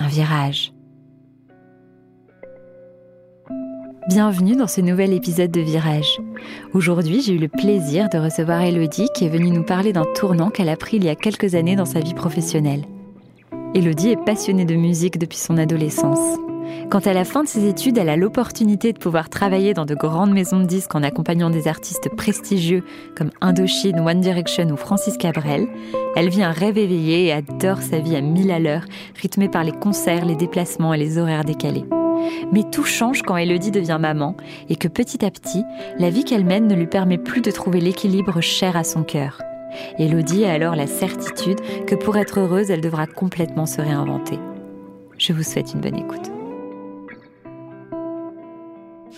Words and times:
un 0.00 0.08
virage. 0.08 0.72
Bienvenue 4.08 4.56
dans 4.56 4.66
ce 4.66 4.80
nouvel 4.80 5.12
épisode 5.12 5.50
de 5.50 5.60
Virage. 5.60 6.18
Aujourd'hui, 6.72 7.20
j'ai 7.20 7.34
eu 7.34 7.38
le 7.38 7.48
plaisir 7.48 8.08
de 8.08 8.18
recevoir 8.18 8.62
Elodie 8.62 9.08
qui 9.14 9.26
est 9.26 9.28
venue 9.28 9.50
nous 9.50 9.62
parler 9.62 9.92
d'un 9.92 10.06
tournant 10.14 10.48
qu'elle 10.48 10.70
a 10.70 10.76
pris 10.76 10.96
il 10.96 11.04
y 11.04 11.10
a 11.10 11.14
quelques 11.14 11.54
années 11.54 11.76
dans 11.76 11.84
sa 11.84 12.00
vie 12.00 12.14
professionnelle. 12.14 12.84
Elodie 13.74 14.10
est 14.10 14.24
passionnée 14.24 14.64
de 14.64 14.74
musique 14.74 15.18
depuis 15.18 15.38
son 15.38 15.58
adolescence. 15.58 16.38
Quand 16.90 17.06
à 17.06 17.12
la 17.12 17.24
fin 17.24 17.42
de 17.42 17.48
ses 17.48 17.68
études, 17.68 17.98
elle 17.98 18.08
a 18.08 18.16
l'opportunité 18.16 18.92
de 18.92 18.98
pouvoir 18.98 19.28
travailler 19.28 19.74
dans 19.74 19.84
de 19.84 19.94
grandes 19.94 20.32
maisons 20.32 20.60
de 20.60 20.66
disques 20.66 20.94
en 20.94 21.02
accompagnant 21.02 21.50
des 21.50 21.68
artistes 21.68 22.08
prestigieux 22.16 22.82
comme 23.16 23.30
Indochine, 23.40 24.00
One 24.00 24.20
Direction 24.20 24.68
ou 24.70 24.76
Francis 24.76 25.16
Cabrel, 25.16 25.68
elle 26.16 26.28
vit 26.28 26.42
un 26.42 26.50
rêve 26.50 26.78
éveillé 26.78 27.26
et 27.26 27.32
adore 27.32 27.82
sa 27.82 27.98
vie 27.98 28.16
à 28.16 28.20
mille 28.20 28.50
à 28.50 28.58
l'heure, 28.58 28.84
rythmée 29.20 29.48
par 29.48 29.64
les 29.64 29.72
concerts, 29.72 30.24
les 30.24 30.34
déplacements 30.34 30.94
et 30.94 30.98
les 30.98 31.18
horaires 31.18 31.44
décalés. 31.44 31.84
Mais 32.52 32.64
tout 32.70 32.84
change 32.84 33.22
quand 33.22 33.36
Elodie 33.36 33.70
devient 33.70 33.98
maman 34.00 34.36
et 34.68 34.76
que 34.76 34.88
petit 34.88 35.24
à 35.24 35.30
petit, 35.30 35.62
la 35.98 36.10
vie 36.10 36.24
qu'elle 36.24 36.44
mène 36.44 36.66
ne 36.66 36.74
lui 36.74 36.86
permet 36.86 37.18
plus 37.18 37.40
de 37.40 37.50
trouver 37.50 37.80
l'équilibre 37.80 38.40
cher 38.40 38.76
à 38.76 38.84
son 38.84 39.02
cœur. 39.02 39.40
Elodie 39.98 40.44
a 40.44 40.52
alors 40.52 40.74
la 40.74 40.86
certitude 40.86 41.60
que 41.86 41.94
pour 41.94 42.16
être 42.16 42.40
heureuse, 42.40 42.70
elle 42.70 42.80
devra 42.80 43.06
complètement 43.06 43.66
se 43.66 43.80
réinventer. 43.80 44.38
Je 45.18 45.32
vous 45.32 45.42
souhaite 45.42 45.72
une 45.74 45.80
bonne 45.80 45.96
écoute. 45.96 46.39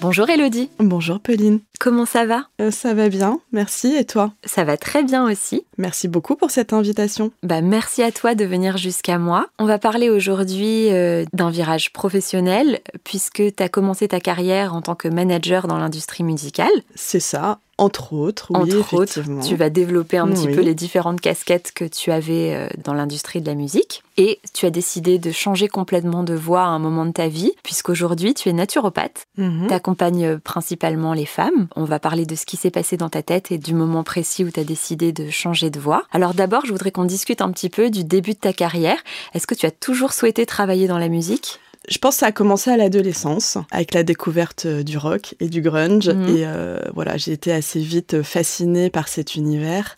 Bonjour 0.01 0.29
Elodie. 0.29 0.69
Bonjour 0.79 1.21
Pauline. 1.21 1.61
Comment 1.79 2.07
ça 2.07 2.27
va? 2.27 2.47
Euh, 2.61 2.71
Ça 2.73 2.93
va 2.95 3.09
bien, 3.09 3.39
merci. 3.53 3.95
Et 3.95 4.05
toi? 4.05 4.33
Ça 4.45 4.65
va 4.65 4.77
très 4.77 5.05
bien 5.05 5.25
aussi. 5.31 5.65
Merci 5.79 6.09
beaucoup 6.09 6.35
pour 6.35 6.51
cette 6.51 6.73
invitation. 6.73 7.31
Bah, 7.43 7.61
merci 7.61 8.03
à 8.03 8.11
toi 8.11 8.35
de 8.35 8.45
venir 8.45 8.77
jusqu'à 8.77 9.19
moi. 9.19 9.47
On 9.59 9.65
va 9.65 9.79
parler 9.79 10.11
aujourd'hui 10.11 10.91
euh, 10.91 11.25
d'un 11.33 11.51
virage 11.51 11.93
professionnel 11.93 12.81
puisque 13.05 13.43
tu 13.55 13.63
as 13.63 13.69
commencé 13.69 14.09
ta 14.09 14.19
carrière 14.20 14.75
en 14.75 14.83
tant 14.83 14.97
que 14.97 15.09
manager 15.09 15.69
dans 15.69 15.79
l'industrie 15.79 16.25
musicale. 16.25 16.73
C'est 16.97 17.20
ça. 17.20 17.59
Entre 17.78 18.12
autres, 18.12 18.48
oui, 18.51 18.75
Entre 18.75 18.95
autres, 18.95 19.20
tu 19.47 19.56
vas 19.56 19.70
développer 19.70 20.19
un 20.19 20.28
petit 20.28 20.47
peu 20.47 20.61
les 20.61 20.75
différentes 20.75 21.20
casquettes 21.20 21.73
que 21.75 21.84
tu 21.84 22.12
avais 22.12 22.55
euh, 22.55 22.69
dans 22.84 22.92
l'industrie 22.92 23.41
de 23.41 23.47
la 23.47 23.55
musique. 23.55 24.03
Et 24.19 24.41
tu 24.53 24.67
as 24.67 24.70
décidé 24.70 25.19
de 25.19 25.33
changer 25.33 25.69
complètement 25.69 26.23
de 26.23 26.34
voie 26.34 26.62
à 26.62 26.67
un 26.67 26.79
moment 26.79 27.06
de 27.06 27.12
ta 27.12 27.29
vie, 27.29 27.53
puisqu'aujourd'hui 27.62 28.34
tu 28.34 28.51
es 28.51 28.53
naturopathe. 28.53 29.27
Mhm. 29.39 29.69
Tu 29.69 29.75
accompagnes 29.75 30.27
euh, 30.27 30.39
principalement 30.39 31.14
les 31.14 31.25
femmes. 31.25 31.69
On 31.75 31.84
va 31.84 31.98
parler 31.98 32.27
de 32.27 32.34
ce 32.34 32.45
qui 32.45 32.59
s'est 32.59 32.70
passé 32.70 32.98
dans 32.98 33.09
ta 33.09 33.23
tête 33.23 33.51
et 33.51 33.59
du 33.59 33.73
moment 33.73 34.05
précis 34.05 34.45
où 34.45 34.51
tu 34.51 34.61
as 34.61 34.64
décidé 34.64 35.12
de 35.12 35.31
changer 35.31 35.70
de 35.70 35.81
voie. 35.81 36.03
Alors 36.12 36.34
d'abord, 36.34 36.67
je 36.67 36.73
voudrais 36.73 36.91
qu'on 36.91 37.07
discute 37.07 37.41
un 37.41 37.51
petit 37.51 37.70
peu 37.70 37.89
du 37.89 38.05
début 38.05 38.33
de 38.33 38.39
ta 38.39 38.53
carrière. 38.53 38.98
Est-ce 39.33 39.47
que 39.47 39.55
tu 39.55 39.64
as 39.64 39.70
toujours 39.70 40.12
souhaité 40.12 40.45
travailler 40.45 40.89
dans 40.89 40.98
la 40.98 41.09
musique? 41.09 41.59
Je 41.89 41.99
pense 41.99 42.15
que 42.17 42.21
ça 42.21 42.27
a 42.27 42.33
commencé 42.33 42.71
à 42.71 42.77
l'adolescence, 42.77 43.59
avec 43.71 43.93
la 43.95 44.03
découverte 44.03 44.67
euh, 44.67 44.83
du 44.83 44.99
rock 44.99 45.35
et 45.41 45.49
du 45.49 45.63
grunge. 45.63 46.09
Mhm. 46.09 46.37
Et 46.37 46.47
euh, 46.47 46.79
voilà, 46.95 47.17
j'ai 47.17 47.33
été 47.33 47.53
assez 47.53 47.81
vite 47.81 48.23
fascinée 48.23 48.91
par 48.91 49.09
cet 49.09 49.35
univers. 49.35 49.97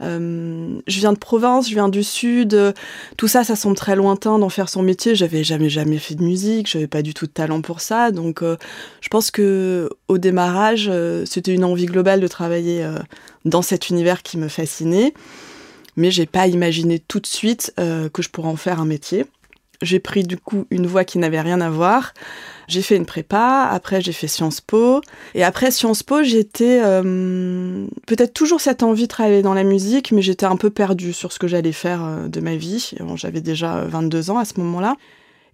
Euh, 0.00 0.78
je 0.86 1.00
viens 1.00 1.12
de 1.12 1.18
province, 1.18 1.68
je 1.68 1.74
viens 1.74 1.88
du 1.88 2.04
sud. 2.04 2.54
euh, 2.54 2.72
Tout 3.16 3.26
ça, 3.26 3.42
ça 3.42 3.56
semble 3.56 3.74
très 3.74 3.96
lointain 3.96 4.38
d'en 4.38 4.48
faire 4.48 4.68
son 4.68 4.82
métier. 4.82 5.16
J'avais 5.16 5.42
jamais 5.42 5.68
jamais 5.68 5.98
fait 5.98 6.14
de 6.14 6.22
musique, 6.22 6.68
j'avais 6.70 6.86
pas 6.86 7.02
du 7.02 7.14
tout 7.14 7.26
de 7.26 7.32
talent 7.32 7.62
pour 7.62 7.80
ça. 7.80 8.12
Donc, 8.12 8.42
euh, 8.42 8.56
je 9.00 9.08
pense 9.08 9.32
que 9.32 9.88
au 10.06 10.18
démarrage, 10.18 10.86
euh, 10.88 11.24
c'était 11.26 11.52
une 11.52 11.64
envie 11.64 11.86
globale 11.86 12.20
de 12.20 12.28
travailler 12.28 12.84
euh, 12.84 12.96
dans 13.44 13.62
cet 13.62 13.90
univers 13.90 14.22
qui 14.22 14.38
me 14.38 14.46
fascinait. 14.46 15.14
Mais 15.96 16.12
j'ai 16.12 16.26
pas 16.26 16.46
imaginé 16.46 17.00
tout 17.00 17.18
de 17.18 17.26
suite 17.26 17.72
euh, 17.80 18.08
que 18.08 18.22
je 18.22 18.28
pourrais 18.28 18.50
en 18.50 18.56
faire 18.56 18.80
un 18.80 18.84
métier. 18.84 19.26
J'ai 19.82 19.98
pris 20.00 20.22
du 20.22 20.36
coup 20.36 20.66
une 20.70 20.86
voie 20.86 21.04
qui 21.04 21.18
n'avait 21.18 21.40
rien 21.40 21.60
à 21.60 21.70
voir. 21.70 22.14
J'ai 22.66 22.82
fait 22.82 22.96
une 22.96 23.06
prépa, 23.06 23.68
après 23.70 24.00
j'ai 24.00 24.12
fait 24.12 24.28
Sciences 24.28 24.60
Po. 24.60 25.00
Et 25.34 25.44
après 25.44 25.70
Sciences 25.70 26.02
Po, 26.02 26.22
j'étais 26.22 26.80
euh, 26.82 27.86
peut-être 28.06 28.34
toujours 28.34 28.60
cette 28.60 28.82
envie 28.82 29.04
de 29.04 29.08
travailler 29.08 29.42
dans 29.42 29.54
la 29.54 29.64
musique, 29.64 30.12
mais 30.12 30.22
j'étais 30.22 30.46
un 30.46 30.56
peu 30.56 30.70
perdue 30.70 31.12
sur 31.12 31.32
ce 31.32 31.38
que 31.38 31.46
j'allais 31.46 31.72
faire 31.72 32.04
euh, 32.04 32.28
de 32.28 32.40
ma 32.40 32.56
vie. 32.56 32.92
J'avais 33.14 33.40
déjà 33.40 33.84
22 33.84 34.30
ans 34.30 34.38
à 34.38 34.44
ce 34.44 34.58
moment-là. 34.60 34.96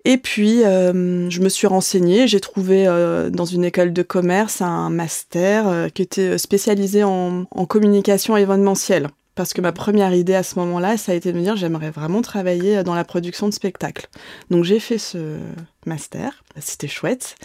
Et 0.07 0.19
puis, 0.19 0.65
euh, 0.65 1.31
je 1.31 1.41
me 1.41 1.49
suis 1.49 1.67
renseignée. 1.67 2.29
J'ai 2.29 2.41
trouvé 2.41 2.87
euh, 2.87 3.31
dans 3.31 3.47
une 3.47 3.65
école 3.65 3.93
de 3.93 4.03
commerce 4.03 4.61
un 4.61 4.91
master 4.91 5.67
euh, 5.67 5.89
qui 5.89 6.03
était 6.03 6.37
spécialisé 6.37 7.05
en, 7.05 7.45
en 7.51 7.67
communication 7.67 8.37
événementielle. 8.37 9.09
Parce 9.35 9.53
que 9.53 9.61
ma 9.61 9.73
première 9.73 10.15
idée 10.15 10.35
à 10.35 10.43
ce 10.43 10.59
moment-là, 10.61 10.97
ça 10.97 11.13
a 11.13 11.15
été 11.15 11.33
de 11.33 11.39
me 11.39 11.43
dire 11.43 11.57
j'aimerais 11.57 11.91
vraiment 11.91 12.23
travailler 12.23 12.83
dans 12.85 12.95
la 12.95 13.05
production 13.05 13.49
de 13.49 13.53
spectacles. 13.53 14.09
Donc 14.51 14.65
j'ai 14.65 14.79
fait 14.79 14.99
ce 14.99 15.39
master, 15.87 16.45
c'était 16.61 16.89
chouette. 16.89 17.37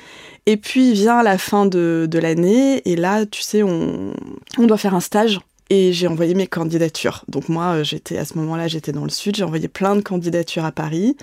Et 0.46 0.58
puis 0.58 0.94
vient 0.94 1.24
la 1.24 1.38
fin 1.38 1.66
de, 1.66 2.08
de 2.10 2.20
l'année, 2.20 2.82
et 2.90 2.96
là, 2.96 3.26
tu 3.26 3.42
sais, 3.42 3.64
on, 3.64 4.14
on 4.58 4.68
doit 4.68 4.78
faire 4.78 4.96
un 4.96 5.00
stage. 5.00 5.40
Et 5.72 5.94
j'ai 5.94 6.08
envoyé 6.08 6.34
mes 6.34 6.48
candidatures. 6.48 7.24
Donc 7.28 7.48
moi, 7.48 7.76
euh, 7.76 7.84
j'étais 7.84 8.18
à 8.18 8.26
ce 8.26 8.36
moment-là, 8.40 8.68
j'étais 8.68 8.92
dans 8.92 9.04
le 9.04 9.12
sud, 9.12 9.36
j'ai 9.36 9.44
envoyé 9.44 9.68
plein 9.68 9.96
de 9.96 10.02
candidatures 10.02 10.66
à 10.66 10.72
Paris. 10.72 11.16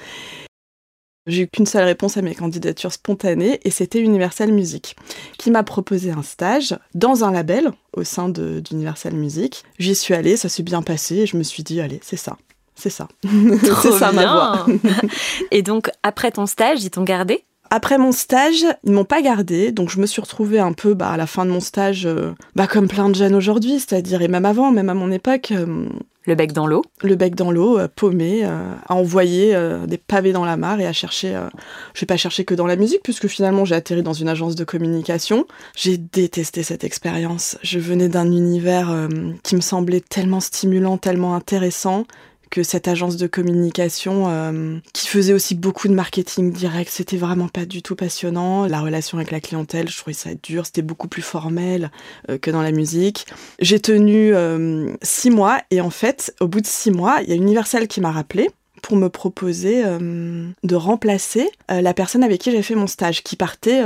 J'ai 1.27 1.43
eu 1.43 1.49
qu'une 1.49 1.67
seule 1.67 1.85
réponse 1.85 2.17
à 2.17 2.23
mes 2.23 2.35
candidatures 2.35 2.93
spontanées 2.93 3.59
et 3.65 3.71
c'était 3.71 4.01
Universal 4.01 4.53
Music 4.53 4.95
qui 5.39 5.51
m'a 5.51 5.63
proposé 5.65 6.11
un 6.13 6.23
stage 6.23 6.77
dans 6.95 7.25
un 7.25 7.33
label 7.33 7.73
au 7.97 8.05
sein 8.05 8.29
de- 8.29 8.61
d'Universal 8.61 9.15
Music. 9.15 9.65
J'y 9.79 9.95
suis 9.95 10.15
allée, 10.15 10.37
ça 10.37 10.49
s'est 10.49 10.63
bien 10.63 10.83
passé 10.83 11.17
et 11.17 11.27
je 11.27 11.37
me 11.37 11.43
suis 11.43 11.63
dit 11.63 11.81
allez, 11.81 12.01
c'est 12.03 12.17
ça. 12.17 12.37
C'est 12.77 12.91
ça. 12.91 13.09
c'est 13.83 13.93
ça 13.93 14.13
ma 14.13 14.23
bien. 14.23 14.67
Et 15.51 15.63
donc, 15.63 15.91
après 16.03 16.31
ton 16.31 16.47
stage, 16.47 16.85
ils 16.85 16.91
t'ont 16.91 17.05
gardé? 17.05 17.43
Après 17.71 17.99
mon 17.99 18.13
stage, 18.13 18.65
ils 18.85 18.93
m'ont 18.93 19.05
pas 19.05 19.23
gardé, 19.23 19.73
donc 19.73 19.91
je 19.91 19.99
me 19.99 20.07
suis 20.07 20.21
retrouvée 20.21 20.61
un 20.61 20.73
peu 20.73 20.95
bah, 20.95 21.09
à 21.11 21.17
la 21.17 21.27
fin 21.27 21.45
de 21.45 21.51
mon 21.51 21.59
stage, 21.61 22.07
euh, 22.07 22.33
bah, 22.55 22.69
comme 22.69 22.87
plein 22.87 23.09
de 23.09 23.15
jeunes 23.17 23.35
aujourd'hui, 23.35 23.81
c'est-à-dire 23.81 24.23
et 24.23 24.29
même 24.29 24.45
avant, 24.45 24.71
même 24.71 24.89
à 24.89 24.95
mon 24.95 25.11
époque, 25.11 25.51
euh, 25.51 25.89
Le 26.27 26.35
bec 26.35 26.53
dans 26.53 26.67
l'eau. 26.67 26.83
le 27.03 27.15
bec 27.15 27.35
dans 27.35 27.51
l'eau, 27.51 27.79
euh, 27.79 27.89
paumé, 27.95 28.45
euh, 28.45 28.73
à 28.89 28.95
envoyer 28.95 29.55
euh, 29.55 29.87
des 29.87 29.99
pavés 29.99 30.33
dans 30.33 30.45
la 30.45 30.57
mare 30.57 30.81
et 30.81 30.87
à 30.87 30.93
chercher. 30.93 31.35
euh, 31.37 31.49
je 31.95 32.01
vais 32.01 32.07
pas 32.07 32.17
chercher 32.17 32.45
que 32.45 32.55
dans 32.55 32.67
la 32.67 32.77
musique, 32.77 33.03
puisque 33.03 33.29
finalement 33.29 33.65
j'ai 33.65 33.75
atterri 33.75 34.03
dans 34.03 34.13
une 34.13 34.29
agence 34.29 34.57
de 34.57 34.65
communication. 34.65 35.47
J'ai 35.77 35.99
détesté 35.99 36.63
cette 36.63 36.85
expérience. 36.85 37.59
Je 37.63 37.79
venais 37.79 38.09
d'un 38.09 38.27
univers 38.27 38.91
euh, 38.91 39.09
qui 39.43 39.55
me 39.57 39.61
semblait 39.61 40.01
tellement 40.01 40.41
stimulant, 40.41 40.99
tellement 40.99 41.35
intéressant 41.35 42.07
que 42.51 42.63
cette 42.63 42.89
agence 42.89 43.17
de 43.17 43.27
communication 43.27 44.29
euh, 44.29 44.79
qui 44.93 45.09
faisait 45.09 45.33
aussi 45.33 45.55
beaucoup 45.55 45.89
de 45.89 45.95
marketing 45.95 46.53
direct, 46.53 46.91
c'était 46.91 47.17
vraiment 47.17 47.49
pas 47.49 47.65
du 47.65 47.83
tout 47.83 47.97
passionnant. 47.97 48.67
La 48.67 48.81
relation 48.81 49.19
avec 49.19 49.31
la 49.31 49.41
clientèle, 49.41 49.89
je 49.89 49.97
trouvais 49.97 50.15
ça 50.15 50.31
dur, 50.43 50.67
c'était 50.67 50.83
beaucoup 50.83 51.09
plus 51.09 51.23
formel 51.23 51.91
euh, 52.31 52.39
que 52.39 52.51
dans 52.51 52.63
la 52.63 52.73
musique. 52.73 53.27
J'ai 53.61 53.81
tenu 53.81 54.35
euh, 54.35 54.93
six 55.03 55.31
mois 55.31 55.61
et 55.71 55.81
en 55.81 55.91
fait, 55.91 56.35
au 56.41 56.49
bout 56.49 56.61
de 56.61 56.67
six 56.67 56.91
mois, 56.91 57.19
il 57.23 57.31
y 57.31 57.33
a 57.33 57.37
Universal 57.37 57.89
qui 57.89 58.01
m'a 58.01 58.13
rappelé 58.13 58.51
pour 58.83 58.97
me 58.97 59.09
proposer 59.09 59.83
de 59.83 60.77
remplacer 60.77 61.51
la 61.69 61.93
personne 61.93 62.23
avec 62.23 62.41
qui 62.41 62.53
j'avais 62.53 62.63
fait 62.63 62.77
mon 62.77 62.87
stage, 62.87 63.25
qui 63.25 63.35
partait 63.35 63.83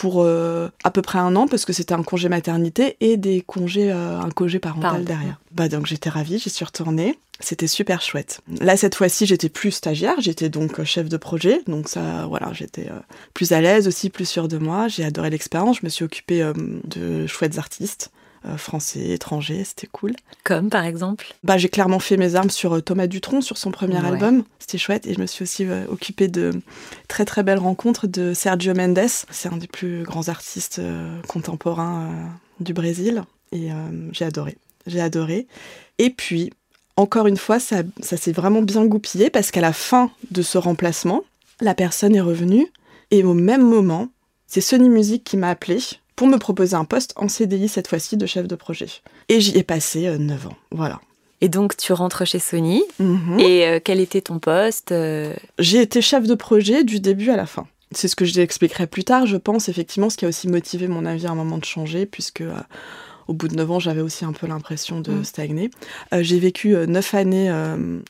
pour 0.00 0.22
euh, 0.22 0.70
à 0.82 0.90
peu 0.90 1.02
près 1.02 1.18
un 1.18 1.36
an 1.36 1.46
parce 1.46 1.66
que 1.66 1.74
c'était 1.74 1.92
un 1.92 2.02
congé 2.02 2.30
maternité 2.30 2.96
et 3.00 3.18
des 3.18 3.42
congés, 3.42 3.92
euh, 3.92 4.18
un 4.18 4.30
congé 4.30 4.58
parental 4.58 5.04
derrière. 5.04 5.38
Bah 5.52 5.68
donc 5.68 5.84
j'étais 5.84 6.08
ravie, 6.08 6.38
j'y 6.38 6.48
suis 6.48 6.64
retournée. 6.64 7.18
C'était 7.38 7.66
super 7.66 8.00
chouette. 8.00 8.40
Là 8.60 8.78
cette 8.78 8.94
fois-ci 8.94 9.26
j'étais 9.26 9.50
plus 9.50 9.72
stagiaire, 9.72 10.14
j'étais 10.18 10.48
donc 10.48 10.80
euh, 10.80 10.84
chef 10.84 11.10
de 11.10 11.18
projet, 11.18 11.60
donc 11.66 11.86
ça 11.86 12.24
voilà 12.30 12.50
j'étais 12.54 12.88
euh, 12.88 12.98
plus 13.34 13.52
à 13.52 13.60
l'aise 13.60 13.88
aussi, 13.88 14.08
plus 14.08 14.24
sûre 14.24 14.48
de 14.48 14.56
moi. 14.56 14.88
J'ai 14.88 15.04
adoré 15.04 15.28
l'expérience, 15.28 15.80
je 15.80 15.84
me 15.84 15.90
suis 15.90 16.06
occupée 16.06 16.50
de 16.84 17.26
chouettes 17.26 17.58
artistes. 17.58 18.10
Euh, 18.46 18.56
français, 18.56 19.10
étrangers, 19.10 19.64
c'était 19.64 19.86
cool. 19.86 20.14
Comme 20.44 20.70
par 20.70 20.84
exemple 20.84 21.26
Bah, 21.44 21.58
j'ai 21.58 21.68
clairement 21.68 21.98
fait 21.98 22.16
mes 22.16 22.34
armes 22.36 22.50
sur 22.50 22.74
euh, 22.76 22.80
Thomas 22.80 23.06
Dutronc, 23.06 23.40
sur 23.42 23.58
son 23.58 23.70
premier 23.70 23.98
Ouais. 24.00 24.06
album. 24.08 24.44
C'était 24.58 24.78
chouette. 24.78 25.06
Et 25.06 25.14
je 25.14 25.20
me 25.20 25.26
suis 25.26 25.42
aussi 25.42 25.64
euh, 25.66 25.84
occupée 25.88 26.28
de 26.28 26.52
très 27.08 27.24
très 27.24 27.42
belles 27.42 27.58
rencontres 27.58 28.06
de 28.06 28.32
Sergio 28.34 28.74
Mendes. 28.74 29.00
C'est 29.30 29.48
un 29.52 29.56
des 29.56 29.66
plus 29.66 30.02
grands 30.04 30.28
artistes 30.28 30.80
contemporains 31.28 32.10
du 32.60 32.72
Brésil. 32.72 33.22
Et 33.52 33.68
j'ai 34.12 34.24
adoré. 34.24 34.56
J'ai 34.86 35.00
adoré. 35.00 35.46
Et 35.98 36.10
puis, 36.10 36.52
encore 36.96 37.26
une 37.26 37.36
fois, 37.36 37.58
ça, 37.60 37.82
ça 38.00 38.16
s'est 38.16 38.32
vraiment 38.32 38.62
bien 38.62 38.84
goupillé 38.86 39.30
parce 39.30 39.50
qu'à 39.50 39.60
la 39.60 39.72
fin 39.72 40.10
de 40.30 40.42
ce 40.42 40.58
remplacement, 40.58 41.22
La 41.60 41.74
personne 41.74 42.14
est 42.16 42.20
revenue 42.22 42.66
et 43.10 43.22
au 43.24 43.34
même 43.34 43.62
moment, 43.62 44.08
c'est 44.46 44.60
Sony 44.62 44.88
Music 44.88 45.24
qui 45.24 45.36
m'a 45.36 45.50
appelé 45.50 45.78
pour 46.20 46.28
me 46.28 46.36
proposer 46.36 46.74
un 46.76 46.84
poste 46.84 47.14
en 47.16 47.28
CDI 47.28 47.66
cette 47.66 47.88
fois-ci 47.88 48.18
de 48.18 48.26
chef 48.26 48.46
de 48.46 48.54
projet. 48.54 48.88
Et 49.30 49.40
j'y 49.40 49.56
ai 49.56 49.62
passé 49.62 50.06
euh, 50.06 50.18
9 50.18 50.48
ans. 50.48 50.56
Voilà. 50.70 51.00
Et 51.40 51.48
donc 51.48 51.78
tu 51.78 51.94
rentres 51.94 52.26
chez 52.26 52.38
Sony. 52.38 52.82
Mhm. 52.98 53.40
Et 53.40 53.66
euh, 53.66 53.80
quel 53.82 54.00
était 54.00 54.20
ton 54.20 54.38
poste 54.38 54.92
euh? 54.92 55.32
J'ai 55.58 55.80
été 55.80 56.02
chef 56.02 56.26
de 56.26 56.34
projet 56.34 56.84
du 56.84 57.00
début 57.00 57.30
à 57.30 57.36
la 57.36 57.46
fin. 57.46 57.66
C'est 57.92 58.06
ce 58.06 58.16
que 58.16 58.26
je 58.26 58.34
l'expliquerai 58.34 58.86
plus 58.86 59.02
tard, 59.02 59.24
je 59.24 59.38
pense, 59.38 59.70
effectivement, 59.70 60.10
ce 60.10 60.18
qui 60.18 60.26
a 60.26 60.28
aussi 60.28 60.46
motivé 60.46 60.88
mon 60.88 61.06
avis 61.06 61.26
à 61.26 61.30
un 61.30 61.34
moment 61.34 61.56
de 61.56 61.64
changer, 61.64 62.04
puisque 62.04 62.42
euh, 62.42 62.52
au 63.26 63.32
bout 63.32 63.48
de 63.48 63.54
9 63.56 63.70
ans, 63.70 63.78
j'avais 63.80 64.02
aussi 64.02 64.26
un 64.26 64.32
peu 64.34 64.46
l'impression 64.46 65.00
de 65.00 65.12
Mm. 65.12 65.24
stagner. 65.24 65.70
J'ai 66.12 66.38
vécu 66.38 66.74
9 66.86 67.14
années 67.14 67.50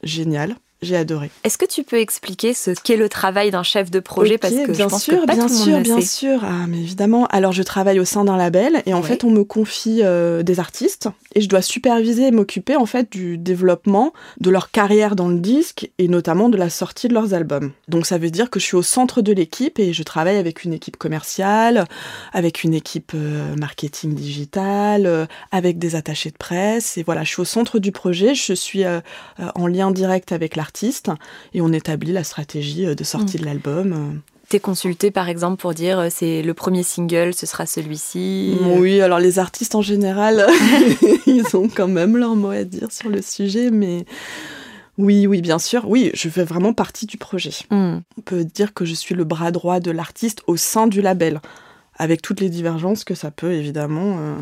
géniales, 0.02 0.56
j'ai 0.82 0.96
adoré. 0.96 1.30
Est-ce 1.44 1.58
que 1.58 1.66
tu 1.66 1.82
peux 1.84 1.98
expliquer 1.98 2.54
ce 2.54 2.70
qu'est 2.70 2.96
le 2.96 3.08
travail 3.08 3.50
d'un 3.50 3.62
chef 3.62 3.90
de 3.90 4.00
projet? 4.00 4.34
Ok, 4.34 4.40
Parce 4.40 4.54
que 4.54 4.72
bien 4.72 4.84
je 4.86 4.90
pense 4.90 5.02
sûr, 5.02 5.20
que 5.20 5.26
pas 5.26 5.34
bien 5.34 5.46
tout 5.46 5.52
le 5.52 5.58
sûr, 5.58 5.72
monde 5.74 5.82
bien 5.82 6.00
sait. 6.00 6.06
sûr. 6.06 6.40
Ah, 6.42 6.66
mais 6.66 6.78
évidemment. 6.78 7.26
Alors, 7.26 7.52
je 7.52 7.62
travaille 7.62 8.00
au 8.00 8.04
sein 8.06 8.24
d'un 8.24 8.36
label 8.38 8.82
et 8.86 8.94
en 8.94 9.02
fait, 9.02 9.22
on 9.24 9.30
me 9.30 9.44
confie 9.44 10.00
euh, 10.02 10.42
des 10.42 10.58
artistes 10.58 11.08
et 11.34 11.40
je 11.42 11.48
dois 11.48 11.60
superviser 11.62 12.28
et 12.28 12.30
m'occuper 12.30 12.76
en 12.76 12.86
fait 12.86 13.12
du 13.12 13.36
développement 13.36 14.12
de 14.40 14.48
leur 14.50 14.70
carrière 14.70 15.16
dans 15.16 15.28
le 15.28 15.38
disque 15.38 15.90
et 15.98 16.08
notamment 16.08 16.48
de 16.48 16.56
la 16.56 16.70
sortie 16.70 17.08
de 17.08 17.14
leurs 17.14 17.34
albums. 17.34 17.72
Donc, 17.88 18.06
ça 18.06 18.16
veut 18.16 18.30
dire 18.30 18.48
que 18.48 18.58
je 18.58 18.64
suis 18.64 18.76
au 18.76 18.82
centre 18.82 19.20
de 19.20 19.32
l'équipe 19.32 19.78
et 19.78 19.92
je 19.92 20.02
travaille 20.02 20.36
avec 20.38 20.64
une 20.64 20.72
équipe 20.72 20.96
commerciale, 20.96 21.84
avec 22.32 22.64
une 22.64 22.72
équipe 22.74 23.12
euh, 23.14 23.54
marketing 23.56 24.14
digital, 24.14 25.04
euh, 25.06 25.26
avec 25.52 25.78
des 25.78 25.94
attachés 25.94 26.30
de 26.30 26.36
presse 26.38 26.96
et 26.96 27.02
voilà, 27.02 27.22
je 27.22 27.28
suis 27.28 27.42
au 27.42 27.44
centre 27.44 27.78
du 27.78 27.92
projet. 27.92 28.34
Je 28.34 28.54
suis 28.54 28.82
en 29.54 29.66
lien 29.66 29.90
direct 29.90 30.32
avec 30.32 30.56
l'artiste 30.56 30.69
et 31.54 31.60
on 31.60 31.72
établit 31.72 32.12
la 32.12 32.24
stratégie 32.24 32.86
euh, 32.86 32.94
de 32.94 33.04
sortie 33.04 33.36
Mm. 33.36 33.40
de 33.40 33.44
l'album. 33.44 33.92
euh. 33.92 34.18
T'es 34.48 34.58
consulté 34.60 35.10
par 35.12 35.28
exemple 35.28 35.60
pour 35.60 35.74
dire 35.74 35.98
euh, 36.00 36.08
c'est 36.10 36.42
le 36.42 36.54
premier 36.54 36.82
single, 36.82 37.34
ce 37.34 37.46
sera 37.46 37.66
celui-ci. 37.66 38.56
Oui, 38.78 39.00
alors 39.00 39.18
les 39.20 39.38
artistes 39.38 39.74
en 39.76 39.82
général, 39.82 40.44
ils 41.26 41.44
ont 41.56 41.68
quand 41.68 41.86
même 41.88 42.16
leur 42.16 42.34
mot 42.34 42.50
à 42.50 42.64
dire 42.64 42.90
sur 42.90 43.08
le 43.08 43.22
sujet, 43.22 43.70
mais 43.70 44.04
oui, 44.98 45.26
oui, 45.26 45.40
bien 45.40 45.58
sûr, 45.58 45.88
oui, 45.88 46.10
je 46.14 46.28
fais 46.28 46.44
vraiment 46.44 46.72
partie 46.74 47.06
du 47.06 47.16
projet. 47.16 47.52
Hmm. 47.70 47.98
On 48.18 48.20
peut 48.22 48.44
dire 48.44 48.74
que 48.74 48.84
je 48.84 48.94
suis 48.94 49.14
le 49.14 49.24
bras 49.24 49.50
droit 49.52 49.78
de 49.80 49.90
l'artiste 49.92 50.42
au 50.48 50.56
sein 50.56 50.88
du 50.88 51.00
label, 51.00 51.40
avec 51.96 52.20
toutes 52.20 52.40
les 52.40 52.50
divergences 52.50 53.04
que 53.04 53.14
ça 53.14 53.30
peut 53.30 53.52
évidemment. 53.52 54.16
euh, 54.18 54.34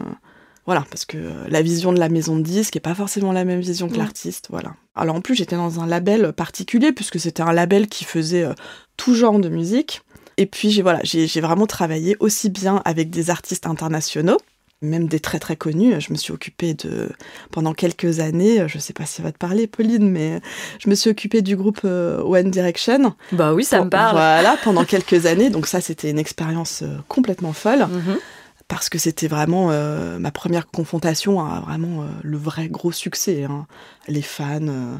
Voilà, 0.69 0.85
parce 0.91 1.06
que 1.06 1.17
euh, 1.17 1.32
la 1.49 1.62
vision 1.62 1.93
de 1.94 1.99
la 1.99 2.11
maison 2.11 2.37
de 2.37 2.43
disque 2.43 2.75
n'est 2.75 2.81
pas 2.82 2.94
forcément 2.94 3.32
la 3.32 3.47
même 3.47 3.61
vision 3.61 3.88
que 3.88 3.94
Ouais. 3.94 3.99
l'artiste, 4.00 4.49
voilà. 4.50 4.75
Alors 4.94 5.15
en 5.17 5.23
plus, 5.23 5.35
j'étais 5.35 5.56
dans 5.56 5.81
un 5.81 5.87
label 5.87 6.32
particulier, 6.35 6.93
puisque 6.93 7.19
c'était 7.19 7.43
un 7.43 7.53
label 7.55 7.87
qui 7.88 8.05
faisait 8.05 8.44
euh, 8.44 8.53
tout 8.99 9.15
genre 9.15 9.38
de 9.38 9.49
musique. 9.49 10.03
Et 10.37 10.44
puis 10.44 10.70
j'ai 10.70 10.82
voilà, 10.82 11.00
j'ai 11.05 11.41
vraiment 11.41 11.67
travaillé 11.67 12.17
aussi 12.20 12.50
bien 12.50 12.82
avec 12.85 13.09
des 13.11 13.31
artistes 13.31 13.67
internationaux, 13.67 14.37
même 14.82 15.09
des 15.09 15.19
très 15.20 15.38
très 15.41 15.56
connus. 15.56 15.94
Je 16.00 16.12
me 16.12 16.17
suis 16.19 16.32
occupée 16.32 16.75
de 16.75 17.09
pendant 17.50 17.73
quelques 17.73 18.20
années, 18.20 18.62
je 18.69 18.79
sais 18.79 18.93
pas 18.93 19.06
si 19.06 19.15
ça 19.15 19.23
va 19.23 19.32
te 19.32 19.38
parler, 19.38 19.67
Pauline, 19.67 20.09
mais 20.11 20.41
je 20.85 20.91
me 20.91 20.94
suis 20.94 21.11
occupée 21.11 21.41
du 21.43 21.56
groupe 21.56 21.81
euh, 21.85 22.23
One 22.23 22.50
Direction. 22.53 23.15
Bah 23.32 23.53
oui, 23.55 23.65
ça 23.65 23.82
me 23.85 23.91
parle. 23.91 24.12
Voilà, 24.12 24.56
pendant 24.62 24.85
quelques 24.85 25.26
années. 25.26 25.50
Donc 25.50 25.67
ça, 25.67 25.81
c'était 25.81 26.11
une 26.11 26.19
expérience 26.20 26.82
euh, 26.82 26.99
complètement 27.09 27.53
folle 27.53 27.87
Mhm. 27.91 28.19
Parce 28.69 28.88
que 28.91 28.99
c'était 28.99 29.29
vraiment 29.29 29.70
euh, 29.70 30.19
ma 30.19 30.31
première 30.31 30.67
confrontation 30.67 31.41
à 31.41 31.61
vraiment 31.61 32.03
euh, 32.03 32.06
le 32.23 32.37
vrai 32.38 32.69
gros 32.69 32.93
succès. 32.93 33.44
hein. 33.44 33.67
Les 34.09 34.23
fans 34.23 34.59
euh, 34.69 34.97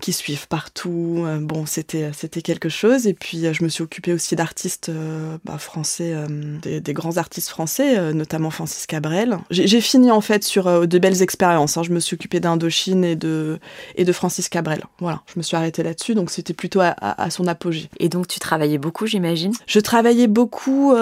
qui 0.00 0.12
suivent 0.12 0.48
partout, 0.48 1.22
euh, 1.26 1.38
bon, 1.38 1.64
c'était 1.66 2.10
c'était 2.14 2.40
quelque 2.42 2.68
chose. 2.68 3.06
Et 3.06 3.14
puis 3.14 3.46
euh, 3.46 3.52
je 3.52 3.62
me 3.62 3.68
suis 3.68 3.82
occupée 3.82 4.12
aussi 4.12 4.36
d'artistes 4.36 4.88
euh, 4.88 5.36
bah, 5.44 5.58
français, 5.58 6.12
euh, 6.14 6.26
des, 6.60 6.80
des 6.80 6.92
grands 6.92 7.16
artistes 7.18 7.48
français, 7.50 7.98
euh, 7.98 8.12
notamment 8.12 8.50
Francis 8.50 8.86
Cabrel. 8.86 9.38
J'ai 9.50 9.66
j'ai 9.66 9.80
fini 9.80 10.10
en 10.10 10.20
fait 10.20 10.44
sur 10.44 10.66
euh, 10.66 10.86
de 10.86 10.98
belles 10.98 11.22
expériences. 11.22 11.76
hein. 11.76 11.82
Je 11.82 11.90
me 11.92 12.00
suis 12.00 12.14
occupée 12.14 12.40
d'Indochine 12.40 13.04
et 13.04 13.16
de 13.16 13.58
et 13.96 14.04
de 14.04 14.12
Francis 14.12 14.48
Cabrel. 14.48 14.82
Voilà, 14.98 15.22
je 15.32 15.38
me 15.38 15.42
suis 15.42 15.56
arrêtée 15.56 15.82
là-dessus, 15.82 16.14
donc 16.14 16.30
c'était 16.30 16.54
plutôt 16.54 16.80
à- 16.80 16.88
à- 16.98 17.22
à 17.22 17.30
son 17.30 17.46
apogée. 17.46 17.88
Et 18.00 18.08
donc 18.08 18.28
tu 18.28 18.38
travaillais 18.40 18.78
beaucoup, 18.78 19.06
j'imagine? 19.06 19.52
Je 19.66 19.78
travaillais 19.80 20.26
beaucoup. 20.26 20.94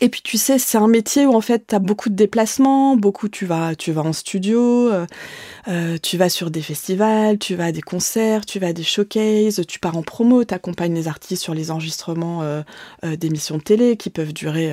Et 0.00 0.08
puis 0.08 0.22
tu 0.22 0.38
sais, 0.38 0.58
c'est 0.58 0.78
un 0.78 0.86
métier 0.86 1.26
où 1.26 1.34
en 1.34 1.40
fait 1.40 1.66
tu 1.68 1.74
as 1.74 1.78
beaucoup 1.78 2.08
de 2.10 2.14
déplacements, 2.14 2.96
beaucoup 2.96 3.28
tu 3.28 3.44
vas, 3.44 3.74
tu 3.74 3.90
vas 3.92 4.02
en 4.02 4.12
studio, 4.12 4.88
euh, 4.90 5.06
euh, 5.68 5.98
tu 6.00 6.16
vas 6.16 6.28
sur 6.28 6.50
des 6.50 6.62
festivals, 6.62 7.38
tu 7.38 7.56
vas 7.56 7.66
à 7.66 7.72
des 7.72 7.82
concerts, 7.82 8.46
tu 8.46 8.58
vas 8.60 8.68
à 8.68 8.72
des 8.72 8.84
showcases, 8.84 9.62
tu 9.66 9.78
pars 9.80 9.96
en 9.96 10.02
promo, 10.02 10.44
tu 10.44 10.54
accompagnes 10.54 10.94
les 10.94 11.08
artistes 11.08 11.42
sur 11.42 11.54
les 11.54 11.70
enregistrements 11.70 12.42
euh, 12.42 12.62
d'émissions 13.16 13.58
de 13.58 13.62
télé 13.62 13.96
qui 13.96 14.10
peuvent 14.10 14.32
durer 14.32 14.72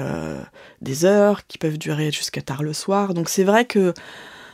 des 0.82 1.06
heures, 1.06 1.48
qui 1.48 1.58
peuvent 1.58 1.78
durer 1.78 2.12
jusqu'à 2.12 2.42
tard 2.42 2.64
le 2.64 2.74
soir. 2.74 3.14
Donc 3.14 3.30
c'est 3.30 3.44
vrai 3.44 3.66
que 3.66 3.94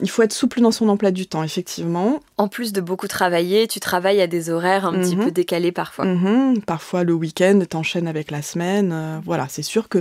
il 0.03 0.09
faut 0.09 0.21
être 0.21 0.33
souple 0.33 0.61
dans 0.61 0.69
son 0.71 0.87
emploi 0.89 1.09
du 1.11 1.25
temps, 1.25 1.41
effectivement. 1.43 2.19
En 2.37 2.47
plus 2.47 2.71
de 2.73 2.81
beaucoup 2.81 3.07
travailler, 3.07 3.67
tu 3.67 3.79
travailles 3.79 4.21
à 4.21 4.27
des 4.27 4.49
horaires 4.51 4.85
un 4.85 4.93
petit 4.99 5.15
Mhm. 5.15 5.23
peu 5.25 5.31
décalés 5.31 5.71
parfois. 5.71 6.05
Mhm, 6.05 6.61
parfois 6.61 7.03
le 7.03 7.13
week-end, 7.13 7.59
t'enchaînes 7.67 8.07
avec 8.07 8.29
la 8.29 8.41
semaine. 8.41 8.91
euh, 8.93 9.19
voilà, 9.25 9.47
c'est 9.49 9.63
sûr 9.63 9.89
que 9.89 9.99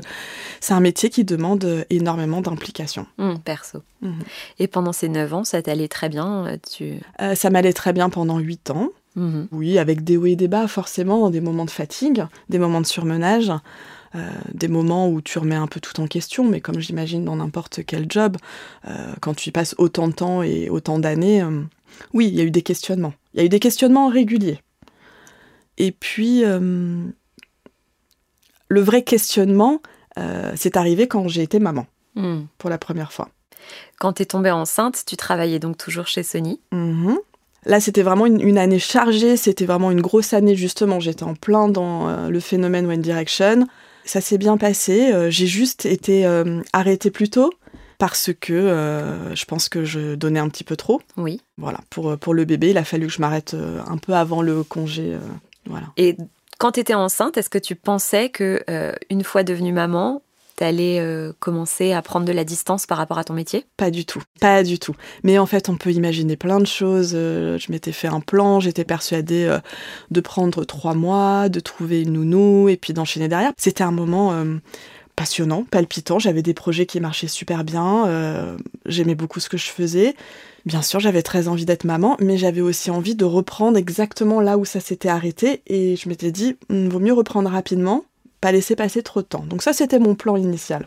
c'est 0.60 0.74
un 0.74 0.80
métier 0.80 1.08
qui 1.08 1.24
demande 1.24 1.86
énormément 1.88 2.40
d'implication. 2.42 3.06
Hmm, 3.18 3.36
perso. 3.44 3.78
Mhm. 4.02 4.18
Et 4.58 4.66
pendant 4.66 4.92
ces 4.92 5.08
9 5.08 5.32
ans, 5.32 5.44
ça 5.44 5.62
t'allait 5.62 5.88
très 5.88 6.08
bien. 6.08 6.46
euh, 6.46 6.56
Tu... 6.70 6.94
Euh, 7.20 7.34
ça 7.34 7.48
m'allait 7.50 7.72
très 7.72 7.92
bien 7.92 8.10
pendant 8.10 8.38
huit 8.38 8.70
ans. 8.70 8.88
Oui, 9.52 9.78
avec 9.78 10.04
des 10.04 10.16
hauts 10.16 10.24
et 10.26 10.36
des 10.36 10.48
bas, 10.48 10.66
forcément, 10.68 11.28
des 11.28 11.42
moments 11.42 11.66
de 11.66 11.70
fatigue, 11.70 12.24
des 12.48 12.58
moments 12.58 12.80
de 12.80 12.86
surmenage, 12.86 13.52
des 14.52 14.68
moments 14.68 15.08
où 15.08 15.20
tu 15.22 15.38
remets 15.38 15.54
un 15.54 15.66
peu 15.66 15.80
tout 15.80 16.00
en 16.00 16.06
question, 16.06 16.44
mais 16.44 16.60
comme 16.60 16.80
j'imagine 16.80 17.24
dans 17.24 17.36
n'importe 17.36 17.80
quel 17.86 18.06
job, 18.10 18.36
euh, 18.86 19.12
quand 19.20 19.34
tu 19.34 19.48
y 19.48 19.52
passes 19.52 19.74
autant 19.78 20.08
de 20.08 20.12
temps 20.12 20.42
et 20.42 20.68
autant 20.68 20.98
d'années, 20.98 21.42
euh, 21.42 21.62
oui, 22.12 22.28
il 22.28 22.34
y 22.34 22.40
a 22.40 22.44
eu 22.44 22.50
des 22.50 22.62
questionnements. 22.62 23.14
Il 23.34 23.40
y 23.40 23.42
a 23.42 23.46
eu 23.46 23.48
des 23.48 23.60
questionnements 23.60 24.08
réguliers. 24.08 24.60
Et 25.78 25.92
puis, 25.92 26.44
euh, 26.44 27.04
le 28.68 28.80
vrai 28.80 29.02
questionnement, 29.02 29.80
euh, 30.18 30.52
c'est 30.56 30.76
arrivé 30.76 31.08
quand 31.08 31.28
j'ai 31.28 31.42
été 31.42 31.58
maman, 31.58 31.86
Hmm. 32.14 32.42
pour 32.58 32.68
la 32.68 32.76
première 32.76 33.12
fois. 33.12 33.30
Quand 33.98 34.12
t'es 34.14 34.26
tombée 34.26 34.50
enceinte, 34.50 35.04
tu 35.06 35.16
travaillais 35.16 35.58
donc 35.58 35.78
toujours 35.78 36.06
chez 36.06 36.22
Sony. 36.22 36.60
Mhm. 36.72 37.16
Là, 37.64 37.80
c'était 37.80 38.02
vraiment 38.02 38.26
une, 38.26 38.40
une 38.40 38.58
année 38.58 38.80
chargée, 38.80 39.36
c'était 39.36 39.66
vraiment 39.66 39.92
une 39.92 40.00
grosse 40.00 40.32
année, 40.34 40.56
justement. 40.56 40.98
J'étais 40.98 41.22
en 41.22 41.34
plein 41.34 41.68
dans 41.68 42.08
euh, 42.08 42.28
le 42.28 42.40
phénomène 42.40 42.86
One 42.86 43.00
Direction. 43.00 43.66
Ça 44.04 44.20
s'est 44.20 44.38
bien 44.38 44.56
passé. 44.56 45.12
euh, 45.12 45.30
J'ai 45.30 45.46
juste 45.46 45.86
été 45.86 46.26
euh, 46.26 46.60
arrêtée 46.72 47.10
plus 47.10 47.30
tôt 47.30 47.52
parce 47.98 48.30
que 48.40 48.52
euh, 48.52 49.34
je 49.34 49.44
pense 49.44 49.68
que 49.68 49.84
je 49.84 50.14
donnais 50.16 50.40
un 50.40 50.48
petit 50.48 50.64
peu 50.64 50.76
trop. 50.76 51.00
Oui. 51.16 51.40
Voilà, 51.56 51.78
pour, 51.90 52.18
pour 52.18 52.34
le 52.34 52.44
bébé, 52.44 52.70
il 52.70 52.78
a 52.78 52.84
fallu 52.84 53.06
que 53.06 53.12
je 53.12 53.20
m'arrête 53.20 53.54
un 53.86 53.96
peu 53.98 54.12
avant 54.14 54.42
le 54.42 54.64
congé. 54.64 55.14
euh, 55.14 55.18
voilà. 55.66 55.86
Et 55.96 56.16
quand 56.58 56.72
t'étais 56.72 56.94
enceinte, 56.94 57.36
est-ce 57.38 57.50
que 57.50 57.58
tu 57.58 57.76
pensais 57.76 58.28
que 58.28 58.62
euh, 58.68 58.92
une 59.10 59.22
fois 59.22 59.44
devenue 59.44 59.72
maman, 59.72 60.22
t'allais 60.62 61.00
euh, 61.00 61.32
commencer 61.40 61.92
à 61.92 62.02
prendre 62.02 62.24
de 62.24 62.30
la 62.30 62.44
distance 62.44 62.86
par 62.86 62.96
rapport 62.96 63.18
à 63.18 63.24
ton 63.24 63.34
métier? 63.34 63.66
Pas 63.76 63.90
du 63.90 64.04
tout, 64.04 64.22
pas 64.40 64.62
du 64.62 64.78
tout. 64.78 64.94
Mais 65.24 65.36
en 65.36 65.46
fait, 65.46 65.68
on 65.68 65.76
peut 65.76 65.90
imaginer 65.90 66.36
plein 66.36 66.60
de 66.60 66.66
choses. 66.66 67.14
Euh, 67.16 67.58
Je 67.58 67.72
m'étais 67.72 67.90
fait 67.90 68.06
un 68.06 68.20
plan, 68.20 68.60
j'étais 68.60 68.84
persuadée 68.84 69.44
euh, 69.44 69.58
de 70.12 70.20
prendre 70.20 70.64
trois 70.64 70.94
mois, 70.94 71.48
de 71.48 71.58
trouver 71.58 72.02
une 72.02 72.12
nounou 72.12 72.68
et 72.68 72.76
puis 72.76 72.92
d'enchaîner 72.92 73.26
derrière. 73.26 73.50
C'était 73.56 73.82
un 73.82 73.90
moment 73.90 74.34
euh, 74.34 74.58
passionnant, 75.16 75.64
palpitant. 75.68 76.20
J'avais 76.20 76.42
des 76.42 76.54
projets 76.54 76.86
qui 76.86 77.00
marchaient 77.00 77.26
super 77.26 77.64
bien. 77.64 78.56
J'aimais 78.86 79.16
beaucoup 79.16 79.40
ce 79.40 79.48
que 79.48 79.56
je 79.56 79.68
faisais. 79.68 80.14
Bien 80.64 80.80
sûr, 80.80 81.00
j'avais 81.00 81.22
très 81.22 81.48
envie 81.48 81.64
d'être 81.64 81.82
maman, 81.84 82.16
mais 82.20 82.38
j'avais 82.38 82.60
aussi 82.60 82.92
envie 82.92 83.16
de 83.16 83.24
reprendre 83.24 83.76
exactement 83.76 84.40
là 84.40 84.58
où 84.58 84.64
ça 84.64 84.78
s'était 84.78 85.08
arrêté. 85.08 85.62
Et 85.66 85.96
je 85.96 86.08
m'étais 86.08 86.30
dit, 86.30 86.56
Hum, 86.70 86.88
vaut 86.88 87.00
mieux 87.00 87.12
reprendre 87.12 87.50
rapidement, 87.50 88.04
pas 88.42 88.52
laisser 88.52 88.76
passer 88.76 89.02
trop 89.02 89.22
de 89.22 89.26
temps. 89.26 89.44
Donc 89.48 89.62
ça, 89.62 89.72
c'était 89.72 89.98
mon 89.98 90.14
plan 90.14 90.36
initial. 90.36 90.86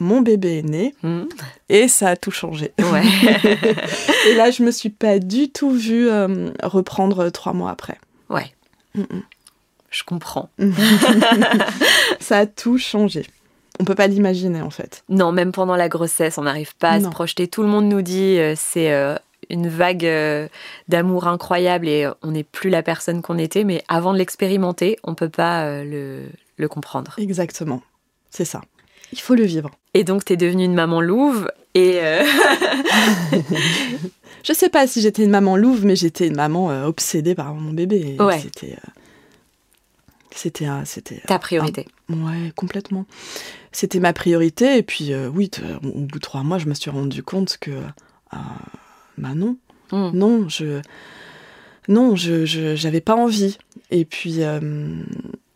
Mon 0.00 0.22
bébé 0.22 0.58
est 0.58 0.62
né 0.62 0.94
Hmm. 1.02 1.24
et 1.68 1.86
ça 1.86 2.08
a 2.08 2.16
tout 2.16 2.30
changé. 2.30 2.72
Ouais. 2.80 3.02
Et 4.28 4.34
là, 4.34 4.50
je 4.50 4.62
me 4.62 4.70
suis 4.70 4.88
pas 4.90 5.18
du 5.18 5.50
tout 5.50 5.70
vue 5.70 6.08
euh, 6.08 6.50
reprendre 6.62 7.28
trois 7.30 7.52
mois 7.52 7.70
après. 7.70 7.98
ouais, 8.30 8.52
Mm, 8.96 9.02
mm. 9.02 9.22
je 9.90 10.02
comprends. 10.02 10.48
Ça 12.20 12.38
a 12.38 12.46
tout 12.46 12.78
changé. 12.78 13.24
On 13.78 13.84
peut 13.84 13.94
pas 13.94 14.08
l'imaginer 14.08 14.60
en 14.62 14.70
fait. 14.70 15.04
Non, 15.08 15.32
même 15.32 15.52
pendant 15.52 15.76
la 15.76 15.88
grossesse, 15.88 16.38
on 16.38 16.42
n'arrive 16.42 16.74
pas 16.76 16.90
à 16.90 17.00
se 17.00 17.08
projeter. 17.08 17.48
Tout 17.48 17.62
le 17.62 17.68
monde 17.68 17.86
nous 17.86 18.02
dit 18.02 18.36
euh, 18.38 18.54
c'est 18.56 18.92
euh, 18.92 19.14
une 19.48 19.68
vague 19.68 20.04
euh, 20.04 20.48
d'amour 20.88 21.26
incroyable 21.28 21.88
et 21.88 22.04
euh, 22.04 22.12
on 22.22 22.32
n'est 22.32 22.42
plus 22.44 22.68
la 22.68 22.82
personne 22.82 23.22
qu'on 23.22 23.38
était, 23.38 23.64
mais 23.64 23.82
avant 23.88 24.12
de 24.12 24.18
l'expérimenter, 24.18 24.98
on 25.04 25.14
peut 25.14 25.30
pas 25.30 25.62
euh, 25.64 25.84
le, 25.84 26.22
le 26.60 26.68
comprendre. 26.68 27.14
Exactement. 27.18 27.82
C'est 28.30 28.44
ça. 28.44 28.60
Il 29.12 29.20
faut 29.20 29.34
le 29.34 29.44
vivre. 29.44 29.70
Et 29.94 30.04
donc, 30.04 30.24
t'es 30.24 30.36
devenue 30.36 30.64
une 30.64 30.74
maman 30.74 31.00
louve 31.00 31.50
et 31.74 31.98
euh, 32.00 32.24
Je 34.44 34.52
sais 34.52 34.68
pas 34.68 34.86
si 34.86 35.00
j'étais 35.00 35.24
une 35.24 35.30
maman 35.30 35.56
louve, 35.56 35.84
mais 35.84 35.96
j'étais 35.96 36.26
une 36.28 36.36
maman 36.36 36.70
euh, 36.70 36.84
obsédée 36.84 37.34
par 37.34 37.54
mon 37.54 37.72
bébé. 37.72 38.16
Ouais. 38.18 38.38
C'était. 38.40 38.76
euh, 40.68 40.82
c'était 40.84 41.20
ta 41.26 41.38
priorité. 41.38 41.86
ouais, 42.08 42.52
complètement. 42.56 43.04
C'était 43.72 44.00
ma 44.00 44.12
priorité. 44.12 44.78
Et 44.78 44.82
puis, 44.82 45.12
oui, 45.14 45.50
au 45.82 46.00
bout 46.00 46.18
de 46.18 46.18
trois 46.18 46.42
mois, 46.42 46.58
je 46.58 46.66
me 46.66 46.74
suis 46.74 46.90
rendu 46.90 47.22
compte 47.22 47.58
que, 47.58 47.72
bah 49.18 49.34
non, 49.34 49.56
hmm. 49.92 50.10
non, 50.14 50.48
je, 50.48 50.80
non, 51.88 52.16
je, 52.16 52.46
j'avais 52.76 53.00
pas 53.00 53.16
envie. 53.16 53.58
Et 53.90 54.04
puis. 54.04 54.40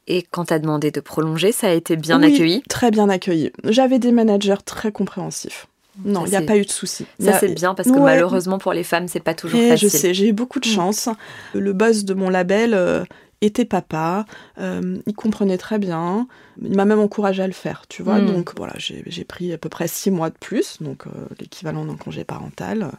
Et 0.07 0.23
quand 0.23 0.47
tu 0.47 0.55
as 0.55 0.59
demandé 0.59 0.91
de 0.91 1.01
prolonger, 1.01 1.53
ça 1.53 1.69
a 1.69 1.73
été 1.73 1.97
bien 1.97 2.23
accueilli 2.23 2.63
Très 2.69 2.91
bien 2.91 3.09
accueilli. 3.09 3.53
J'avais 3.65 3.99
des 3.99 4.13
managers 4.13 4.63
très 4.65 4.93
compréhensifs. 4.93 5.67
Non, 6.05 6.27
il 6.27 6.31
n'y 6.31 6.37
a 6.37 6.43
pas 6.43 6.57
eu 6.57 6.65
de 6.65 6.71
souci. 6.71 7.07
Ça, 7.21 7.39
c'est 7.39 7.55
bien 7.55 7.75
parce 7.75 7.91
que 7.91 7.99
malheureusement 7.99 8.59
pour 8.59 8.73
les 8.73 8.85
femmes, 8.85 9.09
c'est 9.09 9.21
pas 9.21 9.35
toujours 9.35 9.61
facile. 9.61 9.89
Je 9.89 9.97
sais, 9.97 10.15
j'ai 10.15 10.29
eu 10.29 10.33
beaucoup 10.33 10.61
de 10.61 10.69
mm. 10.69 10.73
chance. 10.73 11.09
Le 11.55 11.73
boss 11.73 12.05
de 12.05 12.15
mon 12.15 12.29
label 12.31 12.75
euh, 12.75 13.05
était 13.41 13.65
papa. 13.65 14.25
Euh, 14.59 14.99
il 15.07 15.15
comprenait 15.15 15.59
très 15.59 15.79
bien. 15.79 16.27
Il 16.61 16.77
m'a 16.77 16.85
même 16.85 16.99
encouragé 16.99 17.43
à 17.43 17.47
le 17.47 17.53
faire, 17.53 17.85
tu 17.89 18.03
vois. 18.03 18.19
Mm. 18.19 18.27
Donc 18.27 18.53
voilà, 18.57 18.75
j'ai 18.79 19.25
pris 19.25 19.53
à 19.53 19.59
peu 19.59 19.69
près 19.69 19.87
six 19.87 20.11
mois 20.11 20.31
de 20.31 20.37
plus, 20.39 20.79
donc 20.83 21.07
euh, 21.07 21.11
l'équivalent 21.39 21.85
d'un 21.85 21.97
congé 21.97 22.25
parental. 22.25 22.91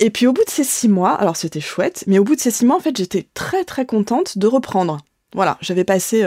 Et 0.00 0.10
puis 0.10 0.26
au 0.26 0.32
bout 0.32 0.44
de 0.44 0.50
ces 0.50 0.64
six 0.64 0.88
mois, 0.88 1.12
alors 1.12 1.36
c'était 1.36 1.60
chouette, 1.60 2.04
mais 2.06 2.18
au 2.18 2.24
bout 2.24 2.36
de 2.36 2.40
ces 2.40 2.50
six 2.50 2.64
mois, 2.64 2.76
en 2.76 2.80
fait, 2.80 2.96
j'étais 2.96 3.26
très 3.34 3.64
très 3.64 3.86
contente 3.86 4.38
de 4.38 4.46
reprendre. 4.46 4.98
Voilà, 5.34 5.58
j'avais 5.60 5.84
passé 5.84 6.24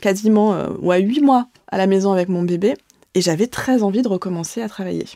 quasiment 0.00 0.68
ouais, 0.80 1.00
huit 1.00 1.20
mois 1.20 1.48
à 1.68 1.78
la 1.78 1.86
maison 1.86 2.12
avec 2.12 2.28
mon 2.28 2.42
bébé 2.42 2.74
et 3.14 3.20
j'avais 3.20 3.46
très 3.46 3.82
envie 3.82 4.02
de 4.02 4.08
recommencer 4.08 4.62
à 4.62 4.68
travailler. 4.68 5.06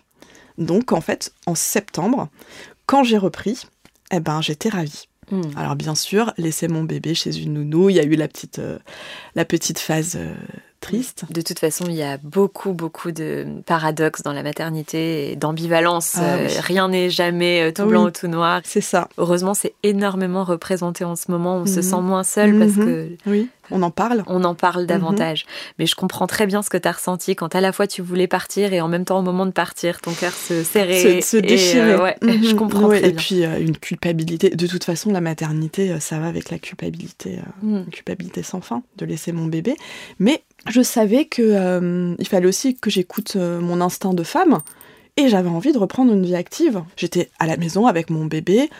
Donc 0.56 0.92
en 0.92 1.00
fait, 1.00 1.32
en 1.46 1.54
septembre, 1.54 2.28
quand 2.86 3.04
j'ai 3.04 3.18
repris, 3.18 3.62
eh 4.10 4.20
ben 4.20 4.40
j'étais 4.40 4.68
ravie. 4.68 5.08
Hmm. 5.30 5.42
Alors 5.56 5.76
bien 5.76 5.94
sûr, 5.94 6.32
laisser 6.38 6.68
mon 6.68 6.84
bébé 6.84 7.14
chez 7.14 7.36
une 7.38 7.54
nounou, 7.54 7.90
il 7.90 7.96
y 7.96 8.00
a 8.00 8.04
eu 8.04 8.16
la 8.16 8.28
petite, 8.28 8.58
euh, 8.58 8.78
la 9.34 9.44
petite 9.44 9.78
phase 9.78 10.16
euh, 10.16 10.34
triste. 10.80 11.24
De 11.30 11.40
toute 11.40 11.58
façon, 11.58 11.84
il 11.88 11.94
y 11.94 12.02
a 12.02 12.18
beaucoup, 12.18 12.72
beaucoup 12.72 13.10
de 13.12 13.46
paradoxes 13.66 14.22
dans 14.22 14.32
la 14.32 14.42
maternité 14.42 15.32
et 15.32 15.36
d'ambivalence. 15.36 16.14
Ah 16.16 16.36
euh, 16.36 16.48
rien 16.60 16.88
n'est 16.88 17.10
jamais 17.10 17.72
tout 17.72 17.86
blanc 17.86 18.06
ou 18.06 18.10
tout 18.10 18.28
noir. 18.28 18.60
C'est 18.64 18.80
ça. 18.80 19.08
Heureusement, 19.18 19.54
c'est 19.54 19.74
énormément 19.82 20.44
représenté 20.44 21.04
en 21.04 21.16
ce 21.16 21.30
moment. 21.30 21.56
On 21.56 21.66
se 21.66 21.76
mhm. 21.76 21.82
sent 21.82 22.00
moins 22.00 22.24
seul 22.24 22.58
parce 22.58 22.72
mhm. 22.72 22.84
que 22.84 23.08
oui. 23.26 23.48
On 23.70 23.82
en 23.82 23.90
parle 23.90 24.22
On 24.26 24.44
en 24.44 24.54
parle 24.54 24.82
mhm. 24.82 24.88
davantage. 24.88 25.46
Mais 25.78 25.86
je 25.86 25.94
comprends 25.94 26.26
très 26.26 26.46
bien 26.46 26.62
ce 26.62 26.70
que 26.70 26.76
tu 26.76 26.88
as 26.88 26.92
ressenti 26.92 27.36
quand 27.36 27.54
à 27.54 27.60
la 27.60 27.72
fois 27.72 27.86
tu 27.86 28.02
voulais 28.02 28.26
partir 28.26 28.72
et 28.72 28.80
en 28.80 28.88
même 28.88 29.04
temps 29.04 29.18
au 29.18 29.22
moment 29.22 29.46
de 29.46 29.50
partir, 29.50 30.00
ton 30.00 30.12
cœur 30.12 30.32
se 30.32 30.62
serrait. 30.62 31.20
Se, 31.20 31.36
déchirait. 31.36 31.92
Euh, 31.92 32.02
ouais, 32.02 32.16
je 32.22 32.50
mhm. 32.50 32.56
comprends 32.56 32.88
très 32.88 33.08
et 33.08 33.12
puis 33.12 33.44
euh, 33.44 33.60
une 33.60 33.76
culpabilité. 33.76 34.50
De 34.50 34.66
toute 34.66 34.84
façon, 34.84 35.12
la 35.12 35.20
maternité, 35.20 35.92
euh, 35.92 36.00
ça 36.00 36.18
va 36.18 36.26
avec 36.26 36.50
la 36.50 36.58
culpabilité, 36.58 37.38
mhm. 37.62 37.84
une 37.86 37.90
culpabilité 37.90 38.42
sans 38.42 38.60
fin 38.60 38.82
de 38.96 39.04
laisser 39.04 39.32
mon 39.32 39.46
bébé. 39.46 39.76
Mais 40.18 40.42
je 40.68 40.82
savais 40.82 41.26
que 41.26 42.16
il 42.18 42.28
fallait 42.28 42.46
aussi 42.46 42.76
que 42.76 42.90
j'écoute 42.90 43.36
mon 43.36 43.80
instinct 43.80 44.14
de 44.14 44.22
femme. 44.22 44.58
Et 45.16 45.28
j'avais 45.28 45.48
envie 45.48 45.72
de 45.72 45.78
reprendre 45.78 46.12
une 46.12 46.24
vie 46.24 46.36
active. 46.36 46.80
J'étais 46.96 47.28
à 47.40 47.46
la 47.46 47.56
maison 47.56 47.86
avec 47.86 48.08
mon 48.08 48.26
bébé. 48.26 48.70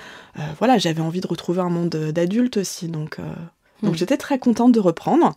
voilà, 0.58 0.78
j'avais 0.78 1.00
envie 1.00 1.20
de 1.20 1.26
retrouver 1.26 1.60
un 1.60 1.68
monde 1.68 1.88
d'adulte 1.88 2.58
aussi. 2.58 2.86
Donc, 2.86 3.18
donc 3.82 3.94
hmm. 3.94 3.96
j'étais 3.96 4.16
très 4.16 4.38
contente 4.38 4.72
de 4.72 4.80
reprendre. 4.80 5.34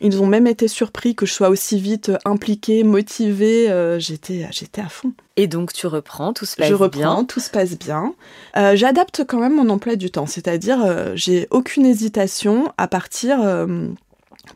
Ils 0.00 0.20
ont 0.20 0.26
même 0.26 0.46
été 0.46 0.66
surpris 0.66 1.14
que 1.14 1.24
je 1.24 1.32
sois 1.32 1.48
aussi 1.48 1.78
vite 1.78 2.10
impliquée, 2.24 2.82
motivée. 2.82 3.70
Euh, 3.70 3.98
j'étais, 4.00 4.46
j'étais 4.50 4.80
à 4.80 4.88
fond. 4.88 5.12
Et 5.36 5.46
donc 5.46 5.72
tu 5.72 5.86
reprends, 5.86 6.32
tout 6.32 6.46
se 6.46 6.56
passe 6.56 6.68
bien. 6.68 6.76
Je 6.76 6.82
reprends, 6.82 7.24
tout 7.24 7.40
se 7.40 7.50
passe 7.50 7.78
bien. 7.78 8.14
Euh, 8.56 8.74
j'adapte 8.76 9.24
quand 9.26 9.38
même 9.38 9.54
mon 9.54 9.68
emploi 9.68 9.96
du 9.96 10.10
temps, 10.10 10.26
c'est-à-dire 10.26 10.84
euh, 10.84 11.12
j'ai 11.14 11.46
aucune 11.50 11.86
hésitation 11.86 12.72
à 12.76 12.88
partir 12.88 13.38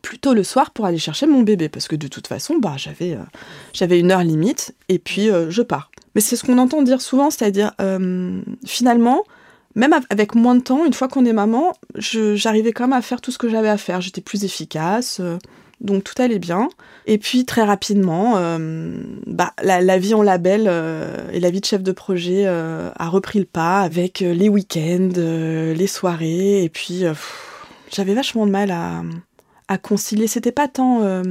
plutôt 0.01 0.33
le 0.33 0.43
soir 0.43 0.71
pour 0.71 0.85
aller 0.85 0.99
chercher 0.99 1.25
mon 1.25 1.41
bébé 1.41 1.67
parce 1.67 1.87
que 1.87 1.95
de 1.95 2.07
toute 2.07 2.27
façon, 2.27 2.57
bah 2.57 2.75
j'avais 2.77 3.17
j'avais 3.73 3.99
une 3.99 4.11
heure 4.11 4.23
limite 4.23 4.75
et 4.87 4.99
puis 4.99 5.29
je 5.49 5.61
pars. 5.61 5.89
Mais 6.15 6.21
c'est 6.21 6.35
ce 6.35 6.43
qu'on 6.43 6.57
entend 6.57 6.81
dire 6.81 7.01
souvent, 7.01 7.29
c'est-à-dire 7.29 7.71
finalement 8.65 9.23
même 9.75 9.93
avec 10.09 10.35
moins 10.35 10.55
de 10.55 10.61
temps, 10.61 10.85
une 10.85 10.93
fois 10.93 11.07
qu'on 11.07 11.25
est 11.25 11.33
maman, 11.33 11.73
j'arrivais 11.95 12.71
quand 12.71 12.85
même 12.85 12.97
à 12.97 13.01
faire 13.01 13.21
tout 13.21 13.31
ce 13.31 13.37
que 13.37 13.49
j'avais 13.49 13.69
à 13.69 13.77
faire. 13.77 14.01
J'étais 14.01 14.21
plus 14.21 14.43
efficace, 14.43 15.19
euh, 15.19 15.37
donc 15.79 16.03
tout 16.03 16.19
allait 16.19 16.39
bien. 16.39 16.69
Et 17.05 17.19
puis 17.19 17.45
très 17.45 17.63
rapidement, 17.63 18.37
euh, 18.37 18.99
bah, 19.27 19.53
la, 19.61 19.97
vie 19.99 20.15
en 20.15 20.23
label 20.23 20.65
euh, 20.67 21.29
et 21.31 21.39
la 21.39 21.51
vie 21.51 21.61
de 21.61 21.65
chef 21.65 21.83
de 21.83 21.91
projet 21.91 22.47
a 22.47 23.09
repris 23.09 23.39
le 23.39 23.45
pas 23.45 23.81
avec 23.81 24.19
les 24.19 24.49
week-ends, 24.49 25.11
les 25.15 25.87
soirées. 25.87 26.63
Et 26.63 26.69
puis 26.69 27.03
j'avais 27.91 28.13
vachement 28.15 28.47
de 28.47 28.51
mal 28.51 28.71
à, 28.71 29.03
à 29.67 29.77
concilier. 29.77 30.25
C'était 30.25 30.51
pas 30.51 30.67
tant, 30.67 31.21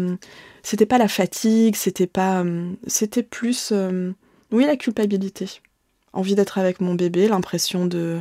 c'était 0.63 0.87
pas 0.87 0.99
la 0.99 1.09
fatigue, 1.09 1.75
c'était 1.75 2.07
pas, 2.07 2.45
c'était 2.87 3.25
plus, 3.25 3.73
oui, 4.53 4.65
la 4.65 4.77
culpabilité 4.77 5.61
envie 6.19 6.35
d'être 6.35 6.59
avec 6.59 6.81
mon 6.81 6.95
bébé, 6.95 7.29
l'impression 7.29 7.87
de, 7.87 8.19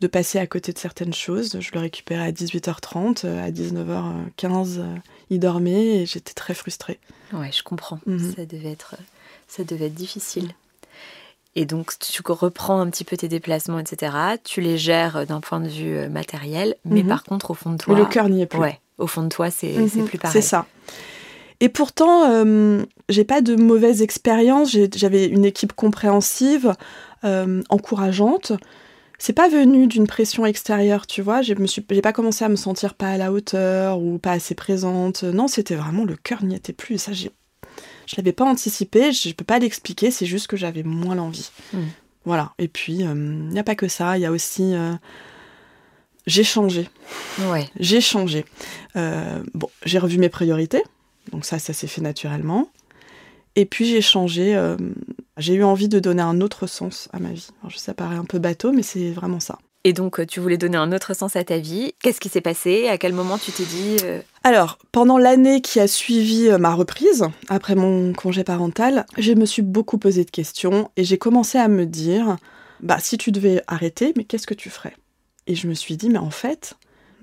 de 0.00 0.06
passer 0.06 0.38
à 0.38 0.46
côté 0.46 0.72
de 0.72 0.78
certaines 0.78 1.14
choses. 1.14 1.58
Je 1.60 1.70
le 1.72 1.80
récupérais 1.80 2.26
à 2.26 2.32
18h30, 2.32 3.26
à 3.26 3.50
19h15, 3.50 4.84
il 5.30 5.40
dormait 5.40 6.02
et 6.02 6.06
j'étais 6.06 6.34
très 6.34 6.54
frustrée. 6.54 6.98
Ouais, 7.32 7.50
je 7.52 7.62
comprends. 7.62 7.98
Mhm. 8.06 8.34
Ça, 8.34 8.46
devait 8.46 8.70
être, 8.70 8.96
ça 9.48 9.64
devait 9.64 9.86
être 9.86 9.94
difficile. 9.94 10.52
Et 11.56 11.64
donc, 11.64 11.98
tu 11.98 12.22
reprends 12.26 12.80
un 12.80 12.90
petit 12.90 13.04
peu 13.04 13.16
tes 13.16 13.28
déplacements, 13.28 13.78
etc. 13.78 14.14
Tu 14.44 14.60
les 14.60 14.76
gères 14.76 15.26
d'un 15.26 15.40
point 15.40 15.58
de 15.58 15.68
vue 15.68 15.96
euh, 15.96 16.08
matériel, 16.08 16.76
mais 16.84 17.02
mhm. 17.02 17.08
par 17.08 17.24
contre, 17.24 17.50
au 17.50 17.54
fond 17.54 17.72
de 17.72 17.78
toi. 17.78 17.96
le 17.96 18.04
cœur 18.04 18.28
n'y 18.28 18.42
est 18.42 18.46
plus. 18.46 18.60
Ouais, 18.60 18.78
au 18.98 19.06
fond 19.06 19.22
de 19.22 19.30
toi, 19.30 19.50
c'est 19.50 19.72
mhm. 19.72 20.04
plus 20.04 20.18
pareil. 20.18 20.32
C'est 20.32 20.46
ça. 20.46 20.66
Et 21.60 21.68
pourtant, 21.68 22.30
euh, 22.30 22.84
j'ai 23.08 23.24
pas 23.24 23.40
de 23.40 23.56
mauvaise 23.56 24.02
expérience. 24.02 24.76
J'avais 24.94 25.26
une 25.26 25.44
équipe 25.44 25.72
compréhensive. 25.72 26.74
Euh, 27.24 27.62
encourageante. 27.70 28.52
C'est 29.18 29.32
pas 29.32 29.48
venu 29.48 29.86
d'une 29.86 30.06
pression 30.06 30.44
extérieure, 30.44 31.06
tu 31.06 31.22
vois. 31.22 31.40
Je 31.40 31.54
me 31.54 31.66
suis, 31.66 31.84
j'ai 31.90 32.02
pas 32.02 32.12
commencé 32.12 32.44
à 32.44 32.48
me 32.50 32.56
sentir 32.56 32.94
pas 32.94 33.08
à 33.08 33.16
la 33.16 33.32
hauteur 33.32 33.98
ou 33.98 34.18
pas 34.18 34.32
assez 34.32 34.54
présente. 34.54 35.24
Non, 35.24 35.48
c'était 35.48 35.74
vraiment 35.74 36.04
le 36.04 36.14
cœur 36.14 36.44
n'y 36.44 36.54
était 36.54 36.74
plus. 36.74 36.98
Ça, 36.98 37.12
j'ai, 37.12 37.30
je 38.06 38.16
l'avais 38.16 38.32
pas 38.32 38.44
anticipé. 38.44 39.12
Je 39.12 39.32
peux 39.32 39.44
pas 39.44 39.58
l'expliquer. 39.58 40.10
C'est 40.10 40.26
juste 40.26 40.46
que 40.46 40.56
j'avais 40.56 40.82
moins 40.82 41.14
l'envie. 41.14 41.50
Hmm. 41.72 41.86
Voilà. 42.26 42.52
Et 42.58 42.68
puis, 42.68 42.96
il 42.96 43.06
euh, 43.06 43.14
n'y 43.14 43.58
a 43.58 43.64
pas 43.64 43.74
que 43.74 43.88
ça. 43.88 44.18
Il 44.18 44.20
y 44.20 44.26
a 44.26 44.30
aussi 44.30 44.74
euh, 44.74 44.92
j'ai 46.26 46.44
changé. 46.44 46.88
Ouais. 47.48 47.68
J'ai 47.80 48.02
changé. 48.02 48.44
bon, 48.94 49.68
j'ai 49.84 49.98
revu 49.98 50.18
mes 50.18 50.28
priorités. 50.28 50.82
Donc 51.32 51.44
ça, 51.44 51.58
ça 51.58 51.72
s'est 51.72 51.86
fait 51.86 52.00
naturellement. 52.00 52.68
Et 53.56 53.64
puis 53.64 53.86
j'ai 53.86 54.02
changé, 54.02 54.54
euh, 54.54 54.76
j'ai 55.38 55.54
eu 55.54 55.64
envie 55.64 55.88
de 55.88 55.98
donner 55.98 56.22
un 56.22 56.40
autre 56.40 56.66
sens 56.66 57.08
à 57.12 57.18
ma 57.18 57.30
vie. 57.30 57.48
Alors, 57.62 57.76
ça 57.78 57.94
paraît 57.94 58.16
un 58.16 58.24
peu 58.24 58.38
bateau, 58.38 58.72
mais 58.72 58.82
c'est 58.82 59.10
vraiment 59.10 59.40
ça. 59.40 59.58
Et 59.84 59.92
donc, 59.92 60.20
euh, 60.20 60.26
tu 60.26 60.40
voulais 60.40 60.58
donner 60.58 60.76
un 60.76 60.92
autre 60.92 61.14
sens 61.14 61.36
à 61.36 61.44
ta 61.44 61.58
vie. 61.58 61.94
Qu'est-ce 62.02 62.20
qui 62.20 62.28
s'est 62.28 62.40
passé? 62.40 62.88
À 62.88 62.98
quel 62.98 63.12
moment 63.12 63.38
tu 63.38 63.52
t'es 63.52 63.64
dit 63.64 63.96
euh, 64.04 64.20
Alors, 64.44 64.78
pendant 64.92 65.16
l'année 65.16 65.62
qui 65.62 65.80
a 65.80 65.86
suivi 65.86 66.50
ma 66.58 66.74
reprise, 66.74 67.24
après 67.48 67.76
mon 67.76 68.12
congé 68.12 68.44
parental, 68.44 69.06
je 69.16 69.32
me 69.32 69.46
suis 69.46 69.62
beaucoup 69.62 69.96
posé 69.96 70.24
de 70.24 70.30
questions 70.30 70.90
et 70.96 71.04
j'ai 71.04 71.18
commencé 71.18 71.56
à 71.56 71.68
me 71.68 71.86
dire, 71.86 72.36
bah 72.80 72.98
si 73.00 73.16
tu 73.16 73.32
devais 73.32 73.62
arrêter, 73.68 74.12
mais 74.16 74.24
qu'est-ce 74.24 74.46
que 74.46 74.54
tu 74.54 74.70
ferais? 74.70 74.94
Et 75.46 75.54
je 75.54 75.68
me 75.68 75.74
suis 75.74 75.96
dit, 75.96 76.10
mais 76.10 76.18
en 76.18 76.30
fait, 76.30 76.74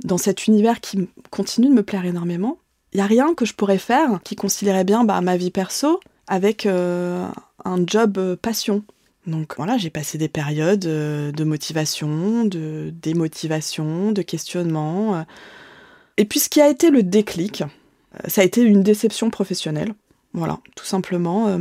dans 0.03 0.17
cet 0.17 0.48
univers 0.48 0.79
qui 0.79 1.10
continue 1.29 1.67
de 1.67 1.74
me 1.74 1.83
plaire 1.83 2.05
énormément, 2.05 2.57
il 2.93 2.97
n'y 2.97 3.01
a 3.01 3.07
rien 3.07 3.33
que 3.33 3.45
je 3.45 3.53
pourrais 3.53 3.77
faire 3.77 4.19
qui 4.23 4.35
concilierait 4.35 4.83
bien 4.83 5.03
bah, 5.03 5.19
ma 5.21 5.35
vie 5.35 5.51
perso 5.51 6.00
avec 6.27 6.65
euh, 6.65 7.27
un 7.65 7.83
job 7.85 8.17
euh, 8.17 8.35
passion. 8.35 8.83
Donc 9.25 9.55
voilà, 9.57 9.77
j'ai 9.77 9.89
passé 9.89 10.17
des 10.17 10.27
périodes 10.27 10.85
euh, 10.85 11.31
de 11.31 11.43
motivation, 11.43 12.45
de 12.45 12.93
démotivation, 13.01 14.12
de 14.12 14.21
questionnement. 14.21 15.25
Et 16.17 16.25
puis 16.25 16.39
ce 16.39 16.50
qui 16.50 16.62
a 16.62 16.69
été 16.69 16.91
le 16.91 17.03
déclic, 17.03 17.63
ça 18.27 18.41
a 18.41 18.43
été 18.43 18.62
une 18.62 18.83
déception 18.83 19.29
professionnelle. 19.29 19.93
Voilà, 20.33 20.59
tout 20.75 20.85
simplement. 20.85 21.57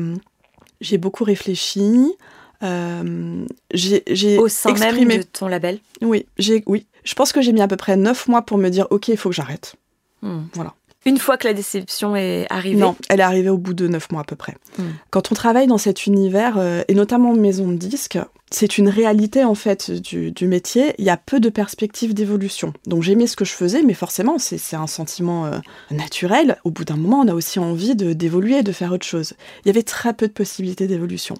j'ai 0.80 0.98
beaucoup 0.98 1.24
réfléchi. 1.24 2.12
j'ai 2.60 4.38
Au 4.38 4.48
sein 4.48 4.70
exprimé... 4.70 5.04
même 5.04 5.18
de 5.18 5.22
ton 5.22 5.48
label? 5.48 5.78
Oui, 6.02 6.26
oui. 6.66 6.86
Je 7.04 7.14
pense 7.14 7.32
que 7.32 7.40
j'ai 7.40 7.52
mis 7.52 7.62
à 7.62 7.68
peu 7.68 7.76
près 7.76 7.96
neuf 7.96 8.28
mois 8.28 8.42
pour 8.42 8.58
me 8.58 8.68
dire, 8.68 8.86
ok, 8.90 9.08
il 9.08 9.16
faut 9.16 9.30
que 9.30 9.34
j'arrête. 9.34 9.76
Hmm. 10.22 10.42
Voilà. 10.54 10.74
Une 11.04 11.18
fois 11.18 11.36
que 11.36 11.48
la 11.48 11.54
déception 11.54 12.14
est 12.14 12.46
arrivée 12.48 12.80
Non, 12.80 12.94
elle 13.08 13.20
est 13.20 13.24
arrivée 13.24 13.48
au 13.48 13.58
bout 13.58 13.74
de 13.74 13.88
neuf 13.88 14.10
mois 14.12 14.20
à 14.20 14.24
peu 14.24 14.36
près. 14.36 14.54
Hmm. 14.78 14.90
Quand 15.10 15.32
on 15.32 15.34
travaille 15.34 15.66
dans 15.66 15.78
cet 15.78 16.06
univers, 16.06 16.58
euh, 16.58 16.82
et 16.86 16.94
notamment 16.94 17.34
maison 17.34 17.68
de 17.68 17.76
disques, 17.76 18.18
c'est 18.50 18.78
une 18.78 18.88
réalité 18.88 19.44
en 19.44 19.56
fait 19.56 19.90
du, 19.90 20.46
métier. 20.46 20.94
Il 20.98 21.04
y 21.04 21.10
a 21.10 21.16
peu 21.16 21.40
de 21.40 21.48
perspectives 21.48 22.14
d'évolution. 22.14 22.72
Donc 22.86 23.02
j'aimais 23.02 23.26
ce 23.26 23.34
que 23.34 23.44
je 23.44 23.52
faisais, 23.52 23.82
mais 23.82 23.94
forcément, 23.94 24.38
c'est 24.38 24.76
un 24.76 24.86
sentiment 24.86 25.46
euh, 25.46 25.58
naturel. 25.90 26.58
Au 26.64 26.70
bout 26.70 26.84
d'un 26.84 26.96
moment, 26.96 27.20
on 27.20 27.28
a 27.28 27.34
aussi 27.34 27.58
envie 27.58 27.96
d'évoluer, 27.96 28.62
de, 28.62 28.72
faire 28.72 28.92
autre 28.92 29.06
chose. 29.06 29.34
Il 29.64 29.68
y 29.68 29.70
avait 29.70 29.82
très 29.82 30.14
peu 30.14 30.28
de 30.28 30.32
possibilités 30.32 30.86
d'évolution. 30.86 31.34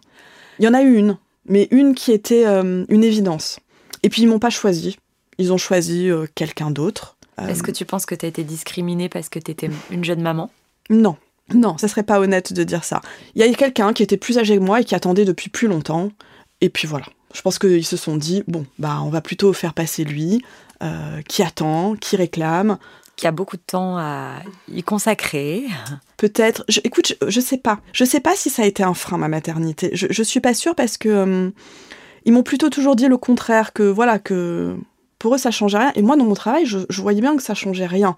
Il 0.58 0.64
y 0.64 0.68
en 0.68 0.74
a 0.74 0.82
eu 0.82 0.96
une, 0.96 1.18
mais 1.46 1.68
une 1.70 1.94
qui 1.94 2.10
était 2.10 2.46
euh, 2.46 2.84
une 2.88 3.04
évidence. 3.04 3.60
Et 4.02 4.08
puis 4.08 4.22
ils 4.22 4.28
m'ont 4.28 4.40
pas 4.40 4.50
choisi. 4.50 4.98
Ils 5.38 5.52
ont 5.52 5.58
choisi 5.58 6.10
quelqu'un 6.34 6.70
d'autre. 6.70 7.16
Est-ce 7.38 7.62
que 7.62 7.70
tu 7.70 7.84
penses 7.84 8.06
que 8.06 8.14
tu 8.14 8.26
as 8.26 8.28
été 8.28 8.44
discriminée 8.44 9.08
parce 9.08 9.28
que 9.28 9.38
tu 9.38 9.50
étais 9.50 9.70
une 9.90 10.04
jeune 10.04 10.22
maman? 10.22 10.50
Non. 10.90 11.16
Non, 11.54 11.76
ça 11.76 11.88
serait 11.88 12.02
pas 12.02 12.20
honnête 12.20 12.52
de 12.52 12.64
dire 12.64 12.84
ça. 12.84 13.00
Il 13.34 13.44
y 13.44 13.44
a 13.44 13.54
quelqu'un 13.54 13.92
qui 13.92 14.02
était 14.02 14.16
plus 14.16 14.38
âgé 14.38 14.56
que 14.56 14.62
moi 14.62 14.80
et 14.80 14.84
qui 14.84 14.94
attendait 14.94 15.24
depuis 15.24 15.48
plus 15.50 15.68
longtemps. 15.68 16.10
Et 16.60 16.68
puis 16.68 16.86
voilà. 16.86 17.06
Je 17.34 17.42
pense 17.42 17.58
qu'ils 17.58 17.86
se 17.86 17.96
sont 17.96 18.16
dit, 18.16 18.42
bon, 18.46 18.66
bah, 18.78 19.00
on 19.02 19.10
va 19.10 19.20
plutôt 19.20 19.52
faire 19.52 19.74
passer 19.74 20.04
lui, 20.04 20.42
euh, 20.82 21.20
qui 21.22 21.42
attend, 21.42 21.96
qui 21.96 22.16
réclame. 22.16 22.78
Qui 23.16 23.26
a 23.26 23.32
beaucoup 23.32 23.56
de 23.56 23.62
temps 23.62 23.98
à 23.98 24.36
y 24.68 24.82
consacrer. 24.82 25.64
Peut-être. 26.16 26.64
écoute, 26.84 27.14
je, 27.26 27.38
ne 27.38 27.44
sais 27.44 27.58
pas. 27.58 27.80
Je 27.92 28.04
sais 28.04 28.20
pas 28.20 28.34
si 28.36 28.48
ça 28.48 28.62
a 28.62 28.66
été 28.66 28.82
un 28.82 28.94
frein, 28.94 29.18
ma 29.18 29.28
maternité. 29.28 29.90
Je, 29.92 30.06
je 30.10 30.22
suis 30.22 30.40
pas 30.40 30.54
sûre 30.54 30.74
parce 30.74 30.96
que. 30.96 31.08
Euh, 31.08 31.50
ils 32.24 32.32
m'ont 32.32 32.42
plutôt 32.42 32.70
toujours 32.70 32.96
dit 32.96 33.08
le 33.08 33.16
contraire, 33.16 33.72
que 33.72 33.82
voilà, 33.82 34.18
que 34.18 34.76
pour 35.22 35.36
eux 35.36 35.38
ça 35.38 35.52
changeait 35.52 35.78
rien. 35.78 35.92
Et 35.94 36.02
moi, 36.02 36.16
dans 36.16 36.24
mon 36.24 36.34
travail, 36.34 36.66
je, 36.66 36.80
je 36.90 37.00
voyais 37.00 37.20
bien 37.20 37.36
que 37.36 37.42
ça 37.44 37.54
changeait 37.54 37.86
rien. 37.86 38.16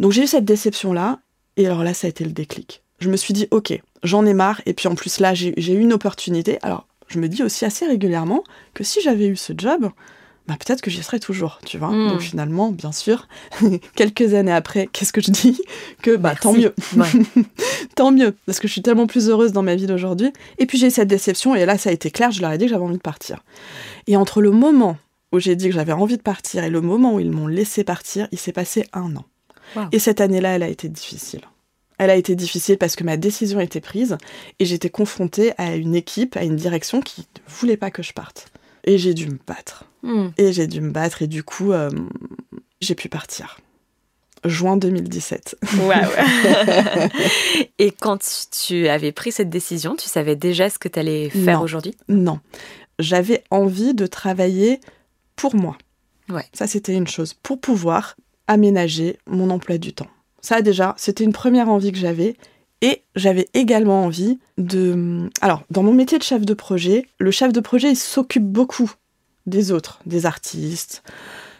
Donc 0.00 0.10
j'ai 0.10 0.24
eu 0.24 0.26
cette 0.26 0.44
déception-là. 0.44 1.20
Et 1.56 1.64
alors 1.64 1.84
là, 1.84 1.94
ça 1.94 2.08
a 2.08 2.10
été 2.10 2.24
le 2.24 2.32
déclic. 2.32 2.82
Je 2.98 3.08
me 3.08 3.16
suis 3.16 3.32
dit, 3.32 3.46
ok, 3.52 3.80
j'en 4.02 4.26
ai 4.26 4.34
marre. 4.34 4.60
Et 4.66 4.74
puis 4.74 4.88
en 4.88 4.96
plus, 4.96 5.20
là, 5.20 5.32
j'ai 5.32 5.54
eu 5.56 5.78
une 5.78 5.92
opportunité. 5.92 6.58
Alors, 6.62 6.88
je 7.06 7.20
me 7.20 7.28
dis 7.28 7.44
aussi 7.44 7.64
assez 7.64 7.86
régulièrement 7.86 8.42
que 8.74 8.82
si 8.82 9.00
j'avais 9.00 9.28
eu 9.28 9.36
ce 9.36 9.52
job, 9.56 9.90
bah, 10.48 10.56
peut-être 10.58 10.80
que 10.80 10.90
j'y 10.90 11.04
serais 11.04 11.20
toujours, 11.20 11.60
tu 11.64 11.78
vois. 11.78 11.90
Hmm. 11.90 12.08
Donc 12.08 12.20
finalement, 12.20 12.72
bien 12.72 12.90
sûr, 12.90 13.28
quelques 13.94 14.34
années 14.34 14.50
après, 14.50 14.88
qu'est-ce 14.92 15.12
que 15.12 15.20
je 15.20 15.30
dis 15.30 15.62
Que 16.02 16.16
bah 16.16 16.34
tant 16.34 16.52
mieux. 16.52 16.74
tant 17.94 18.10
mieux, 18.10 18.34
parce 18.46 18.58
que 18.58 18.66
je 18.66 18.72
suis 18.72 18.82
tellement 18.82 19.06
plus 19.06 19.28
heureuse 19.28 19.52
dans 19.52 19.62
ma 19.62 19.76
vie 19.76 19.86
d'aujourd'hui. 19.86 20.32
Et 20.58 20.66
puis 20.66 20.78
j'ai 20.78 20.88
eu 20.88 20.90
cette 20.90 21.06
déception, 21.06 21.54
et 21.54 21.64
là 21.64 21.78
ça 21.78 21.90
a 21.90 21.92
été 21.92 22.10
clair, 22.10 22.32
je 22.32 22.40
leur 22.40 22.50
ai 22.50 22.58
dit 22.58 22.64
que 22.64 22.70
j'avais 22.70 22.82
envie 22.82 22.96
de 22.96 23.00
partir. 23.00 23.44
Et 24.08 24.16
entre 24.16 24.42
le 24.42 24.50
moment 24.50 24.96
où 25.32 25.38
j'ai 25.38 25.56
dit 25.56 25.68
que 25.68 25.74
j'avais 25.74 25.92
envie 25.92 26.16
de 26.16 26.22
partir 26.22 26.64
et 26.64 26.70
le 26.70 26.80
moment 26.80 27.14
où 27.14 27.20
ils 27.20 27.30
m'ont 27.30 27.46
laissé 27.46 27.84
partir, 27.84 28.28
il 28.32 28.38
s'est 28.38 28.52
passé 28.52 28.86
un 28.92 29.14
an. 29.16 29.24
Et 29.92 29.98
cette 29.98 30.20
année-là, 30.20 30.56
elle 30.56 30.62
a 30.64 30.68
été 30.68 30.88
difficile. 30.88 31.42
Elle 31.98 32.10
a 32.10 32.16
été 32.16 32.34
difficile 32.34 32.78
parce 32.78 32.96
que 32.96 33.04
ma 33.04 33.16
décision 33.16 33.60
été 33.60 33.80
prise 33.80 34.16
et 34.58 34.64
j'étais 34.64 34.90
confrontée 34.90 35.52
à 35.58 35.76
une 35.76 35.94
équipe, 35.94 36.36
à 36.36 36.44
une 36.44 36.56
direction 36.56 37.00
qui 37.00 37.20
ne 37.20 37.52
voulait 37.52 37.76
pas 37.76 37.90
que 37.90 38.02
je 38.02 38.12
parte. 38.12 38.46
Et 38.84 38.98
j'ai 38.98 39.14
dû 39.14 39.26
me 39.26 39.38
battre. 39.46 39.84
Hmm. 40.02 40.28
Et 40.38 40.52
j'ai 40.52 40.66
dû 40.66 40.80
me 40.80 40.90
battre 40.90 41.22
et 41.22 41.26
du 41.26 41.44
coup, 41.44 41.72
euh, 41.72 41.90
j'ai 42.80 42.94
pu 42.94 43.08
partir. 43.08 43.60
Juin 44.46 44.78
2017. 44.78 45.56
Ouais, 45.80 45.88
ouais. 45.88 47.08
et 47.78 47.90
quand 47.90 48.48
tu 48.50 48.88
avais 48.88 49.12
pris 49.12 49.30
cette 49.30 49.50
décision, 49.50 49.94
tu 49.94 50.08
savais 50.08 50.36
déjà 50.36 50.70
ce 50.70 50.78
que 50.78 50.88
tu 50.88 50.98
allais 50.98 51.28
faire 51.28 51.60
aujourd'hui? 51.60 51.94
Non. 52.08 52.40
J'avais 52.98 53.44
envie 53.50 53.92
de 53.92 54.06
travailler 54.06 54.80
pour 55.40 55.56
moi. 55.56 55.78
Ouais. 56.28 56.44
Ça, 56.52 56.66
c'était 56.66 56.94
une 56.94 57.08
chose. 57.08 57.32
Pour 57.32 57.60
pouvoir 57.60 58.14
aménager 58.46 59.18
mon 59.26 59.48
emploi 59.48 59.78
du 59.78 59.94
temps. 59.94 60.08
Ça 60.42 60.60
déjà, 60.60 60.94
c'était 60.98 61.24
une 61.24 61.32
première 61.32 61.70
envie 61.70 61.92
que 61.92 61.98
j'avais. 61.98 62.36
Et 62.82 63.02
j'avais 63.14 63.48
également 63.54 64.04
envie 64.04 64.38
de... 64.58 65.30
Alors, 65.40 65.64
dans 65.70 65.82
mon 65.82 65.92
métier 65.92 66.18
de 66.18 66.22
chef 66.22 66.44
de 66.44 66.54
projet, 66.54 67.06
le 67.18 67.30
chef 67.30 67.52
de 67.52 67.60
projet, 67.60 67.90
il 67.90 67.96
s'occupe 67.96 68.44
beaucoup 68.44 68.90
des 69.46 69.72
autres, 69.72 70.00
des 70.06 70.26
artistes, 70.26 71.02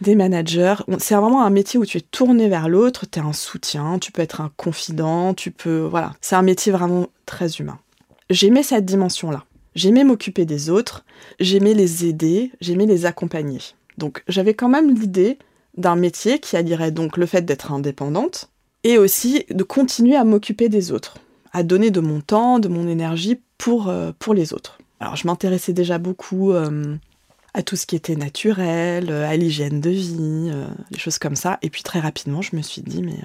des 0.01 0.15
managers. 0.15 0.75
C'est 0.99 1.15
vraiment 1.15 1.43
un 1.43 1.49
métier 1.49 1.79
où 1.79 1.85
tu 1.85 1.97
es 1.97 2.01
tourné 2.01 2.47
vers 2.47 2.69
l'autre, 2.69 3.05
tu 3.09 3.19
es 3.19 3.21
un 3.21 3.33
soutien, 3.33 3.97
tu 3.99 4.11
peux 4.11 4.21
être 4.21 4.41
un 4.41 4.51
confident, 4.57 5.33
tu 5.33 5.49
peux... 5.51 5.79
Voilà, 5.79 6.13
c'est 6.21 6.35
un 6.35 6.41
métier 6.43 6.71
vraiment 6.71 7.07
très 7.25 7.49
humain. 7.53 7.79
J'aimais 8.29 8.63
cette 8.63 8.85
dimension-là. 8.85 9.43
J'aimais 9.75 10.03
m'occuper 10.03 10.45
des 10.45 10.69
autres, 10.69 11.05
j'aimais 11.39 11.73
les 11.73 12.05
aider, 12.05 12.51
j'aimais 12.59 12.85
les 12.85 13.05
accompagner. 13.05 13.59
Donc 13.97 14.23
j'avais 14.27 14.53
quand 14.53 14.69
même 14.69 14.93
l'idée 14.93 15.37
d'un 15.77 15.95
métier 15.95 16.39
qui 16.39 16.57
allierait 16.57 16.91
donc 16.91 17.15
le 17.17 17.25
fait 17.25 17.43
d'être 17.43 17.71
indépendante, 17.71 18.49
et 18.83 18.97
aussi 18.97 19.45
de 19.49 19.63
continuer 19.63 20.15
à 20.15 20.23
m'occuper 20.23 20.67
des 20.67 20.91
autres, 20.91 21.17
à 21.53 21.63
donner 21.63 21.91
de 21.91 21.99
mon 21.99 22.19
temps, 22.19 22.59
de 22.59 22.67
mon 22.67 22.87
énergie 22.87 23.39
pour, 23.57 23.87
euh, 23.87 24.11
pour 24.17 24.33
les 24.33 24.53
autres. 24.53 24.79
Alors 24.99 25.15
je 25.15 25.27
m'intéressais 25.27 25.73
déjà 25.73 25.97
beaucoup 25.97 26.51
euh, 26.51 26.95
à 27.53 27.63
tout 27.63 27.75
ce 27.75 27.85
qui 27.85 27.95
était 27.95 28.15
naturel, 28.15 29.09
euh, 29.09 29.29
à 29.29 29.37
l'hygiène 29.37 29.79
de 29.79 29.89
vie, 29.89 30.51
des 30.91 30.99
choses 30.99 31.19
comme 31.19 31.35
ça. 31.35 31.59
Et 31.61 31.69
puis 31.69 31.83
très 31.83 31.99
rapidement, 31.99 32.41
je 32.41 32.55
me 32.55 32.61
suis 32.61 32.81
dit, 32.81 33.03
mais 33.03 33.19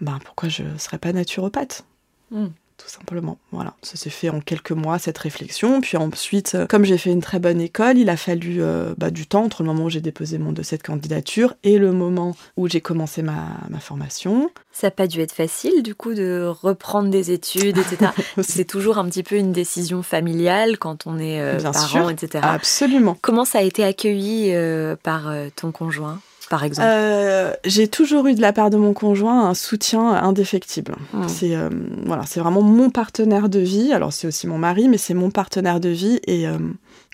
ben, 0.00 0.18
pourquoi 0.24 0.48
je 0.48 0.64
ne 0.64 0.78
serais 0.78 0.98
pas 0.98 1.12
naturopathe? 1.12 1.84
Hmm 2.30 2.48
tout 2.82 2.88
simplement. 2.88 3.38
Voilà, 3.52 3.74
ça 3.82 3.96
s'est 3.96 4.10
fait 4.10 4.28
en 4.28 4.40
quelques 4.40 4.72
mois, 4.72 4.98
cette 4.98 5.18
réflexion. 5.18 5.80
Puis 5.80 5.96
ensuite, 5.96 6.54
euh, 6.54 6.66
comme 6.66 6.84
j'ai 6.84 6.98
fait 6.98 7.10
une 7.10 7.20
très 7.20 7.38
bonne 7.38 7.60
école, 7.60 7.98
il 7.98 8.08
a 8.08 8.16
fallu 8.16 8.56
euh, 8.60 8.94
bah, 8.98 9.10
du 9.10 9.26
temps 9.26 9.44
entre 9.44 9.62
le 9.62 9.68
moment 9.68 9.84
où 9.84 9.90
j'ai 9.90 10.00
déposé 10.00 10.38
mon 10.38 10.52
dossier 10.52 10.78
de 10.78 10.82
candidature 10.82 11.54
et 11.62 11.78
le 11.78 11.92
moment 11.92 12.36
où 12.56 12.68
j'ai 12.68 12.80
commencé 12.80 13.22
ma, 13.22 13.58
formation. 13.80 14.50
Ça 14.72 14.88
n'a 14.88 14.90
pas 14.92 15.06
dû 15.06 15.20
être 15.20 15.32
facile, 15.32 15.82
du 15.82 15.94
coup, 15.94 16.14
de 16.14 16.46
reprendre 16.46 17.08
des 17.08 17.30
études, 17.30 17.78
etc. 17.78 18.10
C'est 18.42 18.64
toujours 18.64 18.98
un 18.98 19.08
petit 19.08 19.22
peu 19.22 19.36
une 19.36 19.52
décision 19.52 20.02
familiale 20.02 20.78
quand 20.78 21.06
on 21.06 21.18
est 21.18 21.40
euh, 21.40 21.58
parent, 21.60 22.08
etc. 22.08 22.44
Absolument. 22.46 23.16
Comment 23.20 23.44
ça 23.44 23.58
a 23.58 23.62
été 23.62 23.84
accueilli 23.84 24.54
par 25.02 25.32
ton 25.56 25.72
conjoint? 25.72 26.20
Par 26.52 26.64
exemple? 26.64 26.86
Euh, 26.92 27.54
J'ai 27.64 27.88
toujours 27.88 28.26
eu 28.26 28.34
de 28.34 28.42
la 28.42 28.52
part 28.52 28.68
de 28.68 28.76
mon 28.76 28.92
conjoint 28.92 29.48
un 29.48 29.54
soutien 29.54 30.10
indéfectible. 30.10 30.94
Hmm. 31.14 31.26
C'est 31.26 31.56
euh, 31.56 31.70
voilà, 32.04 32.24
c'est 32.26 32.40
vraiment 32.40 32.60
mon 32.60 32.90
partenaire 32.90 33.48
de 33.48 33.58
vie. 33.58 33.90
Alors 33.94 34.12
c'est 34.12 34.26
aussi 34.26 34.46
mon 34.46 34.58
mari, 34.58 34.86
mais 34.90 34.98
c'est 34.98 35.14
mon 35.14 35.30
partenaire 35.30 35.80
de 35.80 35.88
vie 35.88 36.20
et, 36.26 36.46
euh, 36.46 36.58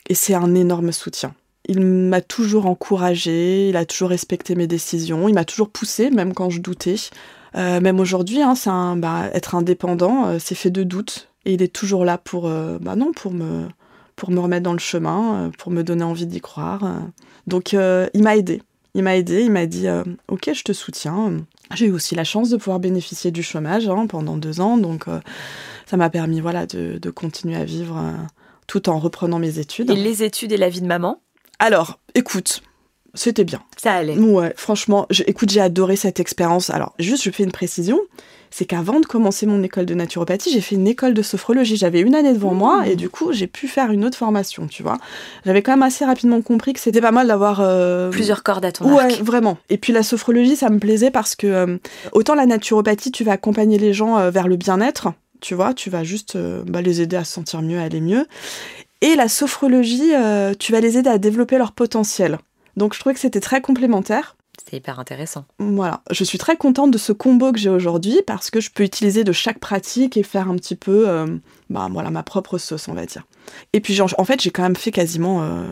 et 0.09 0.15
c'est 0.17 0.35
un 0.35 0.57
énorme 0.57 0.91
soutien. 0.91 1.35
Il 1.69 1.81
m'a 1.81 2.21
toujours 2.21 2.67
encouragé, 2.67 3.69
il 3.69 3.77
a 3.77 3.85
toujours 3.85 4.09
respecté 4.09 4.57
mes 4.57 4.67
décisions, 4.67 5.29
il 5.29 5.35
m'a 5.35 5.45
toujours 5.45 5.69
poussé, 5.69 6.11
même 6.11 6.35
quand 6.35 6.51
je 6.51 6.61
doutais. 6.61 6.97
même 7.55 8.01
aujourd'hui, 8.01 8.43
hein, 8.43 8.55
un, 8.67 8.97
bah, 8.97 9.27
être 9.35 9.55
indépendant, 9.55 10.37
c'est 10.41 10.57
fait 10.57 10.71
de 10.71 10.83
doutes. 10.83 11.29
Et 11.45 11.53
il 11.53 11.63
est 11.63 11.73
toujours 11.73 12.05
là 12.05 12.19
pour, 12.19 12.51
bah 12.81 12.97
non, 12.97 13.13
pour 13.13 13.33
me, 13.33 13.69
pour 14.17 14.33
me 14.33 14.41
remettre 14.41 14.65
dans 14.65 14.73
le 14.73 14.81
chemin, 14.81 15.53
pour 15.59 15.71
me 15.71 15.85
donner 15.85 16.03
envie 16.03 16.27
d'y 16.27 16.41
croire. 16.41 16.81
Donc 17.47 17.73
il 17.75 18.23
m'a 18.23 18.37
aidé. 18.37 18.63
Il 18.99 19.05
m'a 19.05 19.17
aidé, 19.17 19.45
il 19.45 19.53
m'a 19.53 19.67
dit 19.67 19.87
euh, 19.87 20.03
Ok, 20.27 20.51
je 20.53 20.65
te 20.65 20.73
soutiens. 20.73 21.37
J'ai 21.73 21.87
eu 21.87 21.93
aussi 21.93 22.17
la 22.17 22.25
chance 22.25 22.51
de 22.51 22.57
pouvoir 22.57 22.81
bénéficier 22.81 23.31
du 23.31 23.45
chômage 23.45 23.89
hein, 23.89 24.09
pendant 24.09 24.37
deux 24.37 24.61
ans, 24.61 24.77
donc 24.77 25.07
euh, 25.07 25.21
ça 25.87 25.97
m'a 25.97 26.11
permis 26.11 26.41
voilà, 26.41 26.67
de, 26.67 27.11
continuer 27.11 27.55
à 27.55 27.65
vivre 27.65 27.97
euh, 27.97 28.17
tout 28.67 28.89
en 28.89 28.99
reprenant 28.99 29.39
mes 29.39 29.61
études. 29.61 29.93
Et 29.93 29.95
les 29.95 30.25
études 30.25 30.51
et 30.51 30.57
la 30.57 30.69
vie 30.69 30.81
de 30.81 30.89
maman? 30.89 31.23
Alors, 31.61 32.01
écoute, 32.17 32.61
c'était 33.15 33.45
bien. 33.45 33.63
Ça 33.77 33.95
allait. 33.95 34.17
Ouais, 34.17 34.53
franchement, 34.57 35.07
écoute, 35.27 35.51
j'ai 35.51 35.61
adoré 35.61 35.97
cette 35.97 36.21
expérience. 36.21 36.71
Alors, 36.71 36.95
juste, 36.99 37.25
je 37.25 37.31
fais 37.31 37.45
une 37.45 37.53
précision 37.53 37.99
c'est 38.51 38.65
qu'avant 38.65 39.01
de 39.01 39.07
commencer 39.07 39.47
mon 39.47 39.63
école 39.63 39.87
de 39.87 39.95
naturopathie, 39.95 40.51
j'ai 40.53 40.61
fait 40.61 40.75
une 40.75 40.89
école 40.89 41.15
de 41.15 41.23
sophrologie. 41.23 41.77
J'avais 41.77 42.01
une 42.01 42.15
année 42.15 42.33
devant 42.33 42.55
moi 42.55 42.87
et 42.87 42.95
mmh. 42.95 42.97
du 42.97 43.09
coup, 43.09 43.33
j'ai 43.33 43.47
pu 43.47 43.69
faire 43.69 43.91
une 43.91 44.05
autre 44.05 44.17
formation, 44.17 44.67
tu 44.67 44.83
vois. 44.83 44.99
J'avais 45.45 45.63
quand 45.63 45.73
même 45.73 45.83
assez 45.83 46.05
rapidement 46.05 46.41
compris 46.41 46.73
que 46.73 46.81
c'était 46.81 47.01
pas 47.01 47.11
mal 47.11 47.29
d'avoir... 47.29 47.61
Euh, 47.61 48.11
Plusieurs 48.11 48.43
cordes 48.43 48.65
à 48.65 48.73
ton 48.73 48.87
ouais, 48.87 49.05
arc. 49.05 49.11
Ouais, 49.11 49.23
vraiment. 49.23 49.59
Et 49.69 49.79
puis 49.79 49.93
la 49.93 50.03
sophrologie, 50.03 50.57
ça 50.57 50.71
me 50.71 50.79
plaisait 50.79 51.11
parce 51.11 51.37
que 51.37 51.47
euh, 51.47 51.79
autant 52.13 52.35
la 52.35 52.47
naturopathie, 52.47 53.13
tu 53.13 53.25
vas 53.25 53.33
accompagner 53.33 53.79
les 53.79 53.93
gens 53.93 54.19
euh, 54.19 54.31
vers 54.31 54.49
le 54.49 54.57
bien-être, 54.57 55.09
tu 55.41 55.55
vois, 55.55 55.75
tu 55.75 55.91
vas 55.91 56.03
juste 56.03 56.37
bah, 56.67 56.83
les 56.83 57.01
aider 57.01 57.17
à 57.17 57.25
se 57.25 57.33
sentir 57.33 57.63
mieux, 57.63 57.79
à 57.79 57.83
aller 57.83 58.01
mieux. 58.01 58.27
Et 59.01 59.15
la 59.15 59.29
sophrologie, 59.29 60.13
tu 60.59 60.73
vas 60.73 60.81
les 60.81 60.99
aider 60.99 61.09
à 61.09 61.19
développer 61.19 61.57
leur 61.57 61.71
potentiel. 61.71 62.39
Donc 62.79 62.95
je 62.95 63.01
trouvais 63.01 63.15
que 63.15 63.21
c'était 63.21 63.41
très 63.41 63.61
complémentaire. 63.61 64.37
C'est 64.69 64.77
hyper 64.77 64.99
intéressant. 64.99 65.45
Voilà, 65.59 66.03
je 66.11 66.25
suis 66.25 66.39
très 66.39 66.57
contente 66.57 66.91
de 66.91 66.99
ce 66.99 67.13
combo 67.13 67.53
que 67.53 67.59
j'ai 67.59 67.71
aujourd'hui 67.71 68.21
parce 68.27 68.51
que 68.51 68.61
je 68.61 68.71
peux 68.71 68.83
utiliser 68.83 69.25
de 69.25 69.33
chaque 69.33 69.59
pratique 69.59 70.17
et 70.17 70.23
faire 70.23 70.49
un 70.49 70.57
petit 70.57 70.77
peu 70.77 71.09
euh, 71.09 71.27
bah, 71.71 71.89
voilà, 71.91 72.11
ma 72.11 72.23
propre 72.23 72.59
sauce, 72.59 72.89
on 72.89 72.95
va 72.95 73.07
dire. 73.07 73.27
Et 73.73 73.81
puis 73.81 74.01
en 74.01 74.25
fait, 74.25 74.43
j'ai 74.43 74.51
quand 74.51 74.63
même 74.63 74.77
fait 74.77 74.91
quasiment 74.91 75.43
euh, 75.43 75.65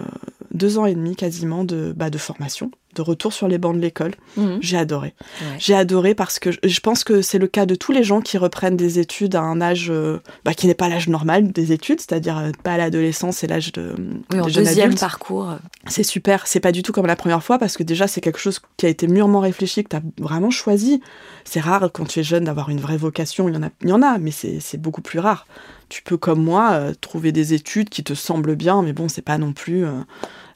deux 0.53 0.79
ans 0.79 0.87
et 0.87 0.95
demi 0.95 1.17
quasiment 1.17 1.65
de, 1.65 1.93
bah, 1.97 2.11
de 2.11 2.19
formation 2.19 2.71
de 2.97 3.03
retour 3.03 3.33
sur 3.33 3.47
les 3.47 3.59
bancs 3.59 3.77
de 3.77 3.81
l'école. 3.81 4.13
Mhm. 4.37 4.59
J'ai 4.61 4.77
adoré. 4.77 5.15
J'ai 5.59 5.75
adoré 5.75 6.15
parce 6.15 6.39
que 6.39 6.51
je, 6.51 6.81
pense 6.81 7.05
que 7.05 7.23
c'est 7.23 7.39
le 7.39 7.47
cas 7.47 7.67
de 7.67 7.75
tous 7.75 7.93
les 7.93 8.03
gens 8.03 8.21
qui 8.21 8.39
reprennent 8.39 8.77
des 8.77 8.99
études 8.99 9.37
à 9.37 9.43
un 9.43 9.61
âge 9.61 9.89
euh, 9.91 10.19
bah, 10.45 10.55
qui 10.55 10.67
n'est 10.67 10.75
pas 10.75 10.89
l'âge 10.89 11.09
normal 11.09 11.53
des 11.53 11.73
études, 11.73 12.01
c'est-à-dire 12.01 12.39
euh, 12.39 12.51
pas 12.65 12.77
l'adolescence, 12.77 13.39
c'est 13.39 13.47
l'âge 13.47 13.73
de, 13.73 13.95
oui, 14.33 14.41
en 14.41 14.47
deuxième 14.47 14.95
parcours. 14.95 15.55
C'est 15.87 16.03
super. 16.03 16.47
C'est 16.47 16.61
pas 16.61 16.73
du 16.73 16.83
tout 16.83 16.93
comme 16.93 17.07
la 17.07 17.17
première 17.17 17.43
fois 17.43 17.59
parce 17.59 17.77
que 17.77 17.83
déjà 17.83 18.09
c'est 18.09 18.21
quelque 18.21 18.41
chose 18.41 18.61
qui 18.77 18.87
a 18.87 18.89
été 18.89 19.07
mûrement 19.07 19.41
réfléchi, 19.41 19.85
que 19.85 19.91
tu 19.91 19.97
as 19.97 20.03
vraiment 20.19 20.51
choisi. 20.51 21.01
C'est 21.45 21.61
rare 21.61 21.91
quand 21.93 22.07
tu 22.07 22.21
es 22.21 22.25
jeune 22.25 22.45
d'avoir 22.45 22.71
une 22.71 22.81
vraie 22.81 22.97
vocation. 22.97 23.49
Il 23.49 23.55
y 23.55 23.59
en 23.59 23.63
a, 23.63 23.69
il 23.83 23.89
y 23.91 23.93
en 23.93 24.03
a 24.03 24.19
mais 24.19 24.31
c'est 24.31 24.81
beaucoup 24.81 25.03
plus 25.03 25.19
rare. 25.19 25.47
Tu 25.89 26.03
peux, 26.03 26.17
comme 26.17 26.43
moi, 26.43 26.73
euh, 26.73 26.95
trouver 27.01 27.33
des 27.33 27.55
études 27.55 27.89
qui 27.89 28.03
te 28.03 28.15
semblent 28.15 28.57
bien, 28.57 28.83
mais 28.83 28.93
bon, 28.93 29.09
c'est 29.09 29.23
pas 29.23 29.39
non 29.39 29.53
plus 29.53 29.85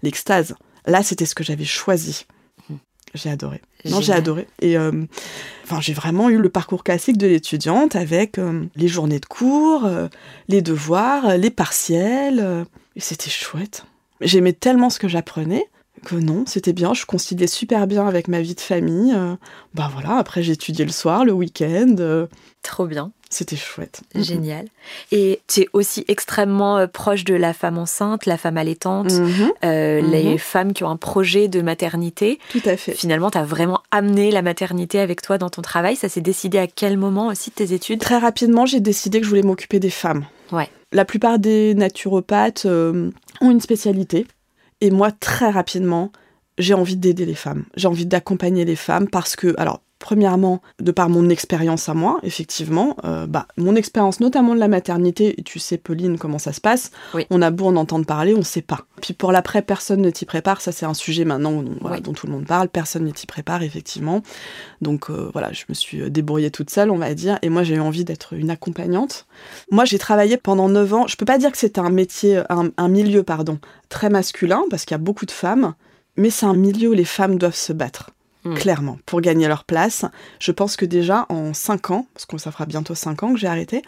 l'extase. 0.02 0.54
Là, 0.86 1.02
c'était 1.02 1.26
ce 1.26 1.34
que 1.34 1.44
j'avais 1.44 1.64
choisi. 1.64 2.26
J'ai 3.14 3.30
adoré. 3.30 3.60
Non, 3.86 4.00
j'ai 4.00 4.12
adoré. 4.12 4.46
Et 4.60 4.76
euh, 4.76 4.92
enfin, 5.64 5.80
j'ai 5.80 5.92
vraiment 5.92 6.28
eu 6.30 6.38
le 6.38 6.48
parcours 6.48 6.84
classique 6.84 7.18
de 7.18 7.26
l'étudiante 7.26 7.96
avec 7.96 8.38
euh, 8.38 8.64
les 8.76 8.88
journées 8.88 9.18
de 9.18 9.26
cours, 9.26 9.84
euh, 9.84 10.08
les 10.48 10.62
devoirs, 10.62 11.36
les 11.36 11.50
partiels. 11.50 12.66
et 12.94 13.00
c'était 13.00 13.30
chouette. 13.30 13.84
J'aimais 14.20 14.52
tellement 14.52 14.90
ce 14.90 14.98
que 14.98 15.08
j'apprenais 15.08 15.66
que 16.04 16.14
non, 16.16 16.44
c'était 16.46 16.72
bien, 16.72 16.94
je 16.94 17.06
conciliais 17.06 17.46
super 17.46 17.86
bien 17.86 18.06
avec 18.06 18.28
ma 18.28 18.40
vie 18.40 18.54
de 18.54 18.60
famille. 18.60 19.12
Euh, 19.14 19.34
bah 19.74 19.90
voilà, 19.92 20.16
après 20.16 20.42
j'ai 20.42 20.52
étudié 20.52 20.84
le 20.84 20.90
soir, 20.92 21.24
le 21.24 21.32
week-end. 21.32 21.94
euh, 21.98 22.26
Trop 22.62 22.86
bien. 22.86 23.12
c'était 23.30 23.56
chouette. 23.56 24.02
Génial. 24.14 24.66
Et 25.12 25.40
tu 25.48 25.60
es 25.62 25.68
aussi 25.72 26.04
extrêmement 26.08 26.76
euh, 26.78 26.86
proche 26.86 27.24
de 27.24 27.34
la 27.34 27.52
femme 27.54 27.78
enceinte, 27.78 28.26
la 28.26 28.36
femme 28.36 28.56
allaitante, 28.58 29.12
Mhm, 29.12 29.52
euh, 29.64 30.00
les 30.02 30.36
femmes 30.36 30.72
qui 30.74 30.84
ont 30.84 30.90
un 30.90 30.96
projet 30.96 31.48
de 31.48 31.62
maternité. 31.62 32.38
Tout 32.50 32.60
à 32.66 32.76
fait. 32.76 32.92
Finalement, 32.92 33.30
tu 33.30 33.38
as 33.38 33.44
vraiment 33.44 33.80
amené 33.90 34.30
la 34.30 34.42
maternité 34.42 35.00
avec 35.00 35.22
toi 35.22 35.38
dans 35.38 35.48
ton 35.50 35.62
travail. 35.62 35.96
Ça 35.96 36.08
s'est 36.10 36.20
décidé 36.20 36.58
à 36.58 36.66
quel 36.66 36.98
moment 36.98 37.28
aussi 37.28 37.50
de 37.50 37.54
tes 37.54 37.72
études? 37.72 38.00
Très 38.00 38.18
rapidement, 38.18 38.66
j'ai 38.66 38.80
décidé 38.80 39.18
que 39.20 39.24
je 39.24 39.30
voulais 39.30 39.42
m'occuper 39.42 39.80
des 39.80 39.90
femmes. 39.90 40.26
Ouais. 40.52 40.68
La 40.92 41.04
plupart 41.04 41.38
des 41.38 41.74
naturopathes 41.74 42.66
ont 42.66 43.50
une 43.50 43.60
spécialité. 43.60 44.26
Et 44.80 44.90
moi, 44.90 45.12
très 45.12 45.50
rapidement, 45.50 46.10
j'ai 46.58 46.74
envie 46.74 46.96
d'aider 46.96 47.26
les 47.26 47.34
femmes. 47.34 47.64
J'ai 47.76 47.88
envie 47.88 48.06
d'accompagner 48.06 48.64
les 48.64 48.76
femmes 48.76 49.08
parce 49.08 49.36
que, 49.36 49.54
alors, 49.58 49.82
premièrement, 50.00 50.60
de 50.80 50.90
par 50.90 51.08
mon 51.08 51.28
expérience 51.28 51.88
à 51.88 51.94
moi, 51.94 52.18
effectivement, 52.24 52.96
euh, 53.04 53.26
bah, 53.28 53.46
mon 53.56 53.76
expérience 53.76 54.18
notamment 54.18 54.54
de 54.54 54.58
la 54.60 54.66
maternité, 54.66 55.36
tu 55.44 55.60
sais, 55.60 55.76
Pauline, 55.78 56.18
comment 56.18 56.38
ça 56.38 56.52
se 56.52 56.60
passe, 56.60 56.90
Oui. 57.14 57.26
on 57.30 57.40
a 57.42 57.50
beau 57.50 57.66
en 57.66 57.76
entendre 57.76 58.06
parler, 58.06 58.34
on 58.34 58.38
ne 58.38 58.42
sait 58.42 58.62
pas. 58.62 58.80
Puis 59.02 59.12
pour 59.14 59.30
l'après, 59.30 59.62
personne 59.62 60.00
ne 60.00 60.10
t'y 60.10 60.24
prépare, 60.24 60.60
ça 60.62 60.72
c'est 60.72 60.86
un 60.86 60.94
sujet 60.94 61.24
maintenant 61.24 61.62
dont, 61.62 61.76
voilà, 61.80 61.96
Oui. 61.96 62.02
dont 62.02 62.12
tout 62.14 62.26
le 62.26 62.32
monde 62.32 62.46
parle, 62.46 62.68
personne 62.68 63.04
ne 63.04 63.10
t'y 63.10 63.26
prépare, 63.26 63.62
effectivement. 63.62 64.22
Donc 64.80 65.10
euh, 65.10 65.30
voilà, 65.32 65.52
je 65.52 65.64
me 65.68 65.74
suis 65.74 66.10
débrouillée 66.10 66.50
toute 66.50 66.70
seule, 66.70 66.90
on 66.90 66.98
va 66.98 67.14
dire, 67.14 67.38
et 67.42 67.50
moi 67.50 67.62
j'ai 67.62 67.74
eu 67.76 67.80
envie 67.80 68.04
d'être 68.04 68.32
une 68.32 68.50
accompagnante. 68.50 69.26
Moi 69.70 69.84
j'ai 69.84 69.98
travaillé 69.98 70.38
pendant 70.38 70.68
9 70.70 70.94
ans, 70.94 71.06
je 71.06 71.16
peux 71.16 71.26
pas 71.26 71.38
dire 71.38 71.52
que 71.52 71.58
c'est 71.58 71.78
un 71.78 71.90
métier, 71.90 72.42
un, 72.48 72.70
un 72.78 72.88
milieu, 72.88 73.22
pardon, 73.22 73.58
très 73.90 74.08
masculin, 74.08 74.62
parce 74.70 74.86
qu'il 74.86 74.94
y 74.94 74.96
a 74.96 74.98
beaucoup 74.98 75.26
de 75.26 75.30
femmes, 75.30 75.74
mais 76.16 76.30
c'est 76.30 76.46
un 76.46 76.54
milieu 76.54 76.88
où 76.88 76.94
les 76.94 77.04
femmes 77.04 77.36
doivent 77.38 77.54
se 77.54 77.72
battre. 77.74 78.10
Mm. 78.44 78.54
Clairement, 78.54 78.98
pour 79.06 79.20
gagner 79.20 79.48
leur 79.48 79.64
place. 79.64 80.04
Je 80.38 80.50
pense 80.52 80.76
que 80.76 80.86
déjà 80.86 81.26
en 81.28 81.52
5 81.52 81.90
ans, 81.90 82.06
parce 82.14 82.24
que 82.26 82.38
ça 82.38 82.50
fera 82.50 82.64
bientôt 82.66 82.94
5 82.94 83.22
ans 83.22 83.32
que 83.34 83.38
j'ai 83.38 83.46
arrêté, 83.48 83.82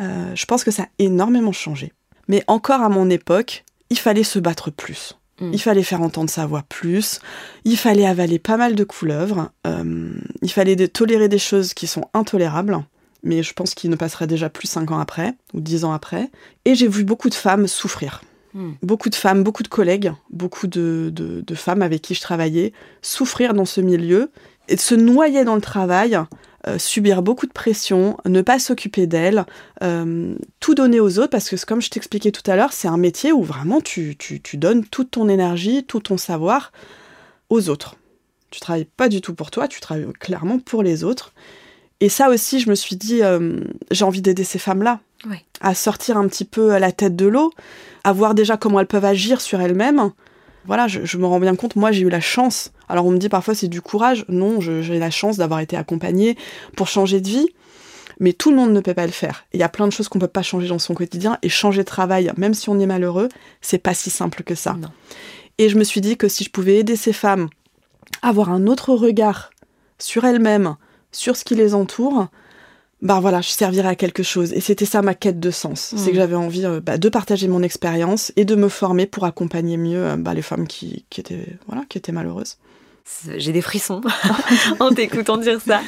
euh, 0.00 0.32
je 0.34 0.44
pense 0.46 0.64
que 0.64 0.70
ça 0.72 0.82
a 0.84 0.86
énormément 0.98 1.52
changé. 1.52 1.92
Mais 2.28 2.42
encore 2.48 2.80
à 2.80 2.88
mon 2.88 3.08
époque, 3.10 3.64
il 3.90 3.98
fallait 3.98 4.24
se 4.24 4.38
battre 4.40 4.70
plus. 4.70 5.16
Mm. 5.40 5.50
Il 5.52 5.60
fallait 5.60 5.82
faire 5.82 6.02
entendre 6.02 6.30
sa 6.30 6.46
voix 6.46 6.62
plus. 6.68 7.20
Il 7.64 7.76
fallait 7.76 8.06
avaler 8.06 8.38
pas 8.38 8.56
mal 8.56 8.74
de 8.74 8.84
couleuvres. 8.84 9.50
euh, 9.66 10.12
il 10.42 10.50
fallait 10.50 10.76
de- 10.76 10.86
tolérer 10.86 11.28
des 11.28 11.38
choses 11.38 11.72
qui 11.74 11.86
sont 11.86 12.08
intolérables. 12.12 12.78
Mais 13.24 13.44
je 13.44 13.52
pense 13.52 13.74
qu'il 13.74 13.88
ne 13.88 13.94
passerait 13.94 14.26
déjà 14.26 14.50
plus 14.50 14.66
5 14.66 14.90
ans 14.90 14.98
après, 14.98 15.34
ou 15.54 15.60
10 15.60 15.84
ans 15.84 15.92
après. 15.92 16.28
Et 16.64 16.74
j'ai 16.74 16.88
vu 16.88 17.04
beaucoup 17.04 17.28
de 17.30 17.34
femmes 17.36 17.68
souffrir. 17.68 18.20
Mm. 18.54 18.72
Beaucoup 18.82 19.08
de 19.08 19.14
femmes, 19.14 19.42
beaucoup 19.42 19.62
de 19.62 19.68
collègues, 19.68 20.12
beaucoup 20.30 20.66
de, 20.66 21.44
femmes 21.54 21.82
avec 21.82 22.02
qui 22.02 22.14
je 22.14 22.20
travaillais 22.20 22.72
souffrir 23.02 23.54
dans 23.54 23.64
ce 23.64 23.80
milieu 23.80 24.30
et 24.68 24.76
se 24.76 24.94
noyer 24.94 25.44
dans 25.44 25.54
le 25.54 25.60
travail, 25.60 26.18
euh, 26.66 26.78
subir 26.78 27.22
beaucoup 27.22 27.46
de 27.46 27.52
pression, 27.52 28.16
ne 28.24 28.42
pas 28.42 28.58
s'occuper 28.58 29.06
d'elles, 29.06 29.44
euh, 29.82 30.34
tout 30.60 30.74
donner 30.74 31.00
aux 31.00 31.18
autres, 31.18 31.30
parce 31.30 31.48
que 31.48 31.64
comme 31.64 31.82
je 31.82 31.90
t'expliquais 31.90 32.30
tout 32.30 32.48
à 32.50 32.56
l'heure, 32.56 32.72
c'est 32.72 32.88
un 32.88 32.96
métier 32.96 33.32
où 33.32 33.42
vraiment 33.42 33.80
tu, 33.80 34.16
tu, 34.16 34.40
tu 34.40 34.56
donnes 34.56 34.84
toute 34.84 35.10
ton 35.12 35.28
énergie, 35.28 35.84
tout 35.84 36.00
ton 36.00 36.16
savoir 36.16 36.72
aux 37.50 37.68
autres. 37.68 37.96
Tu 38.50 38.60
travailles 38.60 38.84
pas 38.84 39.08
du 39.08 39.20
tout 39.20 39.34
pour 39.34 39.50
toi, 39.50 39.66
tu 39.66 39.80
travailles 39.80 40.06
clairement 40.20 40.58
pour 40.58 40.82
les 40.82 41.04
autres. 41.04 41.32
Et 42.02 42.08
ça 42.08 42.28
aussi, 42.30 42.58
je 42.58 42.68
me 42.68 42.74
suis 42.74 42.96
dit, 42.96 43.22
euh, 43.22 43.60
j'ai 43.92 44.04
envie 44.04 44.22
d'aider 44.22 44.42
ces 44.42 44.58
femmes-là 44.58 44.98
Ouais. 45.24 45.44
à 45.60 45.72
sortir 45.76 46.16
un 46.16 46.26
petit 46.26 46.44
peu 46.44 46.76
la 46.78 46.90
tête 46.90 47.14
de 47.14 47.26
l'eau, 47.26 47.52
à 48.02 48.12
voir 48.12 48.34
déjà 48.34 48.56
comment 48.56 48.80
elles 48.80 48.88
peuvent 48.88 49.04
agir 49.04 49.40
sur 49.40 49.60
elles-mêmes. 49.60 50.10
Voilà, 50.64 50.88
je, 50.88 51.04
je 51.04 51.16
me 51.16 51.26
rends 51.26 51.38
bien 51.38 51.54
compte, 51.54 51.76
moi 51.76 51.92
j'ai 51.92 52.02
eu 52.02 52.08
la 52.08 52.20
chance. 52.20 52.72
Alors 52.88 53.06
on 53.06 53.12
me 53.12 53.18
dit 53.18 53.28
parfois 53.28 53.54
c'est 53.54 53.68
du 53.68 53.80
courage. 53.80 54.24
Non, 54.28 54.60
j'ai 54.60 54.98
la 54.98 55.10
chance 55.12 55.36
d'avoir 55.36 55.60
été 55.60 55.76
accompagnée 55.76 56.36
pour 56.76 56.88
changer 56.88 57.20
de 57.20 57.28
vie. 57.28 57.48
Mais 58.18 58.32
tout 58.32 58.50
le 58.50 58.56
monde 58.56 58.72
ne 58.72 58.80
peut 58.80 58.94
pas 58.94 59.06
le 59.06 59.12
faire. 59.12 59.44
Il 59.52 59.60
y 59.60 59.62
a 59.62 59.68
plein 59.68 59.86
de 59.86 59.92
choses 59.92 60.08
qu'on 60.08 60.18
peut 60.18 60.26
pas 60.26 60.42
changer 60.42 60.66
dans 60.66 60.80
son 60.80 60.94
quotidien. 60.94 61.38
Et 61.42 61.48
changer 61.48 61.82
de 61.82 61.86
travail, 61.86 62.32
même 62.36 62.52
si 62.54 62.68
on 62.68 62.80
est 62.80 62.86
malheureux, 62.86 63.28
c'est 63.60 63.78
pas 63.78 63.94
si 63.94 64.10
simple 64.10 64.42
que 64.42 64.56
ça. 64.56 64.72
Non. 64.74 64.88
Et 65.58 65.68
je 65.68 65.78
me 65.78 65.84
suis 65.84 66.00
dit 66.00 66.16
que 66.16 66.26
si 66.26 66.42
je 66.42 66.50
pouvais 66.50 66.78
aider 66.78 66.96
ces 66.96 67.12
femmes 67.12 67.48
à 68.22 68.30
avoir 68.30 68.50
un 68.50 68.66
autre 68.66 68.92
regard 68.92 69.50
sur 70.00 70.24
elles-mêmes, 70.24 70.74
sur 71.12 71.36
ce 71.36 71.44
qui 71.44 71.54
les 71.54 71.74
entoure, 71.74 72.28
bah 73.02 73.18
voilà, 73.20 73.40
je 73.40 73.48
servirais 73.48 73.88
à 73.88 73.94
quelque 73.96 74.22
chose. 74.22 74.52
Et 74.52 74.60
c'était 74.60 74.84
ça 74.84 75.02
ma 75.02 75.14
quête 75.14 75.40
de 75.40 75.50
sens. 75.50 75.92
Mm. 75.92 75.98
C'est 75.98 76.10
que 76.10 76.16
j'avais 76.16 76.36
envie 76.36 76.64
euh, 76.64 76.80
bah, 76.80 76.98
de 76.98 77.08
partager 77.08 77.48
mon 77.48 77.62
expérience 77.62 78.32
et 78.36 78.44
de 78.44 78.54
me 78.54 78.68
former 78.68 79.06
pour 79.06 79.24
accompagner 79.24 79.76
mieux 79.76 80.04
euh, 80.04 80.16
bah, 80.16 80.34
les 80.34 80.42
femmes 80.42 80.66
qui, 80.66 81.04
qui 81.10 81.20
étaient, 81.20 81.58
voilà, 81.66 81.84
qui 81.88 81.98
étaient 81.98 82.12
malheureuses. 82.12 82.56
J'ai 83.36 83.52
des 83.52 83.60
frissons 83.60 84.00
en 84.80 84.90
t'écoutant 84.92 85.36
dire 85.36 85.60
ça. 85.60 85.80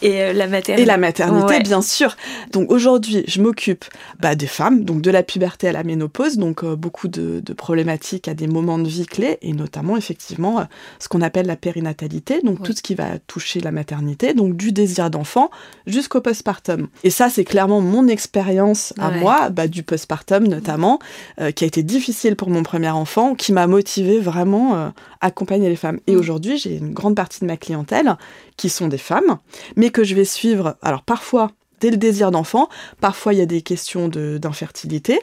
Et 0.00 0.22
euh, 0.22 0.32
la 0.32 0.46
maternité. 0.46 0.82
Et 0.82 0.86
la 0.86 0.96
maternité, 0.96 1.46
Ouais. 1.54 1.62
bien 1.62 1.82
sûr. 1.82 2.16
Donc 2.52 2.70
aujourd'hui, 2.70 3.22
je 3.26 3.40
m'occupe 3.42 3.84
bah, 4.18 4.34
des 4.34 4.46
femmes, 4.46 4.84
donc 4.84 5.02
de 5.02 5.10
la 5.10 5.22
puberté 5.22 5.68
à 5.68 5.72
la 5.72 5.84
ménopause, 5.84 6.38
donc 6.38 6.64
euh, 6.64 6.74
beaucoup 6.76 7.08
de, 7.08 7.40
de 7.40 7.52
problématiques 7.52 8.28
à 8.28 8.34
des 8.34 8.46
moments 8.46 8.78
de 8.78 8.88
vie 8.88 9.06
clés, 9.06 9.38
et 9.42 9.52
notamment 9.52 9.96
effectivement 9.96 10.60
euh, 10.60 10.64
ce 10.98 11.08
qu'on 11.08 11.20
appelle 11.22 11.46
la 11.46 11.56
périnatalité, 11.56 12.40
donc 12.42 12.60
Ouais. 12.60 12.66
tout 12.66 12.72
ce 12.72 12.82
qui 12.82 12.94
va 12.94 13.18
toucher 13.26 13.60
la 13.60 13.70
maternité, 13.72 14.34
donc 14.34 14.56
du 14.56 14.72
désir 14.72 15.10
d'enfant 15.10 15.50
jusqu'au 15.86 16.20
postpartum. 16.20 16.88
Et 17.04 17.10
ça, 17.10 17.28
c'est 17.30 17.44
clairement 17.44 17.80
mon 17.80 18.08
expérience 18.08 18.92
à 18.98 19.10
Ouais. 19.10 19.20
moi, 19.20 19.50
bah, 19.50 19.68
du 19.68 19.82
postpartum 19.82 20.46
notamment, 20.48 20.98
euh, 21.40 21.50
qui 21.50 21.64
a 21.64 21.66
été 21.66 21.82
difficile 21.82 22.36
pour 22.36 22.50
mon 22.50 22.62
premier 22.62 22.90
enfant, 22.90 23.34
qui 23.34 23.52
m'a 23.52 23.66
motivée 23.66 24.18
vraiment 24.18 24.74
à 24.74 24.92
accompagner 25.20 25.68
les 25.68 25.76
femmes. 25.76 26.00
Et 26.06 26.16
Mm. 26.16 26.21
Aujourd'hui, 26.22 26.56
j'ai 26.56 26.76
une 26.76 26.94
grande 26.94 27.16
partie 27.16 27.40
de 27.40 27.46
ma 27.46 27.56
clientèle 27.56 28.16
qui 28.56 28.68
sont 28.68 28.86
des 28.88 28.98
femmes, 28.98 29.38
mais 29.76 29.90
que 29.90 30.04
je 30.04 30.14
vais 30.14 30.24
suivre, 30.24 30.76
alors 30.82 31.02
parfois 31.02 31.50
dès 31.80 31.90
le 31.90 31.96
désir 31.96 32.30
d'enfant, 32.30 32.68
parfois 33.00 33.32
il 33.34 33.40
y 33.40 33.42
a 33.42 33.46
des 33.46 33.60
questions 33.60 34.06
de- 34.08 34.38
d'infertilité, 34.38 35.18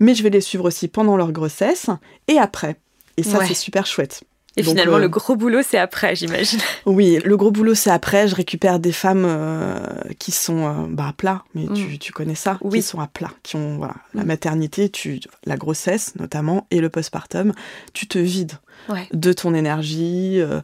mais 0.00 0.16
je 0.16 0.24
vais 0.24 0.30
les 0.30 0.40
suivre 0.40 0.64
aussi 0.64 0.88
pendant 0.88 1.16
leur 1.16 1.30
grossesse 1.30 1.86
et 2.26 2.36
après. 2.38 2.74
Et 3.16 3.22
ça, 3.22 3.38
Ouais. 3.38 3.46
c'est 3.46 3.54
super 3.54 3.86
chouette. 3.86 4.24
Et 4.56 4.62
Donc, 4.62 4.72
finalement, 4.72 4.96
euh, 4.96 5.00
le 5.00 5.08
gros 5.08 5.36
boulot, 5.36 5.60
c'est 5.62 5.78
après, 5.78 6.16
j'imagine. 6.16 6.58
Oui, 6.86 7.20
le 7.24 7.36
gros 7.36 7.52
boulot, 7.52 7.76
c'est 7.76 7.90
après. 7.90 8.26
Je 8.26 8.34
récupère 8.34 8.80
des 8.80 8.90
femmes 8.90 9.24
euh, 9.24 9.78
qui 10.18 10.32
sont 10.32 10.66
euh, 10.66 10.72
bah, 10.88 11.06
à 11.10 11.12
plat, 11.12 11.44
mais 11.54 11.66
Mm. 11.66 11.74
tu, 11.74 11.98
tu 12.00 12.12
connais 12.12 12.34
ça, 12.34 12.58
Oui. 12.62 12.80
qui 12.80 12.82
sont 12.82 12.98
à 12.98 13.06
plat, 13.06 13.30
qui 13.44 13.54
ont 13.54 13.76
voilà, 13.78 13.94
la 14.12 14.24
Mm. 14.24 14.26
maternité, 14.26 14.88
tu, 14.88 15.20
la 15.46 15.56
grossesse 15.56 16.16
notamment, 16.16 16.66
et 16.72 16.80
le 16.80 16.88
postpartum, 16.88 17.52
tu 17.92 18.08
te 18.08 18.18
vides 18.18 18.54
Ouais. 18.88 19.06
de 19.12 19.32
ton 19.32 19.54
énergie, 19.54 20.40
euh, 20.40 20.60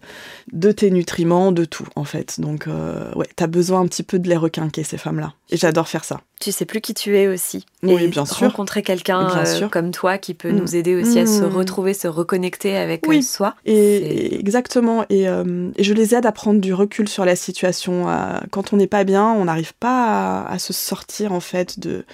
de 0.53 0.73
tes 0.73 0.91
nutriments, 0.91 1.53
de 1.53 1.65
tout 1.65 1.87
en 1.95 2.05
fait. 2.05 2.41
Donc 2.41 2.67
euh, 2.67 3.13
ouais, 3.15 3.27
t'as 3.37 3.47
besoin 3.47 3.81
un 3.81 3.87
petit 3.87 4.03
peu 4.03 4.19
de 4.19 4.29
les 4.29 4.37
requinquer 4.37 4.83
ces 4.85 4.99
femmes-là. 4.99 5.35
Et 5.51 5.57
j'adore 5.57 5.87
faire 5.89 6.05
ça. 6.05 6.21
Tu 6.41 6.51
sais 6.53 6.65
plus 6.67 6.81
qui 6.81 6.93
tu 6.93 7.17
es 7.17 7.29
aussi. 7.29 7.65
Oui, 7.83 8.03
Et 8.05 8.09
bien 8.09 8.27
sûr. 8.27 8.47
Rencontrer 8.49 8.83
quelqu'un 8.83 9.29
euh, 9.37 9.69
comme 9.69 9.91
toi 9.93 10.19
qui 10.19 10.35
peut 10.35 10.51
Mm. 10.51 10.57
nous 10.57 10.77
aider 10.77 10.95
aussi 11.01 11.19
à 11.21 11.27
se 11.27 11.43
Mm. 11.45 11.55
retrouver, 11.57 11.95
se 11.95 12.09
reconnecter 12.09 12.77
avec 12.77 13.07
Oui. 13.07 13.19
euh, 13.19 13.23
soi. 13.23 13.55
Et, 13.65 14.39
exactement. 14.39 15.05
Et, 15.09 15.23
et 15.25 15.83
je 15.85 15.95
les 15.95 16.15
aide 16.15 16.27
à 16.27 16.33
prendre 16.33 16.61
du 16.61 16.75
recul 16.75 17.09
sur 17.09 17.25
la 17.25 17.37
situation. 17.37 18.07
quand 18.51 18.73
on 18.73 18.77
n'est 18.77 18.87
pas 18.87 19.05
bien, 19.05 19.27
on 19.33 19.45
n'arrive 19.45 19.73
pas 19.75 20.43
à, 20.43 20.53
à 20.53 20.59
se 20.59 20.73
sortir 20.73 21.33
en 21.33 21.41
fait 21.41 21.79
de 21.79 22.05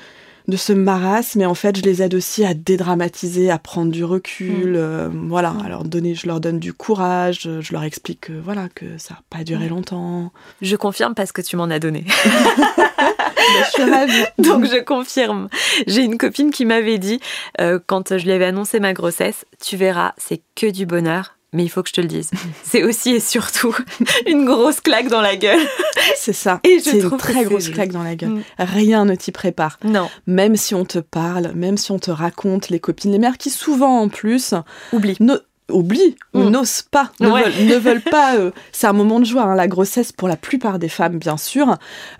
de 0.48 0.56
ce 0.56 0.72
marasme, 0.72 1.38
mais 1.40 1.46
en 1.46 1.54
fait, 1.54 1.76
je 1.76 1.82
les 1.82 2.02
aide 2.02 2.14
aussi 2.14 2.44
à 2.44 2.54
dédramatiser, 2.54 3.50
à 3.50 3.58
prendre 3.58 3.92
du 3.92 4.04
recul, 4.04 4.74
euh, 4.76 5.08
voilà, 5.28 5.50
Mm. 5.52 5.66
alors 5.66 5.84
donner, 5.84 6.14
je 6.14 6.26
leur 6.26 6.40
donne 6.40 6.58
du 6.58 6.72
courage, 6.72 7.48
je 7.60 7.72
leur 7.72 7.84
explique 7.84 8.22
que 8.22 8.32
voilà 8.32 8.68
que 8.74 8.98
ça 8.98 9.14
n'a 9.14 9.20
pas 9.30 9.44
duré 9.44 9.66
Mm. 9.66 9.70
longtemps. 9.70 10.32
Je 10.60 10.76
confirme 10.76 11.14
parce 11.14 11.32
que 11.32 11.42
tu 11.42 11.56
m'en 11.56 11.70
as 11.70 11.78
donné. 11.78 12.04
je 12.56 13.70
suis 13.70 13.82
ravie. 13.90 14.24
Donc 14.38 14.64
je 14.66 14.82
confirme. 14.82 15.48
J'ai 15.86 16.02
une 16.02 16.18
copine 16.18 16.50
qui 16.50 16.64
m'avait 16.64 16.98
dit, 16.98 17.20
euh, 17.60 17.78
quand 17.86 18.16
je 18.16 18.24
lui 18.24 18.32
avais 18.32 18.46
annoncé 18.46 18.80
ma 18.80 18.92
grossesse, 18.92 19.44
tu 19.64 19.76
verras, 19.76 20.12
c'est 20.18 20.42
que 20.54 20.70
du 20.70 20.86
bonheur. 20.86 21.36
Mais 21.54 21.64
il 21.64 21.68
faut 21.68 21.82
que 21.82 21.88
je 21.90 21.94
te 21.94 22.00
le 22.00 22.06
dise. 22.08 22.30
C'est 22.64 22.82
aussi 22.82 23.10
et 23.10 23.20
surtout 23.20 23.76
une 24.26 24.44
grosse 24.46 24.80
claque 24.80 25.08
dans 25.08 25.20
la 25.20 25.36
gueule. 25.36 25.60
c'est 26.16 26.32
ça. 26.32 26.60
Et 26.64 26.78
je 26.78 26.84
C'est 26.84 26.92
une 26.96 27.00
trouve 27.00 27.18
que 27.18 27.22
très 27.32 27.44
grosse 27.44 27.68
claque 27.68 27.92
dans 27.92 28.02
la 28.02 28.14
gueule. 28.16 28.30
Mm. 28.30 28.42
Rien 28.58 29.04
ne 29.04 29.14
t'y 29.14 29.32
prépare. 29.32 29.78
Non, 29.84 30.08
Même 30.26 30.56
si 30.56 30.74
on 30.74 30.84
te 30.86 30.98
parle, 30.98 31.52
même 31.54 31.76
si 31.76 31.90
on 31.92 31.98
te 31.98 32.10
raconte 32.10 32.70
les 32.70 32.80
copines, 32.80 33.12
les 33.12 33.18
mères 33.18 33.36
qui 33.36 33.50
souvent 33.50 34.00
en 34.00 34.08
plus 34.08 34.54
oublie. 34.92 35.16
no- 35.20 35.36
oublient 35.70 36.16
ou 36.34 36.40
Mm. 36.40 36.48
n'osent 36.50 36.82
pas, 36.90 37.12
ne, 37.20 37.28
Ouais. 37.30 37.44
veulent, 37.50 37.66
ne 37.66 37.76
veulent 37.76 38.00
pas. 38.02 38.36
euh, 38.38 38.50
c'est 38.72 38.86
un 38.86 38.92
moment 38.94 39.20
de 39.20 39.24
joie, 39.26 39.42
hein, 39.44 39.54
la 39.54 39.68
grossesse 39.68 40.10
pour 40.12 40.28
la 40.28 40.36
plupart 40.36 40.78
des 40.78 40.88
femmes, 40.88 41.18
bien 41.18 41.36
sûr. 41.36 41.76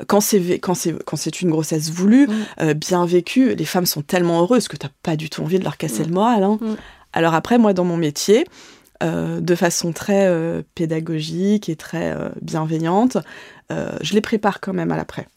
Quand 0.08 0.20
c'est 0.20 0.58
quand 0.58 0.74
c'est 0.74 0.94
quand 1.04 1.16
c'est 1.16 1.40
une 1.40 1.50
grossesse 1.50 1.90
voulue, 1.90 2.26
Mm. 2.28 2.32
euh, 2.60 2.74
bien 2.74 3.04
vécue, 3.06 3.54
les 3.54 3.64
femmes 3.64 3.86
sont 3.86 4.02
tellement 4.02 4.40
heureuses 4.42 4.68
que 4.68 4.76
t'as 4.76 4.88
pas 5.02 5.16
du 5.16 5.30
tout 5.30 5.42
envie 5.42 5.58
de 5.58 5.64
leur 5.64 5.76
casser 5.78 6.04
le 6.04 6.12
moral. 6.12 6.42
hein. 6.44 6.58
Alors 7.14 7.32
après, 7.34 7.56
moi, 7.58 7.72
dans 7.72 7.84
mon 7.84 7.96
métier. 7.96 8.44
Euh, 9.02 9.40
de 9.40 9.54
façon 9.54 9.92
très 9.92 10.26
euh, 10.26 10.62
pédagogique 10.74 11.68
et 11.68 11.76
très 11.76 12.12
euh, 12.12 12.28
bienveillante, 12.40 13.18
je 14.02 14.12
les 14.12 14.20
prépare 14.20 14.60
quand 14.60 14.74
même 14.74 14.92
à 14.92 14.98
l'après. 14.98 15.28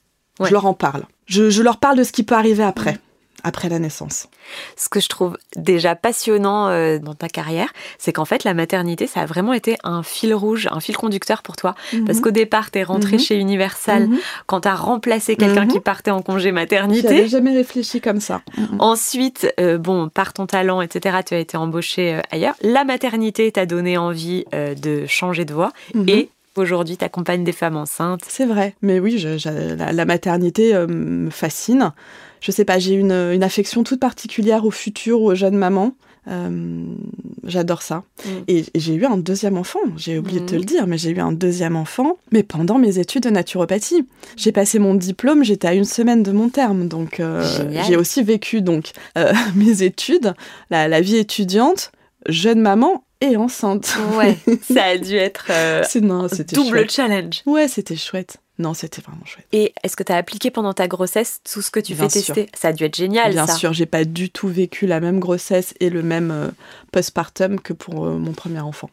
Ouais. 0.41 0.49
Je 0.49 0.53
leur 0.53 0.65
en 0.65 0.73
parle. 0.73 1.05
Je, 1.25 1.49
je 1.49 1.63
leur 1.63 1.77
parle 1.77 1.97
de 1.97 2.03
ce 2.03 2.11
qui 2.11 2.23
peut 2.23 2.35
arriver 2.35 2.63
après. 2.63 2.97
Après 3.43 3.69
la 3.69 3.79
naissance. 3.79 4.27
Ce 4.75 4.89
que 4.89 4.99
je 4.99 5.07
trouve 5.07 5.37
déjà 5.55 5.95
passionnant 5.95 6.69
euh, 6.69 6.99
dans 6.99 7.13
ta 7.13 7.29
carrière, 7.29 7.71
c'est 7.97 8.13
qu'en 8.13 8.25
fait, 8.25 8.43
la 8.43 8.53
maternité, 8.53 9.07
ça 9.07 9.21
a 9.21 9.25
vraiment 9.25 9.53
été 9.53 9.77
un 9.83 10.03
fil 10.03 10.33
rouge, 10.33 10.67
un 10.71 10.79
fil 10.79 10.97
conducteur 10.97 11.41
pour 11.41 11.55
toi. 11.55 11.75
Parce 12.05 12.17
mhm. 12.17 12.23
qu'au 12.23 12.31
départ, 12.31 12.71
tu 12.71 12.79
es 12.79 12.83
rentrée 12.83 13.17
mhm. 13.17 13.19
chez 13.19 13.37
Universal 13.37 14.07
mhm. 14.07 14.17
quand 14.47 14.61
tu 14.61 14.67
as 14.67 14.75
remplacé 14.75 15.35
quelqu'un 15.35 15.67
qui 15.67 15.79
partait 15.79 16.11
en 16.11 16.21
congé 16.21 16.51
maternité. 16.51 17.07
J'avais 17.07 17.27
jamais 17.27 17.53
réfléchi 17.53 18.01
comme 18.01 18.19
ça. 18.19 18.41
Ensuite, 18.79 19.47
euh, 19.59 19.77
bon, 19.77 20.09
par 20.09 20.33
ton 20.33 20.45
talent, 20.45 20.81
etc., 20.81 21.17
tu 21.25 21.33
as 21.33 21.39
été 21.39 21.57
embauchée 21.57 22.15
euh, 22.15 22.21
ailleurs. 22.31 22.55
La 22.61 22.83
maternité 22.83 23.51
t'a 23.51 23.65
donné 23.65 23.97
envie 23.97 24.45
de 24.53 25.05
changer 25.05 25.45
de 25.45 25.53
voie 25.53 25.71
et 26.07 26.29
Aujourd'hui, 26.57 26.97
tu 26.97 27.05
accompagnes 27.05 27.43
des 27.43 27.51
femmes 27.51 27.77
enceintes. 27.77 28.21
C'est 28.27 28.45
vrai, 28.45 28.75
mais 28.81 28.99
oui, 28.99 29.25
la, 29.45 30.05
maternité 30.05 30.73
me 30.87 31.29
fascine 31.29 31.91
je 32.45 32.51
sais 32.51 32.65
pas, 32.65 32.77
j'ai 32.77 32.93
une, 32.93 33.11
une 33.11 33.41
affection 33.41 33.83
toute 33.83 33.99
particulière 33.99 34.65
au 34.65 34.71
futur 34.71 35.23
aux 35.23 35.33
jeunes 35.33 35.57
mamans. 35.57 35.93
Euh, 36.27 36.85
j'adore 37.43 37.81
ça. 37.81 38.03
Mm. 38.23 38.29
Et, 38.47 38.65
j'ai 38.75 38.93
eu 38.93 39.05
un 39.05 39.17
deuxième 39.17 39.57
enfant, 39.57 39.79
j'ai 39.97 40.19
oublié 40.19 40.41
de 40.41 40.45
te 40.45 40.53
mm. 40.53 40.57
le 40.57 40.63
dire, 40.63 40.87
mais 40.87 40.97
j'ai 40.99 41.09
eu 41.09 41.19
un 41.19 41.31
deuxième 41.31 41.75
enfant, 41.75 42.17
mais 42.31 42.43
pendant 42.43 42.77
mes 42.77 42.99
études 42.99 43.23
de 43.23 43.29
naturopathie. 43.31 44.07
J'ai 44.35 44.51
passé 44.51 44.77
mon 44.77 44.93
diplôme, 44.93 45.43
j'étais 45.43 45.67
à 45.67 45.73
une 45.73 45.85
semaine 45.85 46.21
de 46.21 46.31
mon 46.31 46.49
terme, 46.49 46.87
donc 46.87 47.19
euh, 47.19 47.43
j'ai 47.87 47.95
aussi 47.95 48.21
vécu 48.21 48.61
donc 48.61 48.91
euh, 49.17 49.33
mes 49.55 49.81
études, 49.81 50.33
la, 50.69 50.87
la, 50.87 51.01
vie 51.01 51.17
étudiante, 51.17 51.91
jeune 52.27 52.61
maman 52.61 53.04
et 53.21 53.37
enceinte. 53.37 53.97
Ouais, 54.13 54.37
ça 54.61 54.83
a 54.85 54.97
dû 54.97 55.15
être 55.15 55.51
non, 56.01 56.27
double 56.53 56.89
challenge. 56.89 57.41
Ouais, 57.45 57.67
c'était 57.67 57.95
chouette. 57.95 58.37
Non, 58.57 58.73
c'était 58.73 59.01
vraiment 59.01 59.25
chouette. 59.25 59.45
Et 59.51 59.73
est-ce 59.83 59.97
que 59.97 60.03
tu 60.03 60.11
as 60.13 60.15
appliqué 60.15 60.49
pendant 60.49 60.73
ta 60.73 60.87
grossesse 60.87 61.41
tout 61.43 61.61
ce 61.61 61.69
que 61.71 61.79
tu 61.79 61.93
fais 61.93 62.07
tester? 62.07 62.49
Ça 62.53 62.69
a 62.69 62.73
dû 62.73 62.85
être 62.85 62.95
génial, 62.95 63.33
Bien 63.33 63.47
sûr, 63.47 63.73
j'ai 63.73 63.85
pas 63.85 64.05
du 64.05 64.29
tout 64.29 64.47
vécu 64.47 64.87
la 64.87 64.99
même 65.01 65.19
grossesse 65.19 65.73
et 65.79 65.89
le 65.89 66.01
même 66.01 66.31
euh, 66.31 66.49
postpartum 66.91 67.59
que 67.59 67.73
pour 67.73 68.05
euh, 68.05 68.17
mon 68.17 68.31
premier 68.31 68.61
enfant. 68.61 68.89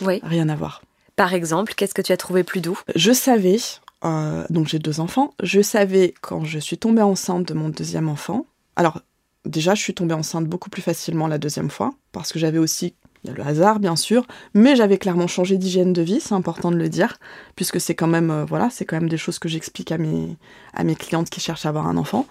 Oui. 0.00 0.20
Rien 0.24 0.48
à 0.48 0.56
voir. 0.56 0.82
Par 1.14 1.32
exemple, 1.32 1.74
qu'est-ce 1.74 1.94
que 1.94 2.02
tu 2.02 2.12
as 2.12 2.16
trouvé 2.16 2.42
plus 2.42 2.60
doux? 2.60 2.78
Je 2.96 3.12
savais, 3.12 3.58
euh, 4.04 4.44
donc 4.50 4.66
j'ai 4.66 4.80
deux 4.80 4.98
enfants, 4.98 5.32
je 5.42 5.62
savais 5.62 6.14
quand 6.20 6.44
je 6.44 6.58
suis 6.58 6.78
tombée 6.78 7.02
enceinte 7.02 7.46
de 7.46 7.54
mon 7.54 7.68
deuxième 7.68 8.08
enfant. 8.08 8.46
Alors, 8.74 9.00
déjà, 9.44 9.74
je 9.74 9.82
suis 9.82 9.94
tombée 9.94 10.14
enceinte 10.14 10.46
beaucoup 10.46 10.70
plus 10.70 10.82
facilement 10.82 11.28
la 11.28 11.38
deuxième 11.38 11.70
fois 11.70 11.92
parce 12.10 12.32
que 12.32 12.40
j'avais 12.40 12.58
aussi 12.58 12.94
il 13.24 13.30
y 13.30 13.32
a 13.32 13.36
le 13.36 13.42
hasard, 13.42 13.80
bien 13.80 13.96
sûr, 13.96 14.26
mais 14.54 14.76
j'avais 14.76 14.98
clairement 14.98 15.26
changé 15.26 15.58
d'hygiène 15.58 15.92
de 15.92 16.02
vie, 16.02 16.20
c'est 16.20 16.34
important 16.34 16.70
de 16.70 16.76
le 16.76 16.88
dire, 16.88 17.18
puisque 17.56 17.80
c'est 17.80 17.94
quand 17.94 18.06
même, 18.06 18.30
euh, 18.30 18.44
voilà, 18.44 18.68
c'est 18.70 18.84
quand 18.84 18.96
même 18.96 19.08
des 19.08 19.16
choses 19.16 19.38
que 19.38 19.48
j'explique 19.48 19.90
à 19.92 19.98
mes, 19.98 20.36
à 20.74 20.84
mes 20.84 20.94
clientes 20.94 21.30
qui 21.30 21.40
cherchent 21.40 21.66
à 21.66 21.70
avoir 21.70 21.86
un 21.86 21.96
enfant. 21.96 22.26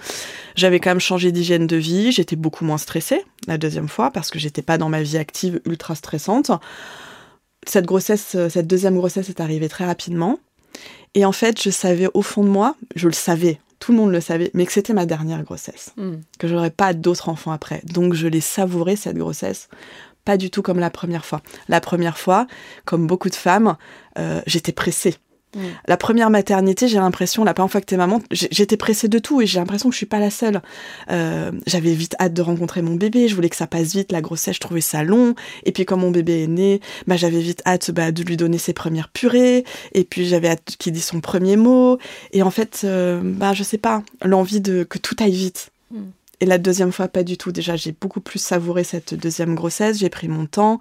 J'avais 0.55 0.79
quand 0.79 0.91
même 0.91 0.99
changé 0.99 1.31
d'hygiène 1.31 1.67
de 1.67 1.77
vie, 1.77 2.11
j'étais 2.11 2.35
beaucoup 2.35 2.63
moins 2.65 2.77
stressée 2.77 3.23
la 3.47 3.57
deuxième 3.57 3.89
fois, 3.89 4.11
parce 4.11 4.29
que 4.29 4.39
j'étais 4.39 4.61
pas 4.61 4.77
dans 4.77 4.89
ma 4.89 5.01
vie 5.01 5.17
active 5.17 5.61
ultra 5.65 5.95
stressante. 5.95 6.51
Cette 7.65 7.85
grossesse, 7.85 8.35
euh, 8.35 8.49
cette 8.49 8.67
deuxième 8.67 8.95
grossesse 8.95 9.29
est 9.29 9.41
arrivée 9.41 9.69
très 9.69 9.85
rapidement. 9.85 10.39
Et 11.15 11.25
en 11.25 11.31
fait, 11.31 11.61
je 11.61 11.69
savais 11.69 12.07
au 12.13 12.21
fond 12.21 12.43
de 12.43 12.49
moi, 12.49 12.75
je 12.95 13.07
le 13.07 13.13
savais, 13.13 13.59
tout 13.79 13.91
le 13.91 13.97
monde 13.97 14.11
le 14.11 14.21
savait, 14.21 14.51
mais 14.53 14.65
que 14.65 14.71
c'était 14.71 14.93
ma 14.93 15.05
dernière 15.05 15.43
grossesse, 15.43 15.93
hmm. 15.97 16.15
que 16.39 16.47
j'aurais 16.47 16.71
pas 16.71 16.93
d'autres 16.93 17.29
enfants 17.29 17.51
après. 17.51 17.81
Donc 17.85 18.13
je 18.13 18.27
l'ai 18.27 18.41
savouré 18.41 18.95
cette 18.95 19.17
grossesse 19.17 19.69
pas 20.27 20.35
du 20.35 20.49
tout 20.51 20.61
comme 20.61 20.79
la 20.79 20.89
première 20.89 21.23
fois. 21.23 21.41
La 21.69 21.79
première 21.79 22.17
fois, 22.17 22.47
comme 22.83 23.07
beaucoup 23.07 23.29
de 23.29 23.35
femmes, 23.35 23.77
euh, 24.19 24.41
j'étais 24.45 24.73
pressée. 24.73 25.15
Mm. 25.55 25.59
La 25.87 25.95
première 25.95 26.29
maternité, 26.29 26.89
j'ai 26.89 26.97
l'impression, 26.97 27.45
la 27.45 27.53
première 27.53 27.71
fois 27.71 27.79
que 27.79 27.85
t'es 27.85 27.95
maman, 27.95 28.21
j'étais 28.29 28.75
pressée 28.75 29.07
de 29.07 29.19
tout 29.19 29.41
et 29.41 29.45
j'ai 29.45 29.57
l'impression 29.57 29.87
que 29.87 29.93
je 29.93 29.97
suis 29.99 30.05
pas 30.05 30.19
la 30.19 30.29
seule. 30.29 30.61
Euh, 31.09 31.53
j'avais 31.65 31.93
vite 31.93 32.17
hâte 32.19 32.33
de 32.33 32.41
rencontrer 32.41 32.81
mon 32.81 32.95
bébé, 32.95 33.29
je 33.29 33.35
voulais 33.35 33.47
que 33.47 33.55
ça 33.55 33.67
passe 33.67 33.93
vite, 33.93 34.11
la 34.11 34.19
grossesse, 34.19 34.55
je 34.55 34.59
trouvais 34.59 34.81
ça 34.81 35.01
long. 35.01 35.33
Et 35.63 35.71
puis 35.71 35.85
quand 35.85 35.95
mon 35.95 36.11
bébé 36.11 36.43
est 36.43 36.47
né, 36.47 36.81
bah, 37.07 37.15
j'avais 37.15 37.39
vite 37.39 37.61
hâte 37.65 37.91
bah, 37.91 38.11
de 38.11 38.21
lui 38.23 38.35
donner 38.35 38.57
ses 38.57 38.73
premières 38.73 39.07
purées. 39.07 39.63
Et 39.93 40.03
puis 40.03 40.27
j'avais 40.27 40.49
hâte 40.49 40.75
qu'il 40.77 40.91
dise 40.91 41.05
son 41.05 41.21
premier 41.21 41.55
mot. 41.55 41.99
Et 42.33 42.43
en 42.43 42.51
fait, 42.51 42.81
euh, 42.83 43.21
bah, 43.23 43.53
je 43.53 43.63
sais 43.63 43.77
pas, 43.77 44.03
l'envie 44.25 44.59
de 44.59 44.83
que 44.83 44.97
tout 44.97 45.15
aille 45.21 45.31
vite. 45.31 45.69
Mm. 45.91 46.01
Et 46.39 46.45
la 46.45 46.57
deuxième 46.57 46.91
fois, 46.91 47.07
pas 47.07 47.23
du 47.23 47.37
tout. 47.37 47.51
Déjà, 47.51 47.75
j'ai 47.75 47.91
beaucoup 47.91 48.21
plus 48.21 48.39
savouré 48.39 48.83
cette 48.83 49.13
deuxième 49.13 49.55
grossesse. 49.55 49.97
J'ai 49.97 50.09
pris 50.09 50.27
mon 50.27 50.45
temps. 50.45 50.79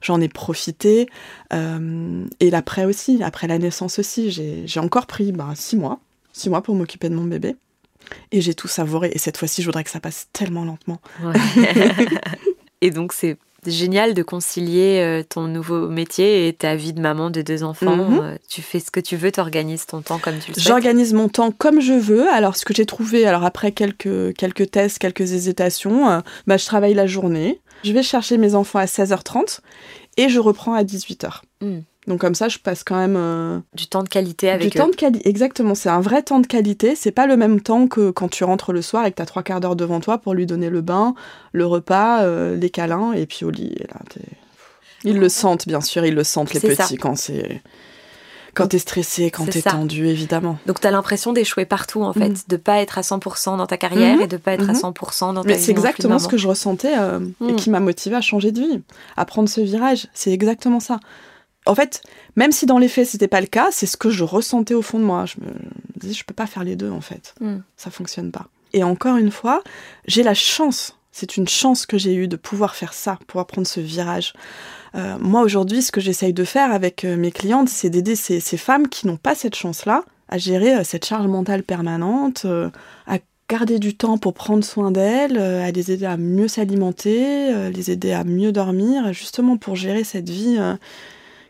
J'en 0.00 0.20
ai 0.20 0.28
profité. 0.28 1.08
Euh, 1.52 2.24
et 2.38 2.50
l'après 2.50 2.84
aussi, 2.84 3.22
après 3.22 3.48
la 3.48 3.58
naissance 3.58 3.98
aussi, 3.98 4.30
j'ai 4.30 4.80
encore 4.80 5.06
pris 5.06 5.32
bah, 5.32 5.52
six 5.56 5.76
mois. 5.76 6.00
Six 6.32 6.50
mois 6.50 6.62
pour 6.62 6.74
m'occuper 6.74 7.08
de 7.08 7.14
mon 7.14 7.24
bébé. 7.24 7.56
Et 8.30 8.40
j'ai 8.40 8.54
tout 8.54 8.68
savouré. 8.68 9.10
Et 9.12 9.18
cette 9.18 9.36
fois-ci, 9.36 9.62
je 9.62 9.66
voudrais 9.66 9.82
que 9.82 9.90
ça 9.90 10.00
passe 10.00 10.28
tellement 10.32 10.64
lentement. 10.64 11.00
et 12.80 12.90
donc, 12.90 13.12
c'est 13.12 13.36
génial 13.70 14.14
de 14.14 14.22
concilier 14.22 15.00
euh, 15.00 15.22
ton 15.22 15.42
nouveau 15.42 15.88
métier 15.88 16.48
et 16.48 16.52
ta 16.52 16.76
vie 16.76 16.92
de 16.92 17.00
maman 17.00 17.30
de 17.30 17.42
deux 17.42 17.62
enfants. 17.62 17.96
Mhm. 17.96 18.20
Euh, 18.22 18.36
tu 18.48 18.62
fais 18.62 18.80
ce 18.80 18.90
que 18.90 19.00
tu 19.00 19.16
veux, 19.16 19.30
tu 19.30 19.40
organises 19.40 19.86
ton 19.86 20.02
temps 20.02 20.18
comme 20.18 20.38
tu 20.38 20.48
le 20.50 20.54
souhaites. 20.54 20.66
J'organise 20.66 21.12
mon 21.14 21.28
temps 21.28 21.50
comme 21.50 21.80
je 21.80 21.92
veux. 21.92 22.28
Alors, 22.28 22.56
ce 22.56 22.64
que 22.64 22.74
j'ai 22.74 22.86
trouvé, 22.86 23.26
alors 23.26 23.44
après 23.44 23.72
quelques, 23.72 24.34
quelques 24.36 24.70
tests, 24.70 24.98
quelques 24.98 25.32
hésitations, 25.32 26.08
euh, 26.08 26.20
bah, 26.46 26.56
je 26.56 26.66
travaille 26.66 26.94
la 26.94 27.06
journée. 27.06 27.60
Je 27.84 27.92
vais 27.92 28.02
chercher 28.02 28.38
mes 28.38 28.54
enfants 28.54 28.78
à 28.78 28.86
16h30 28.86 29.60
et 30.16 30.28
je 30.28 30.40
reprends 30.40 30.74
à 30.74 30.82
18h. 30.82 31.42
Donc 32.06 32.20
comme 32.20 32.34
ça, 32.34 32.48
je 32.48 32.58
passe 32.58 32.84
quand 32.84 32.96
même 32.96 33.16
euh, 33.16 33.58
du 33.74 33.86
temps 33.86 34.02
de 34.02 34.08
qualité 34.08 34.50
avec 34.50 34.70
du 34.70 34.78
temps 34.78 34.88
de 34.88 34.94
qualité. 34.94 35.28
Exactement, 35.28 35.74
c'est 35.74 35.88
un 35.88 36.00
vrai 36.00 36.22
temps 36.22 36.38
de 36.38 36.46
qualité. 36.46 36.94
C'est 36.94 37.10
pas 37.10 37.26
le 37.26 37.36
même 37.36 37.60
temps 37.60 37.88
que 37.88 38.10
quand 38.10 38.28
tu 38.28 38.44
rentres 38.44 38.72
le 38.72 38.82
soir 38.82 39.06
et 39.06 39.10
que 39.10 39.16
t'as 39.16 39.26
trois 39.26 39.42
quarts 39.42 39.60
d'heure 39.60 39.76
devant 39.76 40.00
toi 40.00 40.18
pour 40.18 40.34
lui 40.34 40.46
donner 40.46 40.70
le 40.70 40.82
bain, 40.82 41.14
le 41.52 41.66
repas, 41.66 42.22
euh, 42.22 42.56
les 42.56 42.70
câlins 42.70 43.12
et 43.12 43.26
puis 43.26 43.44
au 43.44 43.50
lit. 43.50 43.74
là, 43.90 44.00
ils 45.04 45.18
le 45.18 45.28
sentent 45.28 45.66
bien 45.66 45.80
sûr, 45.80 46.04
ils 46.04 46.14
le 46.14 46.24
sentent 46.24 46.54
les 46.54 46.60
petits 46.60 46.96
quand 46.96 47.16
c'est 47.16 47.62
quand 48.56 48.68
t'es 48.68 48.78
stressé, 48.78 49.30
quand 49.30 49.44
t'es 49.44 49.60
tendu, 49.60 50.06
évidemment. 50.06 50.58
Donc 50.66 50.80
t'as 50.80 50.90
l'impression 50.90 51.34
d'échouer 51.34 51.66
partout, 51.66 52.02
en 52.02 52.14
fait, 52.14 52.30
mm. 52.30 52.36
de 52.48 52.56
pas 52.56 52.78
être 52.78 52.96
à 52.96 53.02
100% 53.02 53.58
dans 53.58 53.66
ta 53.66 53.76
carrière 53.76 54.16
mm-hmm. 54.16 54.22
et 54.22 54.26
de 54.26 54.36
pas 54.38 54.52
être 54.52 54.70
à 54.70 54.72
100% 54.72 54.94
mm-hmm. 54.94 55.34
dans 55.34 55.42
ta 55.42 55.48
Mais 55.48 55.58
c'est 55.58 55.72
exactement 55.72 56.18
ce 56.18 56.26
que 56.26 56.38
je 56.38 56.48
ressentais 56.48 56.94
euh, 56.96 57.20
et 57.46 57.52
mm. 57.52 57.56
qui 57.56 57.68
m'a 57.68 57.80
motivé 57.80 58.16
à 58.16 58.22
changer 58.22 58.52
de 58.52 58.60
vie, 58.60 58.80
à 59.18 59.26
prendre 59.26 59.48
ce 59.48 59.60
virage. 59.60 60.08
C'est 60.14 60.32
exactement 60.32 60.80
ça 60.80 61.00
en 61.66 61.74
fait, 61.74 62.02
même 62.36 62.52
si 62.52 62.66
dans 62.66 62.78
les 62.78 62.88
faits 62.88 63.08
c'était 63.08 63.28
pas 63.28 63.40
le 63.40 63.46
cas, 63.46 63.68
c'est 63.70 63.86
ce 63.86 63.96
que 63.96 64.10
je 64.10 64.24
ressentais 64.24 64.74
au 64.74 64.82
fond 64.82 64.98
de 64.98 65.04
moi. 65.04 65.24
Je 65.26 65.36
me, 65.40 65.52
disais, 65.96 66.14
je 66.14 66.24
peux 66.24 66.34
pas 66.34 66.46
faire 66.46 66.64
les 66.64 66.76
deux 66.76 66.90
en 66.90 67.00
fait. 67.00 67.34
Mm. 67.40 67.58
Ça 67.76 67.90
fonctionne 67.90 68.30
pas. 68.30 68.46
Et 68.72 68.84
encore 68.84 69.16
une 69.16 69.30
fois, 69.30 69.62
j'ai 70.06 70.22
la 70.22 70.34
chance, 70.34 70.98
c'est 71.12 71.36
une 71.36 71.48
chance 71.48 71.86
que 71.86 71.98
j'ai 71.98 72.14
eue 72.14 72.28
de 72.28 72.36
pouvoir 72.36 72.74
faire 72.74 72.92
ça, 72.92 73.18
pouvoir 73.26 73.46
prendre 73.46 73.66
ce 73.66 73.80
virage. 73.80 74.34
Euh, 74.94 75.16
moi 75.18 75.42
aujourd'hui, 75.42 75.82
ce 75.82 75.92
que 75.92 76.00
j'essaye 76.00 76.32
de 76.32 76.44
faire 76.44 76.72
avec 76.72 77.04
euh, 77.04 77.16
mes 77.16 77.30
clientes, 77.30 77.68
c'est 77.68 77.90
d'aider 77.90 78.16
ces, 78.16 78.40
femmes 78.56 78.88
qui 78.88 79.06
n'ont 79.06 79.16
pas 79.16 79.34
cette 79.34 79.54
chance-là 79.54 80.02
à 80.28 80.38
gérer 80.38 80.74
euh, 80.74 80.84
cette 80.84 81.06
charge 81.06 81.26
mentale 81.26 81.62
permanente, 81.62 82.46
à 83.06 83.18
garder 83.48 83.78
du 83.78 83.96
temps 83.96 84.18
pour 84.18 84.34
prendre 84.34 84.64
soin 84.64 84.90
d'elles, 84.90 85.38
à 85.38 85.70
les 85.70 85.92
aider 85.92 86.06
à 86.06 86.16
mieux 86.16 86.48
s'alimenter, 86.48 87.70
les 87.70 87.90
aider 87.90 88.12
à 88.12 88.24
mieux 88.24 88.50
dormir, 88.50 89.12
justement 89.12 89.56
pour 89.56 89.76
gérer 89.76 90.02
cette 90.02 90.28
vie 90.28 90.58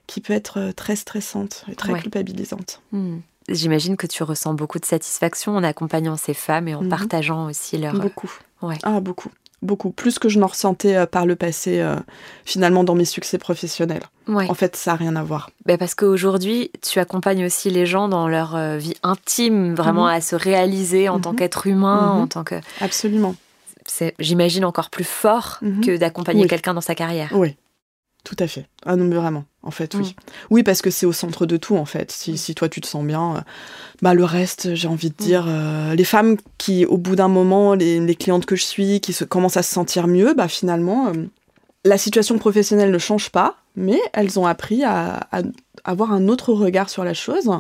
qui 0.07 0.21
peut 0.21 0.33
être 0.33 0.59
euh, 0.59 0.73
très 0.73 0.97
stressante 0.97 1.65
et 1.71 1.75
très 1.75 1.95
culpabilisante. 2.01 2.81
Hmm. 2.93 3.19
J'imagine 3.49 3.97
que 3.97 4.07
tu 4.07 4.23
ressens 4.23 4.55
beaucoup 4.55 4.79
de 4.79 4.85
satisfaction 4.85 5.57
en 5.57 5.63
accompagnant 5.63 6.17
ces 6.17 6.35
femmes 6.35 6.67
et 6.69 6.75
en 6.75 6.83
mhm. 6.83 6.89
partageant 6.89 7.47
aussi 7.47 7.79
leur... 7.79 7.95
Beaucoup. 7.95 8.33
Ouais. 8.61 8.77
Ah, 8.83 8.99
beaucoup. 9.01 9.31
Beaucoup. 9.63 9.91
Plus 9.91 10.19
que 10.19 10.29
je 10.29 10.41
n'en 10.41 10.49
ressentais 10.49 10.97
euh, 10.97 11.07
par 11.07 11.27
le 11.27 11.37
passé, 11.37 11.79
euh, 11.79 11.95
finalement, 12.45 12.83
dans 12.83 12.97
mes 12.97 13.05
succès 13.05 13.39
professionnels. 13.39 14.03
En 14.29 14.55
fait, 14.55 14.75
ça 14.75 14.93
n'a 14.93 14.97
rien 14.97 15.15
à 15.15 15.23
voir. 15.23 15.51
Ben 15.65 15.79
parce 15.79 15.95
qu'aujourd'hui, 15.95 16.73
tu 16.83 16.99
accompagnes 16.99 17.45
aussi 17.45 17.71
les 17.71 17.87
gens 17.87 18.09
dans 18.09 18.27
leur 18.27 18.59
vie 18.79 18.97
intime, 19.05 19.75
vraiment 19.75 20.07
mhm. 20.07 20.15
à 20.15 20.21
se 20.21 20.35
réaliser 20.35 21.09
en 21.09 21.21
tant 21.21 21.31
mhm. 21.31 21.39
qu'être 21.39 21.67
humain, 21.69 22.11
en 22.11 22.27
tant 22.27 22.43
que... 22.43 22.57
Absolument. 22.81 23.37
C'est, 23.87 24.17
j'imagine, 24.19 24.65
encore 24.65 24.91
plus 24.91 25.05
fort 25.05 25.61
que 25.61 25.97
d'accompagner 25.97 26.49
quelqu'un 26.49 26.75
dans 26.75 26.81
sa 26.81 26.97
carrière. 26.97 27.31
Oui, 27.33 27.55
tout 28.27 28.37
à 28.41 28.49
fait. 28.49 28.67
Ah 28.85 28.97
non, 28.97 29.05
mais 29.05 29.15
vraiment, 29.15 29.45
en 29.67 29.71
fait, 29.71 29.95
oui. 29.95 30.05
Mm. 30.05 30.31
Oui, 30.51 30.63
parce 30.63 30.81
que 30.81 30.91
c'est 30.91 31.07
au 31.07 31.13
centre 31.13 31.45
de 31.45 31.57
tout, 31.57 31.77
en 31.77 31.85
fait. 31.85 32.13
Si, 32.13 32.33
mm. 32.33 32.37
si 32.37 32.55
toi, 32.55 32.69
tu 32.69 32.81
te 32.81 32.87
sens 32.87 33.05
bien, 33.05 33.37
euh, 33.37 33.41
bah, 34.01 34.15
le 34.15 34.25
reste, 34.25 34.75
j'ai 34.75 34.89
envie 34.89 35.11
de 35.11 35.15
mm. 35.15 35.27
dire, 35.27 35.47
euh, 35.49 35.95
les 35.95 36.05
femmes 36.05 36.37
qui, 36.57 36.87
au 36.87 36.97
bout 36.97 37.17
d'un 37.17 37.29
moment, 37.29 37.75
les, 37.75 38.15
clientes 38.15 38.47
que 38.47 38.57
je 38.57 38.65
suis, 38.65 39.01
qui 39.01 39.13
se, 39.13 39.25
commencent 39.25 39.57
à 39.57 39.63
se 39.63 39.73
sentir 39.73 40.07
mieux, 40.07 40.35
bah, 40.35 40.49
finalement, 40.49 41.09
euh, 41.09 41.13
la 41.85 41.99
situation 41.99 42.39
professionnelle 42.39 42.91
ne 42.91 42.99
change 42.99 43.31
pas, 43.31 43.57
mais 43.75 44.01
elles 44.13 44.39
ont 44.39 44.47
appris 44.47 44.85
à, 44.85 45.29
avoir 45.85 46.13
un 46.13 46.29
autre 46.29 46.53
regard 46.53 46.89
sur 46.89 47.05
la 47.05 47.15
chose 47.15 47.51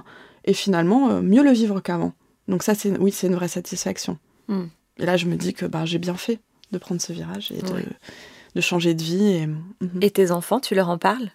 et 0.44 0.52
finalement 0.52 1.20
mieux 1.20 1.44
le 1.44 1.52
vivre 1.52 1.80
qu'avant. 1.80 2.12
Donc 2.48 2.62
ça, 2.62 2.74
c'est 2.74 2.96
oui, 2.98 3.12
c'est 3.12 3.28
une 3.28 3.36
vraie 3.36 3.48
satisfaction. 3.48 4.18
Et 4.48 5.04
là, 5.04 5.16
je 5.16 5.26
me 5.26 5.36
dis 5.36 5.52
que 5.52 5.66
bah, 5.66 5.84
j'ai 5.84 5.98
bien 5.98 6.16
fait 6.16 6.40
de 6.72 6.78
prendre 6.78 7.00
ce 7.00 7.12
virage 7.12 7.52
et 7.52 7.60
de 7.60 7.84
de 8.56 8.60
changer 8.60 8.94
de 8.94 9.02
vie. 9.02 9.28
Et, 9.28 9.46
mhm. 9.46 10.00
et 10.00 10.10
tes 10.10 10.32
enfants, 10.32 10.58
tu 10.58 10.74
leur 10.74 10.88
en 10.88 10.98
parles? 10.98 11.30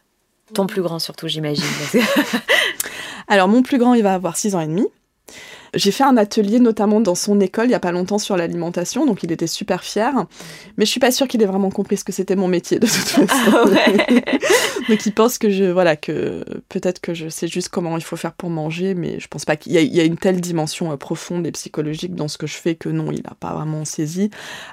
Ton 0.54 0.68
plus 0.68 0.82
grand 0.82 1.00
surtout, 1.00 1.28
j'imagine. 1.28 1.64
Alors 3.28 3.48
mon 3.48 3.62
plus 3.62 3.78
grand, 3.78 3.94
il 3.94 4.04
va 4.04 4.14
avoir 4.14 4.38
6 4.38 4.56
ans 4.56 4.62
et 4.62 4.68
demi. 4.68 4.88
J'ai 5.74 5.92
fait 5.92 6.04
un 6.04 6.18
atelier 6.18 6.60
notamment 6.60 7.00
dans 7.00 7.16
son 7.16 7.40
école 7.40 7.68
il 7.68 7.72
y 7.72 7.76
a 7.76 7.80
pas 7.80 7.94
longtemps 7.94 8.18
sur 8.18 8.36
l'alimentation, 8.36 9.06
donc 9.06 9.24
il 9.24 9.32
était 9.32 9.48
super 9.48 9.84
fier. 9.84 10.14
Mais 10.78 10.86
je 10.86 10.92
suis 10.92 11.00
pas 11.00 11.12
sûre 11.12 11.30
qu'il 11.30 11.42
ait 11.42 11.46
vraiment 11.46 11.70
compris 11.70 11.96
ce 11.96 12.04
que 12.04 12.12
c'était 12.12 12.36
mon 12.36 12.50
métier 12.50 12.78
de 12.78 12.88
toute 12.88 12.96
façon. 12.96 13.28
Ah 13.32 13.66
ouais. 13.66 14.22
donc 14.90 15.06
il 15.06 15.14
pense 15.14 15.38
que 15.38 15.50
je, 15.50 15.64
voilà, 15.64 15.96
que 15.96 16.44
peut-être 16.68 17.00
que 17.00 17.14
je 17.14 17.30
sais 17.30 17.48
juste 17.48 17.70
comment 17.70 17.98
il 17.98 18.04
faut 18.04 18.18
faire 18.18 18.34
pour 18.34 18.50
manger, 18.50 18.96
mais 18.96 19.22
je 19.22 19.30
pense 19.30 19.46
pas 19.46 19.56
qu'il 19.56 19.72
y, 19.72 19.82
y 19.82 20.02
a 20.02 20.04
une 20.04 20.18
telle 20.18 20.42
dimension 20.42 20.92
euh, 20.92 20.98
profonde 20.98 21.48
et 21.48 21.52
psychologique 21.54 22.16
dans 22.16 22.28
ce 22.28 22.38
que 22.38 22.48
je 22.48 22.56
fais 22.56 22.76
que 22.76 22.90
non, 22.90 23.10
il 23.12 23.24
a 23.26 23.36
pas 23.36 23.54
vraiment 23.54 23.86
saisi. 23.86 24.30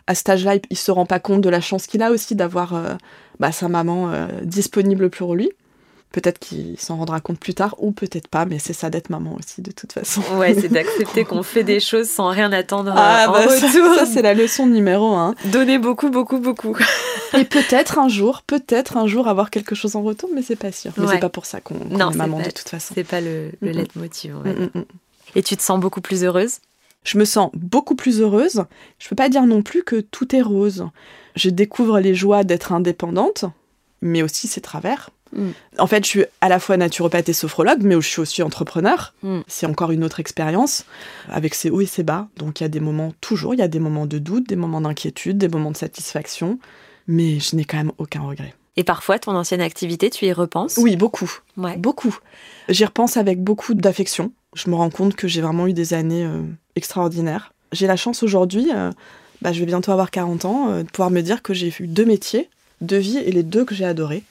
À 0.08 0.16
cet 0.16 0.30
âge-là, 0.30 0.56
il, 0.56 0.62
il 0.70 0.76
se 0.76 0.90
rend 0.90 1.06
pas 1.06 1.20
compte 1.20 1.42
de 1.42 1.48
la 1.48 1.60
chance 1.60 1.86
qu'il 1.86 2.02
a 2.02 2.10
aussi 2.10 2.34
d'avoir 2.34 2.74
euh, 2.74 2.94
bah, 3.38 3.52
sa 3.52 3.68
maman 3.68 4.10
euh, 4.10 4.26
disponible 4.42 5.10
pour 5.10 5.36
lui. 5.36 5.50
Peut-être 6.10 6.38
qu'il 6.38 6.80
s'en 6.80 6.96
rendra 6.96 7.20
compte 7.20 7.38
plus 7.38 7.54
tard, 7.54 7.74
ou 7.78 7.92
peut-être 7.92 8.28
pas, 8.28 8.46
mais 8.46 8.58
c'est 8.58 8.72
ça 8.72 8.88
d'être 8.88 9.10
maman 9.10 9.36
aussi, 9.38 9.60
de 9.60 9.70
toute 9.72 9.92
façon. 9.92 10.22
Ouais, 10.38 10.54
c'est 10.58 10.68
d'accepter 10.72 11.24
qu'on 11.24 11.42
fait 11.42 11.64
des 11.64 11.80
choses 11.80 12.08
sans 12.08 12.28
rien 12.28 12.50
attendre 12.52 12.90
euh, 12.92 12.94
Ah, 12.96 13.26
en 13.28 13.32
bah, 13.32 13.40
retour. 13.46 13.94
ça, 13.94 14.06
c'est 14.06 14.22
la 14.22 14.32
leçon 14.32 14.66
numéro 14.66 15.14
un. 15.14 15.34
Donner 15.46 15.78
beaucoup, 15.78 16.08
beaucoup, 16.08 16.38
beaucoup. 16.38 16.74
Et 17.38 17.44
peut-être 17.44 17.98
un 17.98 18.08
jour, 18.08 18.40
peut-être 18.46 18.96
un 18.96 19.06
jour 19.06 19.28
avoir 19.28 19.50
quelque 19.50 19.74
chose 19.74 19.96
en 19.96 20.02
retour, 20.02 20.30
mais 20.34 20.40
c'est 20.40 20.56
pas 20.56 20.72
sûr. 20.72 20.92
Mais 20.96 21.04
Ouais. 21.04 21.14
c'est 21.14 21.20
pas 21.20 21.28
pour 21.28 21.44
ça 21.44 21.60
qu'on 21.60 21.74
est 21.74 22.16
maman 22.16 22.38
pas- 22.38 22.44
de 22.44 22.50
toute 22.52 22.70
façon. 22.70 22.94
C'est 22.94 23.04
pas 23.04 23.20
le, 23.20 23.50
le 23.60 23.72
Mm, 23.72 23.76
leitmotiv. 23.76 24.34
Mm. 24.36 24.80
Et 25.34 25.42
tu 25.42 25.58
te 25.58 25.62
sens 25.62 25.78
beaucoup 25.78 26.00
plus 26.00 26.24
heureuse? 26.24 26.60
Je 27.04 27.18
me 27.18 27.26
sens 27.26 27.50
beaucoup 27.54 27.94
plus 27.94 28.22
heureuse. 28.22 28.64
Je 28.98 29.08
peux 29.10 29.14
pas 29.14 29.28
dire 29.28 29.44
non 29.44 29.62
plus 29.62 29.82
que 29.84 30.00
tout 30.00 30.34
est 30.34 30.40
rose. 30.42 30.86
Je 31.36 31.50
découvre 31.50 32.00
les 32.00 32.14
joies 32.14 32.44
d'être 32.44 32.72
indépendante, 32.72 33.44
mais 34.00 34.22
aussi 34.22 34.48
ses 34.48 34.60
travers. 34.62 35.10
Mm. 35.32 35.50
En 35.78 35.86
fait, 35.86 36.04
je 36.04 36.08
suis 36.08 36.24
à 36.40 36.48
la 36.48 36.58
fois 36.58 36.76
naturopathe 36.76 37.28
et 37.28 37.32
sophrologue, 37.32 37.82
mais 37.82 37.94
je 37.94 38.08
suis 38.08 38.20
aussi 38.20 38.42
entrepreneur. 38.42 39.14
Mm. 39.22 39.40
C'est 39.46 39.66
encore 39.66 39.90
une 39.90 40.04
autre 40.04 40.20
expérience, 40.20 40.84
avec 41.28 41.54
ses 41.54 41.70
hauts 41.70 41.80
et 41.80 41.86
ses 41.86 42.02
bas. 42.02 42.28
Donc 42.36 42.60
il 42.60 42.64
y 42.64 42.66
a 42.66 42.68
des 42.68 42.80
moments, 42.80 43.12
toujours, 43.20 43.54
il 43.54 43.58
y 43.58 43.62
a 43.62 43.68
des 43.68 43.80
moments 43.80 44.06
de 44.06 44.18
doute, 44.18 44.48
des 44.48 44.56
moments 44.56 44.80
d'inquiétude, 44.80 45.38
des 45.38 45.48
moments 45.48 45.70
de 45.70 45.76
satisfaction, 45.76 46.58
mais 47.06 47.40
je 47.40 47.56
n'ai 47.56 47.64
quand 47.64 47.78
même 47.78 47.92
aucun 47.98 48.22
regret. 48.22 48.54
Et 48.78 48.84
parfois, 48.84 49.18
ton 49.18 49.34
ancienne 49.34 49.60
activité, 49.60 50.08
tu 50.08 50.26
y 50.26 50.32
repenses? 50.32 50.78
Oui, 50.80 50.94
beaucoup. 50.94 51.30
Ouais. 51.56 51.76
Beaucoup. 51.76 52.16
J'y 52.68 52.84
repense 52.84 53.16
avec 53.16 53.42
beaucoup 53.42 53.74
d'affection. 53.74 54.30
Je 54.54 54.70
me 54.70 54.76
rends 54.76 54.88
compte 54.88 55.16
que 55.16 55.26
j'ai 55.26 55.40
vraiment 55.40 55.66
eu 55.66 55.72
des 55.72 55.94
années 55.94 56.24
euh, 56.24 56.42
extraordinaires. 56.76 57.52
J'ai 57.72 57.88
la 57.88 57.96
chance 57.96 58.22
aujourd'hui, 58.22 58.70
euh, 58.72 58.92
bah, 59.42 59.52
je 59.52 59.58
vais 59.58 59.66
bientôt 59.66 59.90
avoir 59.90 60.12
40 60.12 60.44
ans, 60.44 60.70
euh, 60.70 60.82
de 60.84 60.88
pouvoir 60.88 61.10
me 61.10 61.22
dire 61.22 61.42
que 61.42 61.54
j'ai 61.54 61.74
eu 61.80 61.88
deux 61.88 62.04
métiers, 62.04 62.48
deux 62.80 62.98
vies, 62.98 63.18
et 63.18 63.32
les 63.32 63.42
deux 63.42 63.64
que 63.64 63.74
j'ai 63.74 63.84
adorés. 63.84 64.22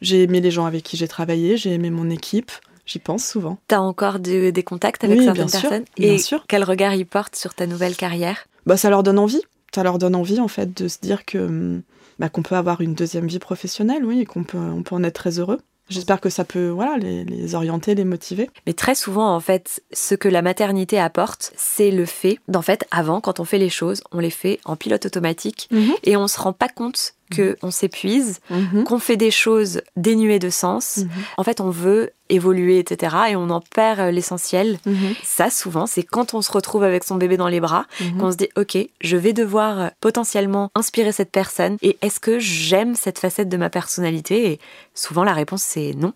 J'ai 0.00 0.22
aimé 0.22 0.40
les 0.40 0.50
gens 0.50 0.64
avec 0.66 0.82
qui 0.82 0.96
j'ai 0.96 1.08
travaillé, 1.08 1.56
j'ai 1.56 1.72
aimé 1.72 1.90
mon 1.90 2.08
équipe, 2.10 2.50
j'y 2.86 2.98
pense 2.98 3.24
souvent. 3.26 3.58
T'as 3.68 3.78
encore 3.80 4.18
de- 4.18 4.50
des 4.50 4.62
contacts 4.62 5.04
avec 5.04 5.18
Oui, 5.18 5.24
certaines 5.24 5.46
bien 5.46 5.48
sûr, 5.60 5.68
personnes 5.68 5.84
bien 5.98 6.12
Et 6.14 6.18
sûr. 6.18 6.44
quel 6.48 6.64
regard 6.64 6.94
ils 6.94 7.06
portent 7.06 7.36
sur 7.36 7.54
ta 7.54 7.66
nouvelle 7.66 7.96
carrière? 7.96 8.46
Bah, 8.66 8.76
ça 8.76 8.90
leur 8.90 9.02
donne 9.02 9.18
envie. 9.18 9.42
Ça 9.74 9.82
leur 9.82 9.98
donne 9.98 10.14
envie, 10.16 10.40
en 10.40 10.48
fait, 10.48 10.76
de 10.76 10.88
se 10.88 10.98
dire 11.00 11.24
que 11.24 11.38
hum, 11.38 11.82
bah, 12.18 12.28
qu'on 12.28 12.42
peut 12.42 12.56
avoir 12.56 12.80
une 12.80 12.94
deuxième 12.94 13.26
vie 13.28 13.38
professionnelle, 13.38 14.04
oui, 14.04 14.20
et 14.20 14.26
qu'on 14.26 14.42
peut, 14.44 14.58
on 14.58 14.82
peut 14.82 14.94
en 14.94 15.04
être 15.04 15.14
très 15.14 15.38
heureux. 15.38 15.58
J'espère 15.88 16.20
que 16.20 16.30
ça 16.30 16.44
peut 16.44 16.68
voilà, 16.68 16.98
les, 16.98 17.24
les 17.24 17.54
orienter, 17.56 17.96
les 17.96 18.04
motiver. 18.04 18.48
Mais 18.66 18.74
très 18.74 18.94
souvent, 18.94 19.34
en 19.34 19.40
fait, 19.40 19.82
ce 19.92 20.14
que 20.14 20.28
la 20.28 20.40
maternité 20.40 21.00
apporte, 21.00 21.52
c'est 21.56 21.90
le 21.90 22.04
fait 22.06 22.38
d'en 22.46 22.62
fait, 22.62 22.84
avant, 22.92 23.20
quand 23.20 23.40
on 23.40 23.44
fait 23.44 23.58
les 23.58 23.70
choses, 23.70 24.00
on 24.12 24.20
les 24.20 24.30
fait 24.30 24.60
en 24.64 24.76
pilote 24.76 25.06
automatique 25.06 25.68
et 26.04 26.16
on 26.16 26.28
se 26.28 26.38
rend 26.38 26.52
pas 26.52 26.68
compte 26.68 27.14
que 27.30 27.56
on 27.62 27.70
s'épuise, 27.70 28.40
Mhm. 28.50 28.84
qu'on 28.84 28.98
fait 28.98 29.16
des 29.16 29.30
choses 29.30 29.80
dénuées 29.96 30.38
de 30.38 30.50
sens. 30.50 30.98
Mhm. 30.98 31.08
En 31.36 31.44
fait, 31.44 31.60
on 31.60 31.70
veut 31.70 32.10
évoluer, 32.28 32.78
etc. 32.78 33.16
Et 33.30 33.36
on 33.36 33.50
en 33.50 33.60
perd 33.60 33.98
euh, 34.00 34.10
l'essentiel. 34.10 34.78
Mhm. 34.86 35.14
Ça, 35.24 35.50
souvent, 35.50 35.86
c'est 35.86 36.02
quand 36.04 36.34
on 36.34 36.42
se 36.42 36.52
retrouve 36.52 36.82
avec 36.84 37.02
son 37.04 37.16
bébé 37.16 37.36
dans 37.36 37.48
les 37.48 37.60
bras, 37.60 37.86
Mhm. 38.00 38.18
qu'on 38.20 38.30
se 38.32 38.36
dit, 38.36 38.48
OK, 38.56 38.76
je 39.00 39.16
vais 39.16 39.32
devoir 39.32 39.80
euh, 39.80 39.88
potentiellement 40.00 40.70
inspirer 40.74 41.12
cette 41.12 41.32
personne. 41.32 41.76
Et 41.82 41.96
est-ce 42.02 42.20
que 42.20 42.38
j'aime 42.38 42.94
cette 42.94 43.18
facette 43.18 43.48
de 43.48 43.56
ma 43.56 43.70
personnalité? 43.70 44.52
Et 44.52 44.60
souvent, 44.94 45.24
la 45.24 45.32
réponse, 45.32 45.62
c'est 45.62 45.92
non. 45.96 46.12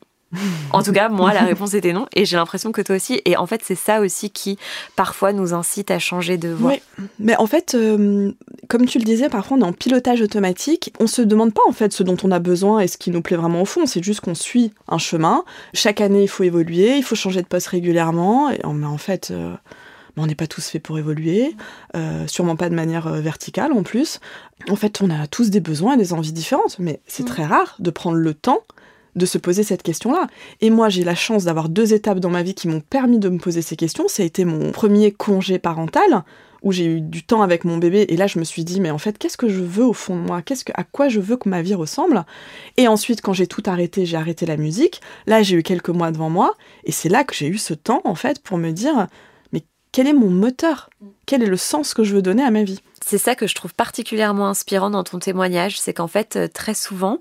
En 0.73 0.83
tout 0.83 0.93
cas, 0.93 1.09
moi, 1.09 1.33
la 1.33 1.43
réponse 1.45 1.75
était 1.75 1.93
non. 1.93 2.07
Et 2.15 2.25
j'ai 2.25 2.37
l'impression 2.37 2.73
que 2.73 2.81
toi 2.83 2.97
aussi. 2.97 3.21
Et 3.25 3.37
en 3.37 3.47
fait, 3.47 3.61
c'est 3.65 3.75
ça 3.75 4.01
aussi 4.01 4.31
qui, 4.31 4.59
parfois, 4.97 5.33
nous 5.33 5.55
incite 5.55 5.91
à 5.91 5.99
changer 5.99 6.39
de 6.39 6.49
voie. 6.49 6.73
Oui, 6.73 7.05
mais 7.19 7.37
en 7.37 7.47
fait, 7.47 7.75
euh, 7.75 8.33
comme 8.69 8.87
tu 8.87 8.99
le 8.99 9.05
disais, 9.05 9.29
parfois 9.29 9.57
on 9.57 9.61
est 9.61 9.65
en 9.65 9.73
pilotage 9.73 10.21
automatique. 10.23 10.93
On 11.01 11.07
se 11.07 11.23
demande 11.23 11.53
pas 11.53 11.63
en 11.69 11.73
fait 11.73 11.93
ce 11.93 12.03
dont 12.03 12.17
on 12.23 12.31
a 12.31 12.39
besoin 12.39 12.81
et 12.81 12.89
ce 12.89 12.97
qui 12.97 13.11
nous 13.11 13.23
plaît 13.23 13.37
vraiment 13.37 13.63
au 13.63 13.67
fond. 13.67 13.87
C'est 13.87 14.03
juste 14.03 14.21
qu'on 14.21 14.35
suit 14.35 14.73
un 14.89 14.99
chemin. 14.99 15.45
Chaque 15.73 16.01
année, 16.01 16.23
il 16.23 16.29
faut 16.29 16.45
évoluer, 16.45 16.97
il 16.97 17.03
faut 17.03 17.15
changer 17.15 17.43
de 17.43 17.47
poste 17.47 17.69
régulièrement. 17.69 18.51
Et, 18.51 18.61
mais 18.73 18.87
en 18.87 18.99
fait, 18.99 19.31
euh, 19.31 19.55
on 20.17 20.27
n'est 20.27 20.35
pas 20.37 20.47
tous 20.47 20.69
faits 20.69 20.83
pour 20.83 20.99
évoluer, 20.99 21.57
euh, 21.97 22.27
sûrement 22.29 22.55
pas 22.57 22.69
de 22.69 22.75
manière 22.75 23.09
verticale 23.15 23.73
en 23.73 23.83
plus. 23.83 24.21
En 24.71 24.77
fait, 24.77 25.01
on 25.03 25.11
a 25.11 25.27
tous 25.27 25.51
des 25.51 25.61
besoins 25.61 25.95
et 25.95 25.97
des 25.97 26.13
envies 26.13 26.33
différentes, 26.33 26.79
mais 26.79 27.01
c'est 27.07 27.25
Mm. 27.25 27.27
très 27.27 27.45
rare 27.45 27.77
de 27.81 27.91
prendre 27.91 28.17
le 28.17 28.33
temps 28.33 28.61
de 29.15 29.27
se 29.27 29.39
poser 29.39 29.63
cette 29.63 29.83
question-là. 29.83 30.27
Et 30.61 30.71
moi, 30.71 30.89
j'ai 30.89 31.05
la 31.05 31.15
chance 31.15 31.45
d'avoir 31.45 31.69
deux 31.69 31.95
étapes 31.95 32.19
dans 32.21 32.31
ma 32.31 32.43
vie 32.43 32.55
qui 32.55 32.69
m'ont 32.69 32.81
permis 32.81 33.19
de 33.19 33.29
me 33.29 33.39
poser 33.39 33.63
ces 33.63 33.77
questions. 33.77 34.09
Ça 34.09 34.23
a 34.23 34.27
été 34.27 34.45
mon 34.45 34.73
premier 34.73 35.13
congé 35.13 35.59
parental, 35.59 36.25
où 36.65 36.73
j'ai 36.73 36.87
eu 36.87 37.01
du 37.01 37.23
temps 37.23 37.43
avec 37.43 37.65
mon 37.65 37.77
bébé, 37.77 38.07
et 38.09 38.17
là, 38.17 38.27
je 38.27 38.39
me 38.39 38.45
suis 38.45 38.65
dit, 38.65 38.81
mais 38.81 38.91
en 38.91 38.99
fait, 38.99 39.19
qu'est-ce 39.19 39.37
que 39.37 39.49
je 39.51 39.61
veux 39.61 39.85
au 39.85 39.93
fond 39.93 40.17
de 40.17 40.23
moi? 40.23 40.41
Qu'est-ce 40.41 40.65
que, 40.65 40.73
À 40.75 40.83
quoi 40.83 41.09
je 41.09 41.21
veux 41.21 41.37
que 41.37 41.49
ma 41.49 41.61
vie 41.61 41.75
ressemble? 41.75 42.25
Et 42.79 42.89
ensuite, 42.89 43.21
quand 43.21 43.35
j'ai 43.35 43.47
tout 43.47 43.63
arrêté, 43.67 44.07
j'ai 44.07 44.17
arrêté 44.17 44.47
la 44.47 44.57
musique. 44.57 45.03
Là, 45.27 45.43
j'ai 45.43 45.57
eu 45.57 45.63
quelques 45.63 45.91
mois 45.91 46.11
devant 46.11 46.31
moi, 46.31 46.55
et 46.85 46.93
c'est 46.93 47.11
là 47.11 47.23
que 47.23 47.35
j'ai 47.35 47.49
eu 47.49 47.59
ce 47.59 47.75
temps, 47.75 48.01
en 48.05 48.15
fait, 48.15 48.43
pour 48.43 48.57
me 48.57 48.71
dire, 48.71 49.09
mais 49.53 49.63
quel 49.93 50.07
est 50.07 50.15
mon 50.15 50.31
moteur? 50.31 50.89
Quel 51.27 51.43
est 51.43 51.47
le 51.47 51.59
sens 51.59 51.93
que 51.93 52.03
je 52.03 52.15
veux 52.15 52.23
donner 52.23 52.43
à 52.43 52.51
ma 52.51 52.65
vie? 52.65 52.81
C'est 53.05 53.19
ça 53.19 53.35
que 53.35 53.47
je 53.47 53.55
trouve 53.55 53.75
particulièrement 53.75 54.49
inspirant 54.49 54.89
dans 54.89 55.05
ton 55.05 55.19
témoignage, 55.19 55.79
c'est 55.79 55.93
qu'en 55.93 56.09
fait, 56.09 56.37
euh, 56.37 56.49
très 56.49 56.73
souvent, 56.73 57.19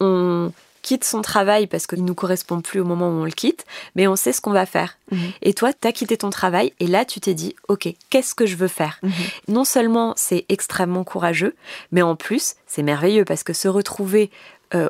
on 0.00 0.50
quitte 0.90 1.04
son 1.04 1.22
travail 1.22 1.68
parce 1.68 1.86
qu'il 1.86 2.02
ne 2.02 2.08
nous 2.08 2.16
correspond 2.16 2.60
plus 2.60 2.80
au 2.80 2.84
moment 2.84 3.06
où 3.10 3.20
on 3.20 3.24
le 3.24 3.30
quitte, 3.30 3.64
mais 3.94 4.08
on 4.08 4.16
sait 4.16 4.32
ce 4.32 4.40
qu'on 4.40 4.50
va 4.50 4.66
faire. 4.66 4.98
Mhm. 5.12 5.18
Et 5.42 5.54
toi, 5.54 5.72
tu 5.72 5.86
as 5.86 5.92
quitté 5.92 6.16
ton 6.16 6.30
travail 6.30 6.72
et 6.80 6.88
là, 6.88 7.04
tu 7.04 7.20
t'es 7.20 7.32
dit, 7.34 7.54
OK, 7.68 7.88
qu'est-ce 8.10 8.34
que 8.34 8.44
je 8.44 8.56
veux 8.56 8.66
faire? 8.66 8.98
Mhm. 9.04 9.12
Non 9.46 9.64
seulement 9.64 10.14
c'est 10.16 10.46
extrêmement 10.48 11.04
courageux, 11.04 11.54
mais 11.92 12.02
en 12.02 12.16
plus, 12.16 12.54
c'est 12.66 12.82
merveilleux 12.82 13.24
parce 13.24 13.44
que 13.44 13.52
se 13.52 13.68
retrouver 13.68 14.32
euh, 14.74 14.88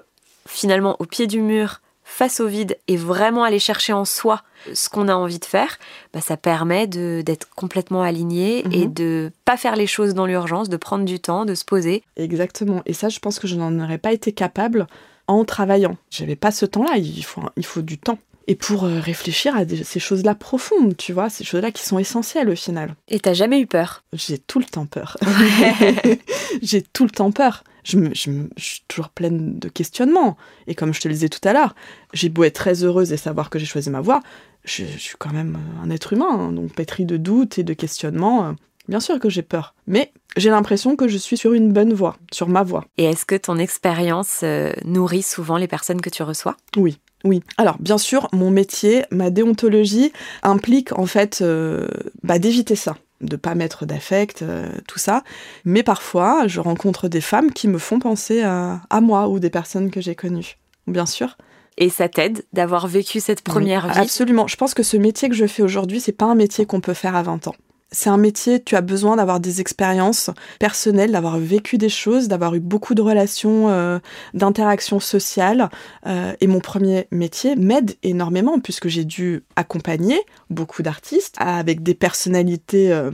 finalement 0.49 0.97
au 1.01 1.05
pied 1.05 1.27
du 1.27 1.43
mur, 1.43 1.83
face 2.05 2.41
au 2.41 2.47
vide 2.49 2.79
et 2.89 2.97
vraiment 2.97 3.45
aller 3.45 3.59
chercher 3.61 3.93
en 3.93 4.05
soi 4.07 4.43
ce 4.75 4.89
qu'on 4.89 5.07
a 5.07 5.15
envie 5.15 5.39
de 5.39 5.45
faire, 5.45 5.79
bah, 6.15 6.21
ça 6.23 6.37
permet 6.37 6.87
d'être 6.87 7.49
complètement 7.55 8.03
aligné 8.03 8.65
et 8.73 8.87
Mhm. 8.87 8.93
de 8.95 9.33
pas 9.45 9.57
faire 9.59 9.77
les 9.77 9.87
choses 9.87 10.13
dans 10.15 10.27
l'urgence, 10.27 10.69
de 10.71 10.77
prendre 10.79 11.05
du 11.05 11.21
temps, 11.21 11.45
de 11.45 11.55
se 11.55 11.65
poser. 11.65 12.03
Exactement. 12.17 12.83
Et 12.87 12.95
ça, 12.95 13.11
je 13.11 13.19
pense 13.21 13.39
que 13.39 13.47
je 13.47 13.55
n'en 13.55 13.79
aurais 13.85 13.99
pas 13.99 14.13
été 14.13 14.33
capable 14.33 14.87
en 15.33 15.45
travaillant. 15.45 15.97
J'avais 16.11 16.37
pas 16.37 16.51
ce 16.51 16.67
temps-là. 16.67 16.97
Il 16.97 17.25
faut, 17.25 17.43
il 17.57 17.65
faut 17.65 17.83
du 17.83 17.99
temps. 17.99 18.19
Et 18.47 18.57
pour 18.57 18.85
euh, 18.85 18.99
réfléchir 18.99 19.55
à 19.57 19.65
des- 19.65 19.85
ces 19.85 20.01
choses-là 20.01 20.35
profondes, 20.35 20.97
tu 20.97 21.13
vois, 21.13 21.31
ces 21.31 21.45
choses-là 21.45 21.71
qui 21.71 21.85
sont 21.85 21.99
essentielles 21.99 22.49
au 22.51 22.57
final. 22.57 22.95
Et 23.09 23.21
t'as 23.21 23.33
jamais 23.35 23.61
eu 23.61 23.67
peur? 23.67 24.03
J'ai 24.13 24.39
tout 24.39 24.59
le 24.59 24.65
temps 24.65 24.87
peur. 24.87 25.17
J'ai 26.63 26.83
tout 26.83 27.05
le 27.05 27.11
temps 27.11 27.31
peur. 27.31 27.65
Je, 27.85 27.97
me, 27.97 28.15
je, 28.15 28.31
me- 28.31 28.51
je 28.57 28.65
suis 28.65 28.83
toujours 28.89 29.09
pleine 29.11 29.59
de 29.59 29.69
questionnements. 29.69 30.37
Et 30.67 30.75
comme 30.75 30.93
je 30.93 31.01
te 31.01 31.09
le 31.09 31.15
disais 31.15 31.29
tout 31.29 31.47
à 31.49 31.53
l'heure, 31.53 31.75
j'ai 32.13 32.29
beau 32.29 32.45
être 32.45 32.55
très 32.55 32.83
heureuse 32.85 33.13
et 33.13 33.17
savoir 33.17 33.51
que 33.51 33.59
j'ai 33.59 33.67
choisi 33.67 33.89
ma 33.91 34.01
voie, 34.01 34.21
je, 34.65 34.85
je 34.85 34.99
suis 34.99 35.17
quand 35.19 35.33
même 35.33 35.57
euh, 35.57 35.85
un 35.85 35.91
être 35.91 36.13
humain, 36.13 36.29
hein, 36.31 36.53
donc 36.53 36.75
pétri 36.75 37.07
de 37.07 37.17
doutes 37.17 37.59
et 37.59 37.63
de 37.65 37.73
questionnements. 37.73 38.55
Bien 38.89 39.01
sûr 39.01 39.19
que 39.21 39.29
j'ai 39.29 39.43
peur. 39.43 39.75
Mais 39.87 40.13
j'ai 40.37 40.51
l'impression 40.51 40.97
que 40.97 41.09
je 41.09 41.17
suis 41.17 41.37
sur 41.37 41.53
une 41.53 41.73
bonne 41.73 41.93
voie, 41.93 42.17
sur 42.33 42.49
ma 42.49 42.63
voie. 42.63 42.85
Et 42.99 43.05
est-ce 43.05 43.25
que 43.25 43.35
ton 43.35 43.57
expérience 43.59 44.41
euh, 44.43 44.73
nourrit 44.85 45.23
souvent 45.23 45.57
les 45.57 45.69
personnes 45.69 46.01
que 46.01 46.11
tu 46.11 46.23
reçois? 46.23 46.57
Oui. 46.77 46.99
Oui. 47.25 47.43
Alors, 47.59 47.77
bien 47.79 47.99
sûr, 47.99 48.29
mon 48.33 48.51
métier, 48.51 49.05
ma 49.11 49.31
déontologie 49.31 50.13
implique 50.43 50.97
en 50.99 51.07
fait 51.07 51.41
euh, 51.43 51.87
bah, 52.23 52.39
d'éviter 52.39 52.77
ça, 52.77 52.97
de 53.21 53.37
pas 53.37 53.55
mettre 53.55 53.85
d'affect, 53.85 54.43
euh, 54.43 54.67
tout 54.89 54.99
ça. 54.99 55.23
Mais 55.65 55.83
parfois, 55.83 56.47
je 56.47 56.61
rencontre 56.61 57.09
des 57.09 57.21
femmes 57.21 57.53
qui 57.53 57.69
me 57.69 57.79
font 57.79 57.99
penser 57.99 58.43
à, 58.43 58.81
à 58.89 59.01
moi 59.03 59.29
ou 59.29 59.39
des 59.39 59.51
personnes 59.51 59.91
que 59.91 60.01
j'ai 60.01 60.15
connues. 60.15 60.57
Bien 60.87 61.07
sûr. 61.07 61.37
Et 61.77 61.91
ça 61.91 62.09
t'aide 62.09 62.45
d'avoir 62.53 62.87
vécu 62.89 63.21
cette 63.21 63.43
première 63.43 63.85
Oui, 63.85 63.93
vie? 63.93 63.99
Absolument. 63.99 64.47
Je 64.47 64.57
pense 64.57 64.75
que 64.75 64.83
ce 64.83 64.97
métier 64.97 65.29
que 65.29 65.35
je 65.35 65.47
fais 65.47 65.63
aujourd'hui, 65.63 66.01
c'est 66.01 66.13
pas 66.13 66.27
un 66.27 66.35
métier 66.35 66.67
qu'on 66.67 66.81
peut 66.81 66.95
faire 66.95 67.15
à 67.15 67.23
20 67.23 67.49
ans. 67.49 67.55
C'est 67.93 68.11
un 68.11 68.17
métier, 68.17 68.63
tu 68.63 68.77
as 68.77 68.81
besoin 68.83 69.17
d'avoir 69.17 69.41
des 69.41 69.61
expériences 69.61 70.31
personnelles, 70.59 71.11
d'avoir 71.13 71.39
vécu 71.39 71.77
des 71.77 71.89
choses, 71.89 72.29
d'avoir 72.29 72.55
eu 72.55 72.61
beaucoup 72.61 72.95
de 72.95 73.03
relations, 73.03 73.69
euh, 73.69 73.99
d'interactions 74.33 75.01
sociales. 75.01 75.71
Euh, 76.07 76.33
et 76.41 76.47
mon 76.47 76.61
premier 76.61 77.09
métier 77.11 77.57
m'aide 77.57 77.97
énormément 78.03 78.61
puisque 78.61 78.89
j'ai 78.89 79.05
dû 79.05 79.43
accompagner 79.57 80.21
beaucoup 80.51 80.83
d'artistes 80.83 81.35
avec 81.39 81.83
des 81.83 81.95
personnalités 81.95 82.93
euh, 82.93 83.11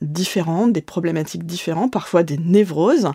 différentes, 0.00 0.72
des 0.72 0.82
problématiques 0.82 1.44
différentes, 1.44 1.92
parfois 1.92 2.22
des 2.22 2.38
névroses. 2.38 3.10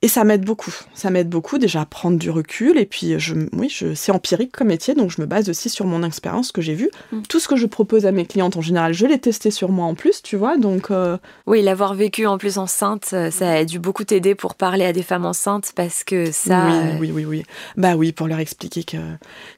Et 0.00 0.06
ça 0.06 0.22
m'aide 0.22 0.44
beaucoup. 0.44 0.72
Ça 0.94 1.10
m'aide 1.10 1.28
beaucoup 1.28 1.58
déjà 1.58 1.80
à 1.80 1.86
prendre 1.86 2.18
du 2.18 2.30
recul. 2.30 2.78
Et 2.78 2.86
puis, 2.86 3.18
je, 3.18 3.34
oui, 3.52 3.68
je, 3.68 3.94
c'est 3.94 4.12
empirique 4.12 4.52
comme 4.52 4.68
métier, 4.68 4.94
donc 4.94 5.10
je 5.10 5.20
me 5.20 5.26
base 5.26 5.48
aussi 5.48 5.68
sur 5.68 5.86
mon 5.86 6.04
expérience 6.04 6.52
que 6.52 6.62
j'ai 6.62 6.74
vue. 6.74 6.90
Mm. 7.10 7.22
Tout 7.28 7.40
ce 7.40 7.48
que 7.48 7.56
je 7.56 7.66
propose 7.66 8.06
à 8.06 8.12
mes 8.12 8.24
clientes 8.24 8.56
en 8.56 8.60
général, 8.60 8.92
je 8.94 9.06
l'ai 9.06 9.18
testé 9.18 9.50
sur 9.50 9.70
moi 9.70 9.86
en 9.86 9.96
plus, 9.96 10.22
tu 10.22 10.36
vois. 10.36 10.56
Donc, 10.56 10.92
euh, 10.92 11.18
Oui, 11.48 11.62
l'avoir 11.62 11.94
vécu 11.94 12.26
en 12.26 12.38
plus 12.38 12.58
enceinte, 12.58 13.10
euh, 13.12 13.32
ça 13.32 13.50
a 13.50 13.64
dû 13.64 13.80
beaucoup 13.80 14.04
t'aider 14.04 14.36
pour 14.36 14.54
parler 14.54 14.84
à 14.84 14.92
des 14.92 15.02
femmes 15.02 15.26
enceintes 15.26 15.72
parce 15.74 16.04
que 16.04 16.30
ça. 16.30 16.66
Oui, 16.66 16.72
euh, 16.72 16.98
oui, 17.00 17.10
oui, 17.12 17.24
oui. 17.24 17.42
Bah 17.76 17.96
oui, 17.96 18.12
pour 18.12 18.28
leur 18.28 18.38
expliquer 18.38 18.84
que, 18.84 18.98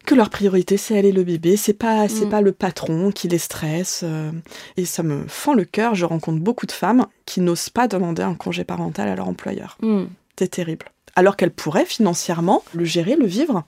que 0.07 0.15
leur 0.15 0.31
priorité, 0.31 0.79
c'est 0.79 0.97
aller 0.97 1.13
le 1.13 1.23
bébé. 1.23 1.59
C'est 1.59 1.75
pas, 1.75 2.09
c'est 2.09 2.25
mm. 2.25 2.31
pas 2.31 2.41
le 2.41 2.53
patron 2.53 3.11
qui 3.11 3.29
les 3.29 3.37
stresse. 3.39 4.07
et 4.79 4.87
ça 4.87 5.03
me 5.03 5.27
fend 5.29 5.53
le 5.53 5.65
cœur. 5.65 5.95
Je 5.95 6.07
rencontre 6.07 6.41
beaucoup 6.41 6.65
de 6.65 6.73
femmes 6.73 7.05
qui 7.31 7.41
n'osent 7.41 7.71
pas 7.71 7.87
demander 7.87 8.23
un 8.23 8.35
congé 8.35 8.65
parental 8.65 9.09
à 9.09 9.15
leur 9.15 9.29
employeur. 9.29 9.79
Mm. 9.83 10.07
C'est 10.37 10.49
terrible. 10.49 10.87
Alors 11.15 11.37
qu'elles 11.37 11.53
pourraient 11.53 11.85
financièrement 11.85 12.65
le 12.75 12.85
gérer, 12.85 13.15
le 13.15 13.27
vivre. 13.27 13.63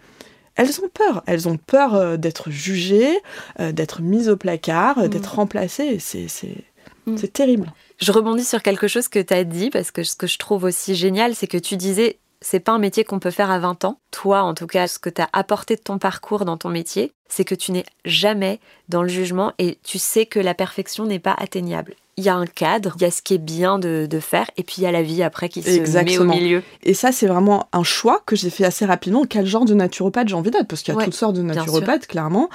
Elles 0.57 0.81
ont 0.81 0.89
peur. 0.93 1.23
Elles 1.27 1.49
ont 1.49 1.59
peur 1.59 1.95
euh, 1.95 2.17
d'être 2.17 2.51
jugées, 2.51 3.17
euh, 3.61 3.71
d'être 3.71 4.03
mises 4.03 4.29
au 4.29 4.37
placard, 4.37 4.99
euh, 4.99 5.07
d'être 5.07 5.35
mm. 5.35 5.37
remplacées. 5.37 5.99
Mm. 7.07 7.17
C'est 7.17 7.33
terrible. 7.33 7.73
Je 8.01 8.11
rebondis 8.11 8.45
sur 8.45 8.63
quelque 8.63 8.89
chose 8.89 9.07
que 9.07 9.21
tu 9.21 9.33
as 9.33 9.45
dit, 9.45 9.71
parce 9.71 9.93
que 9.93 10.03
ce 10.03 10.17
que 10.17 10.27
je 10.27 10.39
trouve 10.39 10.65
aussi 10.65 10.97
génial, 10.97 11.37
c'est 11.37 11.47
que 11.47 11.57
tu 11.57 11.77
disais, 11.77 12.19
c'est 12.41 12.59
pas 12.59 12.73
un 12.73 12.81
métier 12.81 13.05
qu'on 13.05 13.21
peut 13.21 13.31
faire 13.31 13.53
à 13.53 13.61
20 13.61 13.85
ans. 13.85 14.01
Toi, 14.11 14.43
en 14.43 14.55
tout 14.55 14.67
cas, 14.67 14.89
ce 14.89 14.99
que 14.99 15.09
tu 15.09 15.23
as 15.23 15.29
apporté 15.33 15.77
de 15.77 15.83
ton 15.83 15.99
parcours 15.99 16.45
dans 16.45 16.57
ton 16.57 16.69
métier, 16.69 17.13
c'est 17.29 17.45
que 17.45 17.55
tu 17.55 17.71
n'es 17.71 17.85
jamais 18.05 18.59
dans 18.89 19.05
le 19.05 19.09
jugement 19.09 19.53
et 19.59 19.79
tu 19.85 20.01
sais 20.01 20.27
que 20.27 20.41
la 20.41 20.55
perfection 20.55 21.07
n'est 21.07 21.21
pas 21.21 21.37
atteignable 21.39 21.95
il 22.17 22.25
y 22.25 22.29
a 22.29 22.35
un 22.35 22.47
cadre, 22.47 22.95
il 22.97 23.03
y 23.03 23.05
a 23.07 23.11
ce 23.11 23.23
qui 23.23 23.35
est 23.35 23.39
bien 23.39 23.79
de, 23.79 24.07
faire, 24.21 24.51
et 24.57 24.63
puis 24.63 24.77
il 24.79 24.83
y 24.83 24.87
a 24.87 24.93
la 24.93 25.03
vie 25.03 25.23
après 25.23 25.49
qui 25.49 25.63
se 25.63 26.03
met 26.03 26.19
au 26.19 26.25
milieu. 26.25 26.63
Et 26.83 26.95
ça, 26.95 27.11
c'est 27.11 27.27
vraiment 27.27 27.69
un 27.73 27.83
choix 27.83 28.23
que 28.27 28.37
j'ai 28.37 28.51
fait 28.51 28.65
assez 28.65 28.85
rapidement. 28.85 29.25
Quel 29.29 29.47
genre 29.47 29.65
de 29.65 29.75
naturopathe 29.75 30.29
j'ai 30.29 30.35
envie 30.35 30.51
d'être? 30.51 30.69
Parce 30.69 30.83
qu'il 30.83 30.95
y 30.95 30.99
a 30.99 31.05
toutes 31.05 31.15
sortes 31.15 31.37
de 31.37 31.43
naturopathes, 31.43 32.07
clairement. 32.07 32.51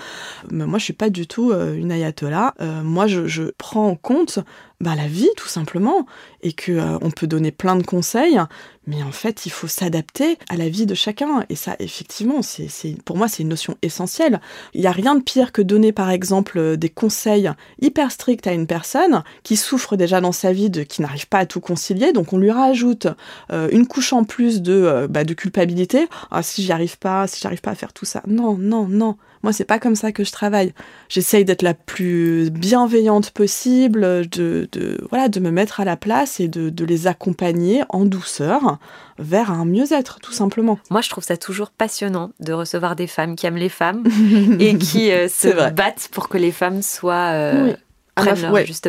Mais 0.52 0.66
moi, 0.66 0.78
je 0.78 0.84
suis 0.84 0.94
pas 0.94 1.10
du 1.10 1.28
tout 1.28 1.52
euh, 1.52 1.76
une 1.76 1.92
ayatollah. 1.92 2.54
Euh, 2.62 2.84
moi, 2.84 3.08
je, 3.08 3.28
je, 3.28 3.44
prends 3.58 3.88
en 3.88 3.96
compte 3.96 4.40
bah, 4.80 4.94
la 4.96 5.08
vie 5.08 5.30
tout 5.36 5.48
simplement 5.48 6.06
et 6.44 6.54
que 6.54 6.72
euh, 6.72 7.00
on 7.02 7.10
peut 7.10 7.26
donner 7.26 7.52
plein 7.52 7.76
de 7.76 7.84
conseils 7.84 8.40
mais 8.86 9.02
en 9.02 9.12
fait 9.12 9.48
il 9.48 9.50
faut 9.50 9.68
s'adapter 9.68 10.38
à 10.50 10.56
la 10.56 10.70
vie 10.70 10.86
de 10.86 10.94
chacun 10.94 11.44
et 11.50 11.56
ça 11.56 11.76
effectivement 11.80 12.44
c'est 12.44 12.70
pour 13.04 13.18
moi 13.18 13.28
c'est 13.28 13.42
une 13.42 13.50
notion 13.50 13.76
essentielle. 13.82 14.40
Il 14.76 14.82
n'y 14.82 14.88
a 14.88 14.92
rien 14.92 15.16
de 15.16 15.24
pire 15.24 15.52
que 15.52 15.64
donner 15.64 15.92
par 15.92 16.12
exemple 16.12 16.60
euh, 16.60 16.76
des 16.76 16.90
conseils 16.90 17.52
hyper 17.82 18.12
stricts 18.12 18.46
à 18.46 18.54
une 18.54 18.68
personne 18.68 19.24
qui 19.42 19.58
souffre 19.58 19.96
déjà 19.96 20.22
dans 20.22 20.32
sa 20.32 20.54
vie 20.54 20.70
de 20.70 20.84
qui 20.84 21.02
n'arrive 21.02 21.28
pas 21.28 21.40
à 21.40 21.46
tout 21.48 21.60
concilier 21.60 22.14
donc 22.14 22.32
on 22.34 22.38
lui 22.38 22.52
rajoute 22.52 23.08
euh, 23.52 23.70
une 23.72 23.88
couche 23.88 24.14
en 24.14 24.26
plus 24.26 24.62
de, 24.62 25.08
bah, 25.10 25.24
de 25.24 25.34
culpabilité. 25.34 26.08
Ah 26.30 26.44
si 26.44 26.62
j'y 26.62 26.72
arrive 26.72 27.00
pas 27.00 27.26
si 27.26 27.42
j'arrive 27.42 27.62
pas 27.62 27.72
à 27.72 27.76
faire 27.76 27.94
tout 27.94 28.06
ça. 28.06 28.22
Non 28.28 28.58
non 28.58 28.88
non 28.88 29.18
moi, 29.44 29.54
c'est 29.54 29.66
pas 29.66 29.80
comme 29.80 29.96
ça 29.96 30.12
que 30.12 30.24
je 30.24 30.32
travaille. 30.32 30.74
J'essaye 31.10 31.46
d'être 31.46 31.62
la 31.62 31.74
plus 31.74 32.50
bienveillante 32.50 33.32
possible, 33.32 34.28
de, 34.30 34.68
voilà, 35.10 35.30
de 35.30 35.40
me 35.40 35.52
mettre 35.52 35.80
à 35.80 35.86
la 35.86 35.98
place 35.98 36.40
et 36.40 36.48
de, 36.48 36.86
les 36.86 37.08
accompagner 37.08 37.84
en 37.90 38.06
douceur 38.06 38.78
vers 39.20 39.52
un 39.52 39.66
mieux-être, 39.66 40.20
tout 40.20 40.32
simplement. 40.32 40.80
Moi, 40.90 41.02
je 41.02 41.10
trouve 41.10 41.24
ça 41.24 41.38
toujours 41.38 41.70
passionnant 41.72 42.32
de 42.40 42.54
recevoir 42.54 42.96
des 42.96 43.08
femmes 43.08 43.36
qui 43.36 43.46
aiment 43.46 43.58
les 43.58 43.70
femmes 43.70 44.04
et 44.60 44.78
qui 44.78 45.12
euh, 45.12 45.28
se 45.28 45.50
battent 45.72 46.10
pour 46.12 46.30
que 46.30 46.38
les 46.38 46.52
femmes 46.52 46.82
soient. 46.82 47.32
Euh, 47.34 47.74
ma, 48.16 48.34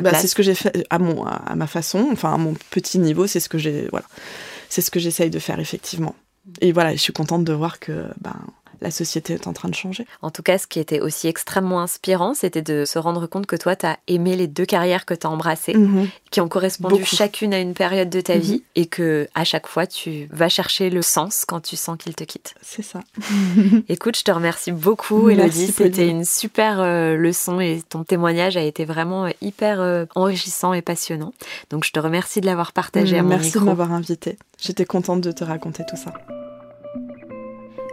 bah, 0.00 0.14
c'est 0.14 0.28
ce 0.28 0.34
que 0.34 0.42
j'ai 0.42 0.54
fait 0.54 0.86
à 0.90 0.98
mon 0.98 1.24
à 1.24 1.54
ma 1.54 1.66
façon, 1.66 2.08
enfin 2.12 2.32
à 2.32 2.38
mon 2.38 2.54
petit 2.70 2.98
niveau, 2.98 3.26
c'est 3.26 3.40
ce 3.40 3.48
que 3.48 3.58
j'ai 3.58 3.88
voilà, 3.90 4.06
c'est 4.68 4.80
ce 4.80 4.90
que 4.90 5.00
j'essaye 5.00 5.30
de 5.30 5.38
faire 5.38 5.58
effectivement. 5.60 6.14
Et 6.60 6.72
voilà, 6.72 6.92
je 6.92 6.98
suis 6.98 7.12
contente 7.12 7.44
de 7.44 7.52
voir 7.52 7.78
que 7.78 8.06
ben 8.20 8.36
la 8.80 8.90
société 8.90 9.34
est 9.34 9.46
en 9.46 9.52
train 9.52 9.68
de 9.68 9.74
changer. 9.74 10.06
En 10.22 10.30
tout 10.30 10.42
cas, 10.42 10.58
ce 10.58 10.66
qui 10.66 10.78
était 10.78 11.00
aussi 11.00 11.28
extrêmement 11.28 11.80
inspirant, 11.80 12.34
c'était 12.34 12.62
de 12.62 12.84
se 12.84 12.98
rendre 12.98 13.26
compte 13.26 13.46
que 13.46 13.56
toi, 13.56 13.76
tu 13.76 13.86
as 13.86 13.98
aimé 14.06 14.36
les 14.36 14.46
deux 14.46 14.66
carrières 14.66 15.06
que 15.06 15.14
tu 15.14 15.26
as 15.26 15.30
embrassées, 15.30 15.74
mhm. 15.74 16.08
qui 16.30 16.40
ont 16.40 16.48
correspondu 16.48 17.04
chacune 17.04 17.54
à 17.54 17.60
une 17.60 17.74
période 17.74 18.10
de 18.10 18.20
ta 18.20 18.36
mhm. 18.36 18.40
vie, 18.40 18.62
et 18.76 18.86
que 18.86 19.28
à 19.34 19.44
chaque 19.44 19.66
fois, 19.66 19.86
tu 19.86 20.28
vas 20.30 20.48
chercher 20.48 20.90
le 20.90 21.02
sens 21.02 21.44
quand 21.46 21.60
tu 21.60 21.76
sens 21.76 21.96
qu'il 21.98 22.14
te 22.14 22.24
quitte. 22.24 22.54
C'est 22.62 22.82
ça. 22.82 23.00
Écoute, 23.88 24.16
je 24.16 24.24
te 24.24 24.30
remercie 24.30 24.72
beaucoup, 24.72 25.28
Elodie. 25.28 25.68
C'était 25.68 26.08
une 26.08 26.24
super 26.24 26.80
euh, 26.80 27.16
leçon 27.16 27.60
et 27.60 27.82
ton 27.88 28.04
témoignage 28.04 28.56
a 28.56 28.62
été 28.62 28.84
vraiment 28.84 29.26
euh, 29.26 29.30
hyper 29.40 29.80
euh, 29.80 30.06
enrichissant 30.14 30.72
et 30.72 30.82
passionnant. 30.82 31.32
Donc, 31.70 31.84
je 31.84 31.92
te 31.92 32.00
remercie 32.00 32.40
de 32.40 32.46
l'avoir 32.46 32.72
partagé 32.72 33.18
à 33.18 33.22
mon 33.22 33.30
micro. 33.30 33.42
Merci 33.42 33.58
de 33.58 33.64
m'avoir 33.64 33.92
invité. 33.92 34.38
J'étais 34.60 34.84
contente 34.84 35.20
de 35.20 35.32
te 35.32 35.44
raconter 35.44 35.84
tout 35.88 35.96
ça. 35.96 36.12